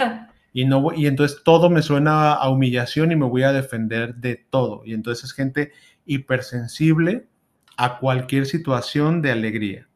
Y, 0.55 0.66
no, 0.66 0.93
y 0.95 1.07
entonces 1.07 1.41
todo 1.45 1.70
me 1.70 1.81
suena 1.81 2.35
a 2.35 2.51
humillación 2.51 3.11
y 3.11 3.16
me 3.16 3.25
voy 3.25 3.43
a 3.43 3.55
defender 3.55 4.16
de 4.16 4.37
todo. 4.37 4.83
Y 4.85 4.93
entonces 4.93 5.25
es 5.25 5.33
gente 5.33 5.73
hipersensible 6.05 7.27
a 7.79 7.97
cualquier 7.97 8.45
situación 8.45 9.23
de 9.23 9.31
alegría. 9.31 9.89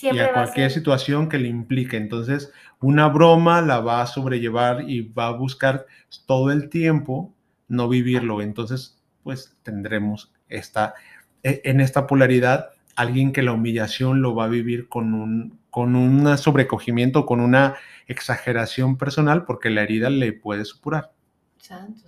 y 0.00 0.16
a 0.20 0.32
cualquier 0.32 0.70
situación 0.70 1.28
que 1.28 1.38
le 1.38 1.48
implique. 1.48 1.96
Entonces, 1.96 2.52
una 2.80 3.08
broma 3.08 3.60
la 3.62 3.80
va 3.80 4.02
a 4.02 4.06
sobrellevar 4.06 4.88
y 4.88 5.00
va 5.12 5.26
a 5.26 5.32
buscar 5.32 5.86
todo 6.26 6.52
el 6.52 6.68
tiempo 6.68 7.34
no 7.66 7.88
vivirlo. 7.88 8.42
Entonces, 8.42 9.02
pues 9.24 9.56
tendremos 9.64 10.32
esta, 10.48 10.94
e, 11.42 11.62
en 11.64 11.80
esta 11.80 12.06
polaridad 12.06 12.70
alguien 12.96 13.32
que 13.32 13.42
la 13.42 13.52
humillación 13.52 14.22
lo 14.22 14.34
va 14.34 14.44
a 14.44 14.48
vivir 14.48 14.88
con 14.88 15.14
un, 15.14 15.58
con 15.70 15.96
un 15.96 16.36
sobrecogimiento, 16.38 17.26
con 17.26 17.40
una 17.40 17.76
exageración 18.06 18.96
personal, 18.96 19.44
porque 19.44 19.70
la 19.70 19.82
herida 19.82 20.10
le 20.10 20.32
puede 20.32 20.64
supurar. 20.64 21.12
Santo 21.58 22.02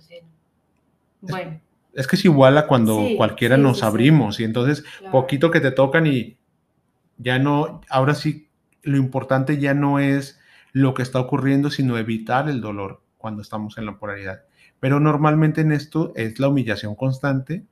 Bueno. 1.21 1.59
Es, 1.93 2.07
que 2.07 2.17
es 2.17 2.25
igual 2.25 2.57
a 2.57 2.67
cuando 2.67 3.01
cualquiera 3.15 3.55
nos 3.55 3.81
abrimos 3.81 4.41
y 4.41 4.43
entonces 4.43 4.83
poquito 5.11 5.49
que 5.49 5.61
te 5.61 5.71
tocan 5.71 6.05
y 6.05 6.37
ya 7.17 7.39
no, 7.39 7.81
ahora 7.89 8.15
sí, 8.15 8.49
lo 8.83 8.97
importante 8.97 9.57
ya 9.59 9.73
no 9.73 9.99
es 9.99 10.37
lo 10.73 10.93
que 10.93 11.01
está 11.03 11.21
ocurriendo, 11.21 11.71
sino 11.71 11.97
evitar 11.97 12.49
el 12.49 12.59
dolor 12.59 13.01
cuando 13.17 13.41
estamos 13.41 13.77
en 13.77 13.85
la 13.85 13.97
polaridad. 13.97 14.43
Pero 14.81 14.99
normalmente 14.99 15.61
en 15.61 15.71
esto 15.71 16.11
es 16.15 16.37
la 16.37 16.49
humillación 16.49 16.95
constante 16.95 17.63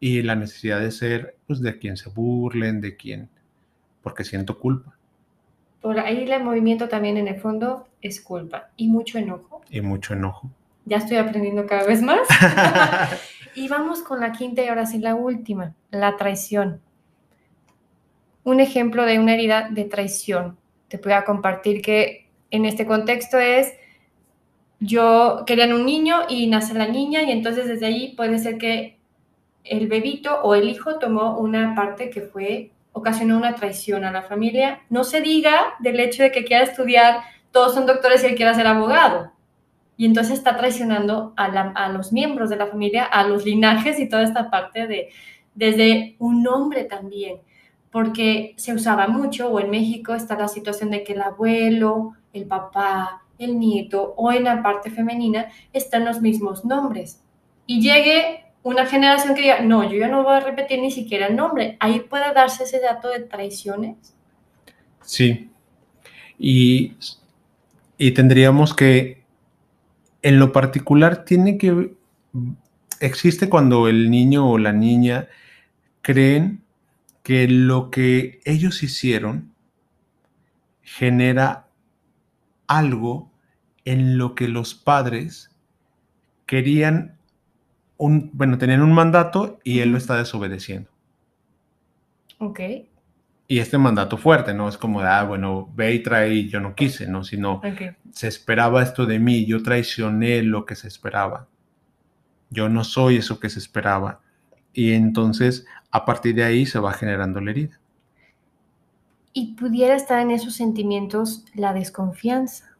y 0.00 0.22
la 0.22 0.34
necesidad 0.34 0.80
de 0.80 0.90
ser 0.90 1.36
pues, 1.46 1.60
de 1.60 1.78
quien 1.78 1.98
se 1.98 2.08
burlen, 2.08 2.80
de 2.80 2.96
quien, 2.96 3.28
porque 4.02 4.24
siento 4.24 4.58
culpa. 4.58 4.96
Por 5.82 6.00
ahí 6.00 6.30
el 6.30 6.42
movimiento 6.42 6.88
también 6.88 7.18
en 7.18 7.28
el 7.28 7.38
fondo 7.38 7.86
es 8.00 8.20
culpa 8.20 8.70
y 8.76 8.88
mucho 8.88 9.18
enojo. 9.18 9.62
Y 9.70 9.82
mucho 9.82 10.14
enojo. 10.14 10.50
Ya 10.86 10.96
estoy 10.96 11.18
aprendiendo 11.18 11.66
cada 11.66 11.84
vez 11.84 12.02
más. 12.02 12.20
y 13.54 13.68
vamos 13.68 14.00
con 14.00 14.20
la 14.20 14.32
quinta 14.32 14.62
y 14.62 14.68
ahora 14.68 14.86
sí 14.86 14.98
la 14.98 15.14
última, 15.14 15.74
la 15.90 16.16
traición. 16.16 16.80
Un 18.42 18.60
ejemplo 18.60 19.04
de 19.04 19.18
una 19.18 19.34
herida 19.34 19.68
de 19.70 19.84
traición. 19.84 20.56
Te 20.88 20.96
voy 20.96 21.12
a 21.12 21.24
compartir 21.24 21.82
que 21.82 22.26
en 22.50 22.64
este 22.64 22.86
contexto 22.86 23.38
es, 23.38 23.72
yo 24.80 25.44
querían 25.46 25.72
un 25.72 25.84
niño 25.84 26.22
y 26.28 26.46
nace 26.46 26.74
la 26.74 26.88
niña 26.88 27.22
y 27.22 27.30
entonces 27.30 27.68
desde 27.68 27.86
ahí 27.86 28.14
puede 28.16 28.38
ser 28.38 28.58
que 28.58 28.99
el 29.64 29.88
bebito 29.88 30.40
o 30.42 30.54
el 30.54 30.68
hijo 30.68 30.98
tomó 30.98 31.38
una 31.38 31.74
parte 31.74 32.10
que 32.10 32.22
fue, 32.22 32.72
ocasionó 32.92 33.36
una 33.36 33.54
traición 33.54 34.04
a 34.04 34.12
la 34.12 34.22
familia. 34.22 34.80
No 34.88 35.04
se 35.04 35.20
diga 35.20 35.74
del 35.80 36.00
hecho 36.00 36.22
de 36.22 36.32
que 36.32 36.44
quiera 36.44 36.64
estudiar, 36.64 37.20
todos 37.52 37.74
son 37.74 37.86
doctores 37.86 38.22
y 38.22 38.26
él 38.26 38.34
quiera 38.34 38.54
ser 38.54 38.66
abogado. 38.66 39.32
Y 39.96 40.06
entonces 40.06 40.38
está 40.38 40.56
traicionando 40.56 41.34
a, 41.36 41.88
los 41.90 42.12
miembros 42.12 42.48
de 42.48 42.56
la 42.56 42.66
familia, 42.66 43.04
a 43.04 43.26
los 43.26 43.44
linajes 43.44 43.98
y 43.98 44.08
toda 44.08 44.22
esta 44.22 44.50
parte 44.50 44.86
de, 44.86 45.10
desde 45.54 46.16
un 46.18 46.42
nombre 46.42 46.84
también, 46.84 47.36
porque 47.90 48.54
se 48.56 48.72
usaba 48.72 49.08
mucho, 49.08 49.50
o 49.50 49.60
en 49.60 49.68
México 49.68 50.14
está 50.14 50.38
la 50.38 50.48
situación 50.48 50.90
de 50.90 51.04
que 51.04 51.12
el 51.12 51.20
abuelo, 51.20 52.14
el 52.32 52.46
papá, 52.46 53.24
el 53.38 53.58
nieto 53.58 54.14
o 54.16 54.32
en 54.32 54.44
la 54.44 54.62
parte 54.62 54.90
femenina 54.90 55.48
están 55.72 56.04
los 56.06 56.20
mismos 56.22 56.64
nombres. 56.64 57.22
Y 57.66 57.82
llegue 57.82 58.49
una 58.62 58.86
generación 58.86 59.34
que 59.34 59.42
diga, 59.42 59.60
no, 59.60 59.90
yo 59.90 59.98
ya 59.98 60.08
no 60.08 60.22
voy 60.22 60.34
a 60.34 60.40
repetir 60.40 60.80
ni 60.80 60.90
siquiera 60.90 61.26
el 61.26 61.36
nombre. 61.36 61.76
Ahí 61.80 62.00
puede 62.00 62.32
darse 62.34 62.64
ese 62.64 62.80
dato 62.80 63.08
de 63.08 63.20
traiciones. 63.20 64.14
Sí. 65.02 65.50
Y, 66.38 66.94
y 67.96 68.10
tendríamos 68.12 68.74
que, 68.74 69.22
en 70.22 70.38
lo 70.38 70.52
particular, 70.52 71.24
tiene 71.24 71.56
que, 71.56 71.94
existe 73.00 73.48
cuando 73.48 73.88
el 73.88 74.10
niño 74.10 74.48
o 74.48 74.58
la 74.58 74.72
niña 74.72 75.28
creen 76.02 76.62
que 77.22 77.48
lo 77.48 77.90
que 77.90 78.40
ellos 78.44 78.82
hicieron 78.82 79.54
genera 80.82 81.68
algo 82.66 83.30
en 83.84 84.18
lo 84.18 84.34
que 84.34 84.48
los 84.48 84.74
padres 84.74 85.50
querían 86.46 87.19
bueno, 88.08 88.56
tenían 88.56 88.82
un 88.82 88.92
mandato 88.92 89.58
y 89.62 89.80
él 89.80 89.92
lo 89.92 89.98
está 89.98 90.16
desobedeciendo. 90.16 90.90
Ok. 92.38 92.60
Y 93.46 93.58
este 93.58 93.76
mandato 93.76 94.16
fuerte, 94.16 94.54
¿no? 94.54 94.68
Es 94.68 94.78
como 94.78 95.02
de, 95.02 95.08
ah, 95.08 95.24
bueno, 95.24 95.68
ve 95.74 95.92
y 95.94 96.02
trae 96.02 96.48
yo 96.48 96.60
no 96.60 96.74
quise, 96.74 97.06
¿no? 97.06 97.24
Sino 97.24 97.60
se 98.12 98.28
esperaba 98.28 98.82
esto 98.82 99.04
de 99.04 99.18
mí, 99.18 99.44
yo 99.44 99.62
traicioné 99.62 100.42
lo 100.42 100.64
que 100.64 100.76
se 100.76 100.88
esperaba. 100.88 101.48
Yo 102.48 102.68
no 102.68 102.84
soy 102.84 103.16
eso 103.16 103.38
que 103.38 103.50
se 103.50 103.58
esperaba. 103.58 104.20
Y 104.72 104.92
entonces, 104.92 105.66
a 105.90 106.04
partir 106.06 106.36
de 106.36 106.44
ahí 106.44 106.64
se 106.64 106.78
va 106.78 106.92
generando 106.92 107.40
la 107.40 107.50
herida. 107.50 107.80
Y 109.32 109.54
pudiera 109.54 109.94
estar 109.94 110.20
en 110.20 110.30
esos 110.30 110.54
sentimientos 110.54 111.44
la 111.54 111.72
desconfianza. 111.74 112.76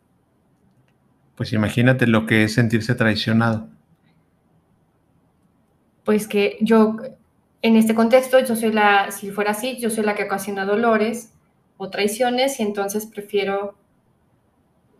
Pues 1.34 1.52
imagínate 1.52 2.06
lo 2.06 2.26
que 2.26 2.44
es 2.44 2.54
sentirse 2.54 2.94
traicionado 2.94 3.68
pues 6.10 6.26
que 6.26 6.58
yo, 6.60 6.96
en 7.62 7.76
este 7.76 7.94
contexto, 7.94 8.40
yo 8.40 8.56
soy 8.56 8.72
la, 8.72 9.12
si 9.12 9.30
fuera 9.30 9.52
así, 9.52 9.78
yo 9.78 9.90
soy 9.90 10.02
la 10.02 10.16
que 10.16 10.24
ocasiona 10.24 10.64
dolores 10.64 11.34
o 11.76 11.88
traiciones 11.88 12.58
y 12.58 12.64
entonces 12.64 13.06
prefiero, 13.06 13.76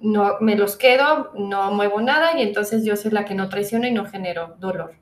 no 0.01 0.35
me 0.41 0.55
los 0.55 0.77
quedo, 0.77 1.33
no 1.37 1.73
muevo 1.73 2.01
nada 2.01 2.39
y 2.39 2.43
entonces 2.43 2.85
yo 2.85 2.95
soy 2.95 3.11
la 3.11 3.25
que 3.25 3.35
no 3.35 3.49
traiciona 3.49 3.89
y 3.89 3.93
no 3.93 4.07
genero 4.07 4.55
dolor. 4.61 4.93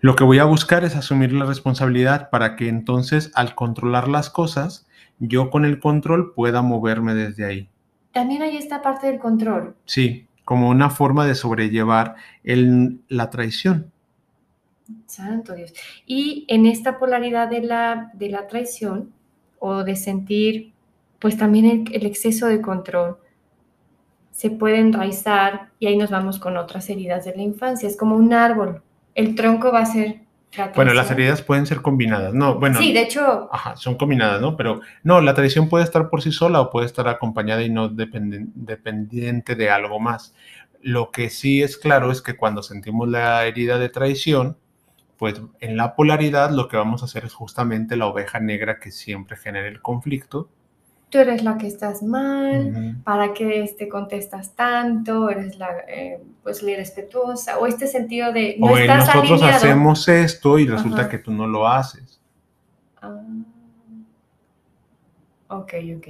Lo 0.00 0.16
que 0.16 0.24
voy 0.24 0.38
a 0.38 0.44
buscar 0.44 0.84
es 0.84 0.94
asumir 0.96 1.32
la 1.32 1.46
responsabilidad 1.46 2.28
para 2.28 2.54
que 2.54 2.68
entonces 2.68 3.32
al 3.34 3.54
controlar 3.54 4.08
las 4.08 4.28
cosas, 4.28 4.86
yo 5.18 5.48
con 5.48 5.64
el 5.64 5.80
control 5.80 6.34
pueda 6.34 6.60
moverme 6.60 7.14
desde 7.14 7.46
ahí. 7.46 7.70
También 8.12 8.42
hay 8.42 8.58
esta 8.58 8.82
parte 8.82 9.06
del 9.06 9.18
control. 9.18 9.76
Sí, 9.86 10.28
como 10.44 10.68
una 10.68 10.90
forma 10.90 11.24
de 11.24 11.34
sobrellevar 11.34 12.16
el, 12.44 13.00
la 13.08 13.30
traición. 13.30 13.92
Santo 15.06 15.54
Dios. 15.54 15.72
Y 16.06 16.44
en 16.48 16.66
esta 16.66 16.98
polaridad 16.98 17.48
de 17.48 17.62
la, 17.62 18.10
de 18.14 18.28
la 18.28 18.46
traición 18.46 19.12
o 19.58 19.84
de 19.84 19.96
sentir, 19.96 20.72
pues 21.18 21.36
también 21.36 21.86
el, 21.90 22.06
exceso 22.06 22.46
de 22.46 22.60
control, 22.60 23.18
se 24.30 24.50
puede 24.50 24.78
enraizar 24.78 25.70
y 25.78 25.86
ahí 25.86 25.96
nos 25.96 26.10
vamos 26.10 26.38
con 26.38 26.56
otras 26.56 26.88
heridas 26.90 27.24
de 27.24 27.34
la 27.34 27.42
infancia. 27.42 27.88
Es 27.88 27.96
como 27.96 28.16
un 28.16 28.32
árbol. 28.32 28.82
El 29.14 29.34
tronco 29.34 29.72
va 29.72 29.80
a 29.80 29.86
ser 29.86 30.26
bueno, 30.74 30.94
las 30.94 31.10
heridas 31.10 31.42
pueden 31.42 31.66
ser 31.66 31.82
combinadas, 31.82 32.32
¿no? 32.32 32.58
Bueno, 32.58 32.78
sí, 32.78 32.92
de 32.92 33.02
hecho. 33.02 33.48
Ajá, 33.52 33.76
son 33.76 33.96
combinadas, 33.96 34.40
¿no? 34.40 34.56
Pero 34.56 34.80
no, 35.02 35.20
la 35.20 35.34
traición 35.34 35.68
puede 35.68 35.84
estar 35.84 36.08
por 36.08 36.22
sí 36.22 36.32
sola 36.32 36.60
o 36.60 36.70
puede 36.70 36.86
estar 36.86 37.08
acompañada 37.08 37.62
y 37.62 37.70
no 37.70 37.88
dependiente 37.88 39.54
de 39.54 39.70
algo 39.70 40.00
más. 40.00 40.34
Lo 40.80 41.10
que 41.10 41.30
sí 41.30 41.62
es 41.62 41.76
claro 41.76 42.10
es 42.10 42.22
que 42.22 42.36
cuando 42.36 42.62
sentimos 42.62 43.08
la 43.08 43.44
herida 43.44 43.78
de 43.78 43.88
traición, 43.88 44.56
pues 45.18 45.40
en 45.60 45.76
la 45.76 45.94
polaridad 45.94 46.50
lo 46.50 46.68
que 46.68 46.76
vamos 46.76 47.02
a 47.02 47.06
hacer 47.06 47.24
es 47.24 47.34
justamente 47.34 47.96
la 47.96 48.06
oveja 48.06 48.40
negra 48.40 48.78
que 48.78 48.90
siempre 48.90 49.36
genera 49.36 49.68
el 49.68 49.80
conflicto 49.80 50.50
tú 51.08 51.18
eres 51.18 51.42
la 51.44 51.56
que 51.56 51.66
estás 51.66 52.02
mal, 52.02 52.96
¿para 53.04 53.32
qué 53.32 53.44
te 53.44 53.62
este, 53.62 53.88
contestas 53.88 54.54
tanto? 54.54 55.30
Eres 55.30 55.56
la, 55.58 55.68
eh, 55.88 56.20
pues, 56.42 56.62
irrespetuosa, 56.62 57.58
o 57.58 57.66
este 57.66 57.86
sentido 57.86 58.32
de 58.32 58.56
no 58.58 58.72
o 58.72 58.78
nosotros 58.78 59.42
hacemos 59.42 60.08
esto 60.08 60.58
y 60.58 60.66
resulta 60.66 61.08
que 61.08 61.18
tú 61.18 61.32
no 61.32 61.46
lo 61.46 61.68
haces. 61.68 62.20
Ah. 63.00 63.20
Ok, 65.48 65.74
ok. 65.96 66.08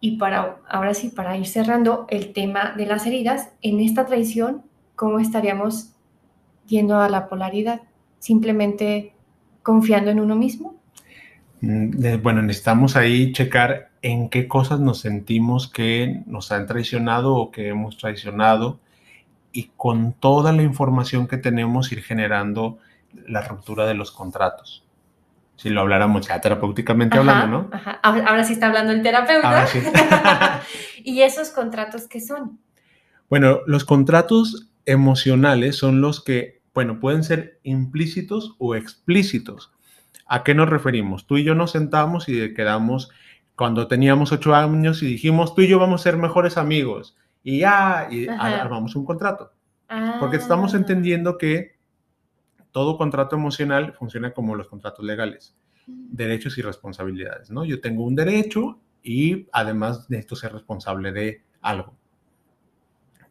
Y 0.00 0.18
para, 0.18 0.58
ahora 0.68 0.92
sí, 0.92 1.08
para 1.08 1.36
ir 1.38 1.46
cerrando 1.46 2.06
el 2.10 2.34
tema 2.34 2.74
de 2.76 2.84
las 2.84 3.06
heridas, 3.06 3.52
en 3.62 3.80
esta 3.80 4.04
traición, 4.04 4.62
¿cómo 4.96 5.18
estaríamos 5.18 5.93
yendo 6.66 7.00
a 7.00 7.08
la 7.08 7.28
polaridad? 7.28 7.82
Simplemente 8.18 9.12
confiando 9.62 10.10
en 10.10 10.20
uno 10.20 10.36
mismo. 10.36 10.76
Mm, 11.60 12.22
bueno, 12.22 12.42
necesitamos 12.42 12.96
ahí 12.96 13.32
checar 13.32 13.90
en 14.02 14.28
qué 14.28 14.48
cosas 14.48 14.80
nos 14.80 15.00
sentimos 15.00 15.68
que 15.68 16.22
nos 16.26 16.52
han 16.52 16.66
traicionado 16.66 17.34
o 17.34 17.50
que 17.50 17.68
hemos 17.68 17.96
traicionado 17.96 18.80
y 19.52 19.70
con 19.76 20.12
toda 20.12 20.52
la 20.52 20.62
información 20.62 21.26
que 21.26 21.38
tenemos 21.38 21.92
ir 21.92 22.02
generando 22.02 22.78
la 23.26 23.42
ruptura 23.42 23.86
de 23.86 23.94
los 23.94 24.10
contratos 24.10 24.84
si 25.56 25.70
lo 25.70 25.80
habláramos 25.80 26.26
ya 26.26 26.40
terapéuticamente 26.40 27.18
hablando, 27.18 27.46
¿no? 27.46 27.68
Ajá. 27.72 28.00
Ahora 28.02 28.44
sí 28.44 28.54
está 28.54 28.66
hablando 28.66 28.92
el 28.92 29.02
terapeuta. 29.02 29.66
Sí. 29.66 29.80
¿Y 31.04 31.22
esos 31.22 31.50
contratos 31.50 32.08
qué 32.08 32.20
son? 32.20 32.58
Bueno, 33.30 33.60
los 33.66 33.84
contratos 33.84 34.68
emocionales 34.86 35.76
son 35.76 36.00
los 36.00 36.22
que, 36.22 36.62
bueno, 36.74 37.00
pueden 37.00 37.24
ser 37.24 37.60
implícitos 37.62 38.56
o 38.58 38.74
explícitos. 38.74 39.72
¿A 40.26 40.42
qué 40.42 40.54
nos 40.54 40.68
referimos? 40.68 41.26
Tú 41.26 41.36
y 41.36 41.44
yo 41.44 41.54
nos 41.54 41.72
sentamos 41.72 42.28
y 42.28 42.54
quedamos 42.54 43.10
cuando 43.56 43.86
teníamos 43.86 44.32
ocho 44.32 44.54
años 44.54 45.02
y 45.02 45.06
dijimos, 45.06 45.54
tú 45.54 45.62
y 45.62 45.68
yo 45.68 45.78
vamos 45.78 46.00
a 46.00 46.04
ser 46.04 46.16
mejores 46.16 46.56
amigos. 46.56 47.16
Y 47.42 47.60
ya, 47.60 48.08
y 48.10 48.26
armamos 48.26 48.96
un 48.96 49.04
contrato. 49.04 49.52
Porque 50.18 50.38
estamos 50.38 50.74
ah. 50.74 50.78
entendiendo 50.78 51.36
que 51.38 51.76
todo 52.72 52.96
contrato 52.96 53.36
emocional 53.36 53.92
funciona 53.92 54.32
como 54.32 54.56
los 54.56 54.66
contratos 54.66 55.04
legales, 55.04 55.56
mm. 55.86 56.16
derechos 56.16 56.58
y 56.58 56.62
responsabilidades, 56.62 57.50
¿no? 57.50 57.64
Yo 57.64 57.80
tengo 57.80 58.04
un 58.04 58.16
derecho 58.16 58.80
y 59.02 59.46
además 59.52 60.10
necesito 60.10 60.34
ser 60.34 60.52
responsable 60.52 61.12
de 61.12 61.44
algo. 61.60 61.94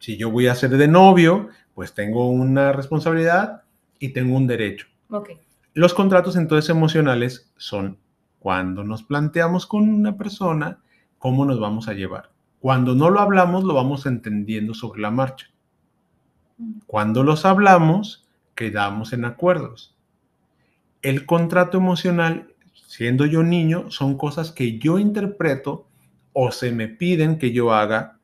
Si 0.04 0.18
yo 0.18 0.30
voy 0.30 0.48
a 0.48 0.56
ser 0.56 0.72
de 0.72 0.90
novio, 0.90 1.48
pues 1.74 1.94
tengo 1.94 2.30
una 2.30 2.74
responsabilidad 2.74 3.64
y 4.00 4.10
tengo 4.10 4.36
un 4.36 4.48
derecho. 4.48 4.88
Okay. 5.10 5.40
Los 5.74 5.94
contratos 5.94 6.36
entonces 6.36 6.70
emocionales 6.70 7.54
son 7.56 7.98
cuando 8.40 8.84
nos 8.84 9.04
planteamos 9.04 9.66
con 9.66 9.88
una 9.88 10.18
persona 10.18 10.80
cómo 11.20 11.46
nos 11.46 11.58
vamos 11.58 11.88
a 11.88 11.94
llevar. 11.94 12.32
Cuando 12.60 12.96
no 12.96 13.10
lo 13.10 13.22
hablamos, 13.22 13.64
lo 13.64 13.76
vamos 13.76 14.06
entendiendo 14.06 14.74
sobre 14.74 15.02
la 15.02 15.10
marcha. 15.10 15.48
Mm. 16.58 16.80
Cuando 16.86 17.24
los 17.24 17.46
hablamos, 17.46 18.28
quedamos 18.56 19.14
en 19.14 19.24
acuerdos. 19.24 19.96
El 21.02 21.26
contrato 21.26 21.78
emocional, 21.78 22.54
siendo 22.74 23.26
yo 23.26 23.42
niño, 23.42 23.90
son 23.90 24.18
cosas 24.18 24.52
que 24.52 24.78
yo 24.80 25.00
interpreto 25.00 25.88
o 26.34 26.52
se 26.52 26.74
me 26.74 26.90
piden 26.90 27.38
que 27.40 27.54
yo 27.54 27.74
haga 27.74 28.20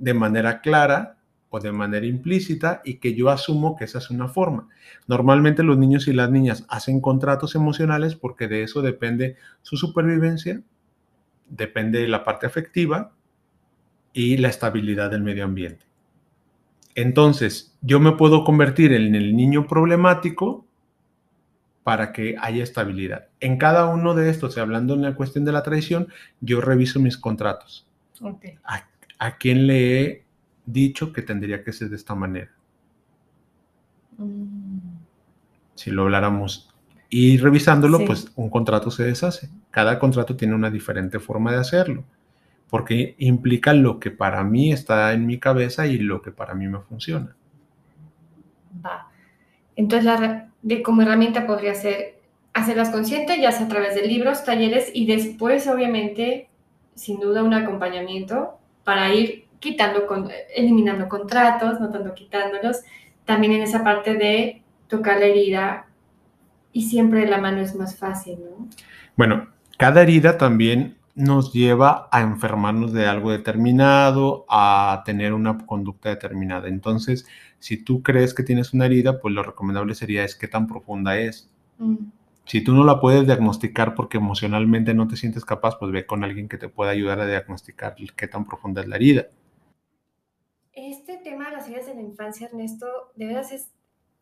de 0.00 0.14
manera 0.14 0.60
clara 0.60 1.18
o 1.50 1.60
de 1.60 1.70
manera 1.72 2.06
implícita 2.06 2.80
y 2.84 2.94
que 2.94 3.14
yo 3.14 3.28
asumo 3.28 3.76
que 3.76 3.84
esa 3.84 3.98
es 3.98 4.10
una 4.10 4.28
forma. 4.28 4.68
Normalmente 5.06 5.62
los 5.62 5.78
niños 5.78 6.08
y 6.08 6.12
las 6.12 6.30
niñas 6.30 6.64
hacen 6.68 7.00
contratos 7.00 7.54
emocionales 7.54 8.16
porque 8.16 8.48
de 8.48 8.62
eso 8.62 8.82
depende 8.82 9.36
su 9.62 9.76
supervivencia, 9.76 10.62
depende 11.48 12.06
la 12.08 12.24
parte 12.24 12.46
afectiva 12.46 13.12
y 14.12 14.38
la 14.38 14.48
estabilidad 14.48 15.10
del 15.10 15.22
medio 15.22 15.44
ambiente. 15.44 15.84
Entonces, 16.94 17.76
yo 17.82 18.00
me 18.00 18.12
puedo 18.12 18.44
convertir 18.44 18.92
en 18.92 19.14
el 19.14 19.36
niño 19.36 19.66
problemático 19.66 20.66
para 21.82 22.12
que 22.12 22.36
haya 22.40 22.62
estabilidad. 22.62 23.28
En 23.40 23.58
cada 23.58 23.86
uno 23.86 24.14
de 24.14 24.30
estos, 24.30 24.58
hablando 24.58 24.94
en 24.94 25.02
la 25.02 25.14
cuestión 25.14 25.44
de 25.44 25.52
la 25.52 25.62
traición, 25.62 26.08
yo 26.40 26.60
reviso 26.60 27.00
mis 27.00 27.16
contratos. 27.16 27.86
¿A, 28.64 28.89
quién 29.38 29.66
le 29.66 30.00
he 30.00 30.24
dicho 30.66 31.12
que 31.12 31.22
tendría 31.22 31.62
que 31.62 31.72
ser 31.72 31.90
de 31.90 31.96
esta 31.96 32.14
manera? 32.14 32.50
Mm. 34.18 34.78
Si 35.74 35.90
lo 35.90 36.02
habláramos 36.02 36.70
y 37.08 37.38
revisándolo, 37.38 38.04
pues 38.04 38.30
un 38.36 38.50
contrato 38.50 38.90
se 38.90 39.04
deshace. 39.04 39.50
Cada 39.70 39.98
contrato 39.98 40.36
tiene 40.36 40.54
una 40.54 40.70
diferente 40.70 41.18
forma 41.18 41.52
de 41.52 41.58
hacerlo 41.58 42.04
porque 42.70 43.16
implica 43.18 43.74
lo 43.74 43.98
que 43.98 44.12
para 44.12 44.44
mí 44.44 44.72
está 44.72 45.12
en 45.12 45.26
mi 45.26 45.38
cabeza 45.38 45.88
y 45.88 45.98
lo 45.98 46.22
que 46.22 46.30
para 46.30 46.54
mí 46.54 46.68
me 46.68 46.78
funciona. 46.78 47.34
Va. 48.84 49.08
Entonces, 49.74 50.04
la, 50.04 50.48
de, 50.62 50.82
como 50.82 51.02
herramienta 51.02 51.46
podría 51.46 51.74
ser 51.74 52.20
hacerlas 52.54 52.90
conscientes, 52.90 53.40
ya 53.40 53.50
sea 53.50 53.66
a 53.66 53.68
través 53.68 53.96
de 53.96 54.06
libros, 54.06 54.44
talleres 54.44 54.90
y 54.94 55.06
después, 55.06 55.66
obviamente, 55.66 56.48
sin 56.94 57.18
duda, 57.18 57.42
un 57.42 57.54
acompañamiento 57.54 58.59
para 58.90 59.14
ir 59.14 59.44
quitando, 59.60 60.04
con, 60.04 60.28
eliminando 60.52 61.08
contratos, 61.08 61.78
no 61.78 61.90
tanto 61.90 62.12
quitándolos. 62.12 62.80
También 63.24 63.52
en 63.52 63.62
esa 63.62 63.84
parte 63.84 64.14
de 64.14 64.64
tocar 64.88 65.20
la 65.20 65.26
herida 65.26 65.86
y 66.72 66.88
siempre 66.88 67.24
la 67.28 67.38
mano 67.38 67.60
es 67.60 67.76
más 67.76 67.96
fácil, 67.96 68.40
¿no? 68.40 68.68
Bueno, 69.14 69.46
cada 69.78 70.02
herida 70.02 70.36
también 70.38 70.96
nos 71.14 71.52
lleva 71.52 72.08
a 72.10 72.20
enfermarnos 72.20 72.92
de 72.92 73.06
algo 73.06 73.30
determinado, 73.30 74.44
a 74.48 75.04
tener 75.06 75.34
una 75.34 75.56
conducta 75.58 76.08
determinada. 76.08 76.66
Entonces, 76.66 77.28
si 77.60 77.76
tú 77.76 78.02
crees 78.02 78.34
que 78.34 78.42
tienes 78.42 78.74
una 78.74 78.86
herida, 78.86 79.20
pues 79.20 79.32
lo 79.32 79.44
recomendable 79.44 79.94
sería 79.94 80.24
es 80.24 80.34
qué 80.34 80.48
tan 80.48 80.66
profunda 80.66 81.16
es. 81.16 81.48
Mm. 81.78 81.94
Si 82.44 82.62
tú 82.62 82.74
no 82.74 82.84
la 82.84 83.00
puedes 83.00 83.26
diagnosticar 83.26 83.94
porque 83.94 84.18
emocionalmente 84.18 84.94
no 84.94 85.06
te 85.06 85.16
sientes 85.16 85.44
capaz, 85.44 85.78
pues 85.78 85.92
ve 85.92 86.06
con 86.06 86.24
alguien 86.24 86.48
que 86.48 86.58
te 86.58 86.68
pueda 86.68 86.90
ayudar 86.90 87.20
a 87.20 87.26
diagnosticar 87.26 87.94
qué 88.16 88.28
tan 88.28 88.44
profunda 88.44 88.80
es 88.80 88.88
la 88.88 88.96
herida. 88.96 89.26
Este 90.72 91.16
tema 91.18 91.46
de 91.46 91.56
las 91.56 91.66
heridas 91.66 91.88
en 91.88 91.96
la 91.96 92.02
infancia, 92.02 92.48
Ernesto, 92.48 92.86
de 93.14 93.26
veras 93.26 93.52
es 93.52 93.70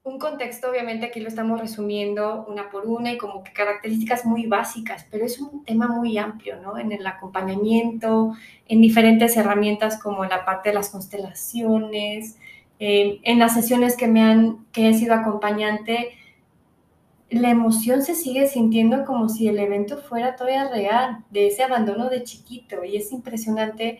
un 0.02 0.18
contexto, 0.18 0.70
obviamente 0.70 1.06
aquí 1.06 1.20
lo 1.20 1.28
estamos 1.28 1.60
resumiendo 1.60 2.46
una 2.48 2.70
por 2.70 2.86
una 2.86 3.12
y 3.12 3.18
como 3.18 3.44
que 3.44 3.52
características 3.52 4.24
muy 4.24 4.46
básicas, 4.46 5.06
pero 5.10 5.24
es 5.24 5.38
un 5.38 5.64
tema 5.64 5.88
muy 5.88 6.16
amplio, 6.18 6.60
¿no? 6.60 6.78
En 6.78 6.92
el 6.92 7.06
acompañamiento, 7.06 8.32
en 8.66 8.80
diferentes 8.80 9.36
herramientas 9.36 10.00
como 10.00 10.24
la 10.24 10.44
parte 10.44 10.70
de 10.70 10.76
las 10.76 10.90
constelaciones, 10.90 12.38
eh, 12.80 13.20
en 13.24 13.38
las 13.38 13.54
sesiones 13.54 13.96
que 13.96 14.06
me 14.06 14.22
han, 14.22 14.66
que 14.72 14.88
he 14.88 14.94
sido 14.94 15.14
acompañante, 15.14 16.12
la 17.30 17.50
emoción 17.50 18.02
se 18.02 18.14
sigue 18.14 18.48
sintiendo 18.48 19.04
como 19.04 19.28
si 19.28 19.48
el 19.48 19.58
evento 19.58 19.98
fuera 19.98 20.36
todavía 20.36 20.68
real, 20.68 21.24
de 21.30 21.48
ese 21.48 21.62
abandono 21.62 22.08
de 22.08 22.22
chiquito, 22.22 22.84
y 22.84 22.96
es 22.96 23.12
impresionante 23.12 23.98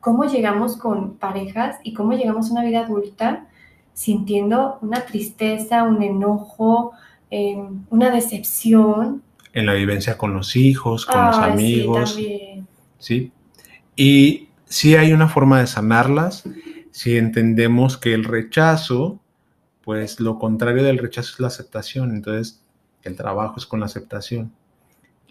cómo 0.00 0.24
llegamos 0.24 0.76
con 0.76 1.16
parejas 1.16 1.78
y 1.82 1.94
cómo 1.94 2.12
llegamos 2.12 2.48
a 2.48 2.52
una 2.52 2.64
vida 2.64 2.80
adulta 2.80 3.46
sintiendo 3.92 4.78
una 4.82 5.00
tristeza, 5.06 5.84
un 5.84 6.02
enojo, 6.02 6.92
em, 7.30 7.86
una 7.88 8.10
decepción. 8.10 9.22
En 9.54 9.64
la 9.64 9.72
vivencia 9.72 10.18
con 10.18 10.34
los 10.34 10.54
hijos, 10.54 11.06
con 11.06 11.24
los 11.24 11.38
amigos. 11.38 12.14
Sí, 12.14 12.62
sí. 12.98 13.32
Y 13.96 14.48
sí 14.66 14.96
hay 14.96 15.14
una 15.14 15.28
forma 15.28 15.60
de 15.60 15.66
sanarlas 15.66 16.44
si 16.90 17.16
entendemos 17.16 17.96
que 17.96 18.12
el 18.12 18.24
rechazo, 18.24 19.18
pues 19.82 20.20
lo 20.20 20.38
contrario 20.38 20.82
del 20.82 20.98
rechazo 20.98 21.32
es 21.32 21.40
la 21.40 21.48
aceptación. 21.48 22.10
Entonces, 22.10 22.62
el 23.08 23.16
trabajo 23.16 23.54
es 23.56 23.66
con 23.66 23.80
la 23.80 23.86
aceptación. 23.86 24.52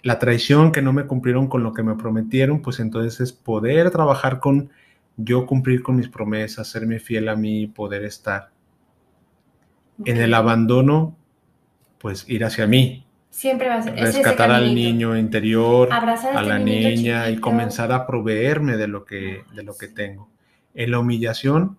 La 0.01 0.19
traición 0.19 0.71
que 0.71 0.81
no 0.81 0.93
me 0.93 1.07
cumplieron 1.07 1.47
con 1.47 1.63
lo 1.63 1.73
que 1.73 1.83
me 1.83 1.95
prometieron, 1.95 2.61
pues 2.61 2.79
entonces 2.79 3.19
es 3.21 3.33
poder 3.33 3.89
trabajar 3.91 4.39
con 4.39 4.69
yo 5.17 5.45
cumplir 5.45 5.81
con 5.81 5.95
mis 5.95 6.09
promesas, 6.09 6.67
serme 6.67 6.99
fiel 6.99 7.29
a 7.29 7.35
mí, 7.35 7.67
poder 7.67 8.03
estar. 8.03 8.49
En 10.03 10.17
el 10.17 10.33
abandono, 10.33 11.15
pues 11.99 12.27
ir 12.27 12.43
hacia 12.43 12.67
mí. 12.67 13.05
Siempre 13.29 13.67
va 13.67 13.75
a 13.75 13.81
ser. 13.81 13.95
Rescatar 13.95 14.51
al 14.51 14.75
niño 14.75 15.17
interior, 15.17 15.89
a 15.91 16.13
este 16.13 16.33
la 16.33 16.59
niña 16.59 17.29
y 17.29 17.37
comenzar 17.37 17.91
a 17.91 18.05
proveerme 18.05 18.77
de 18.77 18.87
lo, 18.87 19.05
que, 19.05 19.43
de 19.55 19.63
lo 19.63 19.75
que 19.75 19.87
tengo. 19.87 20.29
En 20.73 20.91
la 20.91 20.99
humillación, 20.99 21.77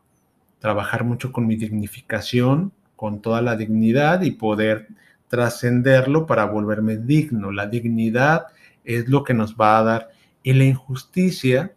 trabajar 0.58 1.04
mucho 1.04 1.32
con 1.32 1.46
mi 1.46 1.56
dignificación, 1.56 2.72
con 2.96 3.20
toda 3.20 3.42
la 3.42 3.56
dignidad 3.56 4.22
y 4.22 4.32
poder 4.32 4.88
trascenderlo 5.28 6.26
para 6.26 6.44
volverme 6.44 6.96
digno. 6.96 7.50
La 7.52 7.66
dignidad 7.66 8.46
es 8.84 9.08
lo 9.08 9.24
que 9.24 9.34
nos 9.34 9.56
va 9.56 9.78
a 9.78 9.82
dar. 9.82 10.10
Y 10.42 10.52
la 10.52 10.64
injusticia, 10.64 11.74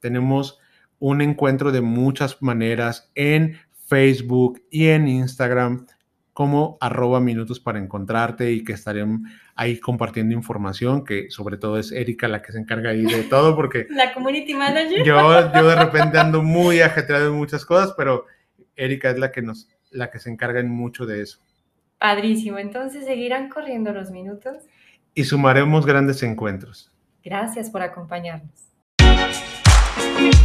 Tenemos 0.00 0.60
un 0.98 1.20
encuentro 1.20 1.72
de 1.72 1.80
muchas 1.80 2.40
maneras 2.42 3.10
en 3.14 3.58
Facebook 3.86 4.62
y 4.70 4.88
en 4.88 5.08
Instagram 5.08 5.86
como 6.34 6.76
arroba 6.80 7.20
minutos 7.20 7.60
para 7.60 7.78
encontrarte 7.78 8.50
y 8.50 8.64
que 8.64 8.72
estaremos 8.72 9.20
ahí 9.54 9.78
compartiendo 9.78 10.34
información, 10.34 11.04
que 11.04 11.30
sobre 11.30 11.56
todo 11.56 11.78
es 11.78 11.92
Erika 11.92 12.26
la 12.26 12.42
que 12.42 12.50
se 12.50 12.58
encarga 12.58 12.90
ahí 12.90 13.04
de 13.04 13.22
todo, 13.22 13.54
porque... 13.54 13.86
La 13.90 14.12
community 14.12 14.52
manager. 14.52 15.04
Yo, 15.04 15.52
yo 15.54 15.68
de 15.68 15.76
repente 15.76 16.18
ando 16.18 16.42
muy 16.42 16.80
ajetreado 16.80 17.28
en 17.28 17.34
muchas 17.34 17.64
cosas, 17.64 17.94
pero 17.96 18.26
Erika 18.74 19.10
es 19.10 19.18
la 19.18 19.30
que, 19.30 19.42
nos, 19.42 19.68
la 19.90 20.10
que 20.10 20.18
se 20.18 20.28
encarga 20.28 20.58
en 20.58 20.70
mucho 20.70 21.06
de 21.06 21.22
eso. 21.22 21.38
Padrísimo, 21.98 22.58
entonces 22.58 23.04
seguirán 23.04 23.48
corriendo 23.48 23.92
los 23.92 24.10
minutos. 24.10 24.56
Y 25.14 25.22
sumaremos 25.22 25.86
grandes 25.86 26.20
encuentros. 26.24 26.90
Gracias 27.22 27.70
por 27.70 27.82
acompañarnos. 27.82 28.72
Thank 29.96 30.44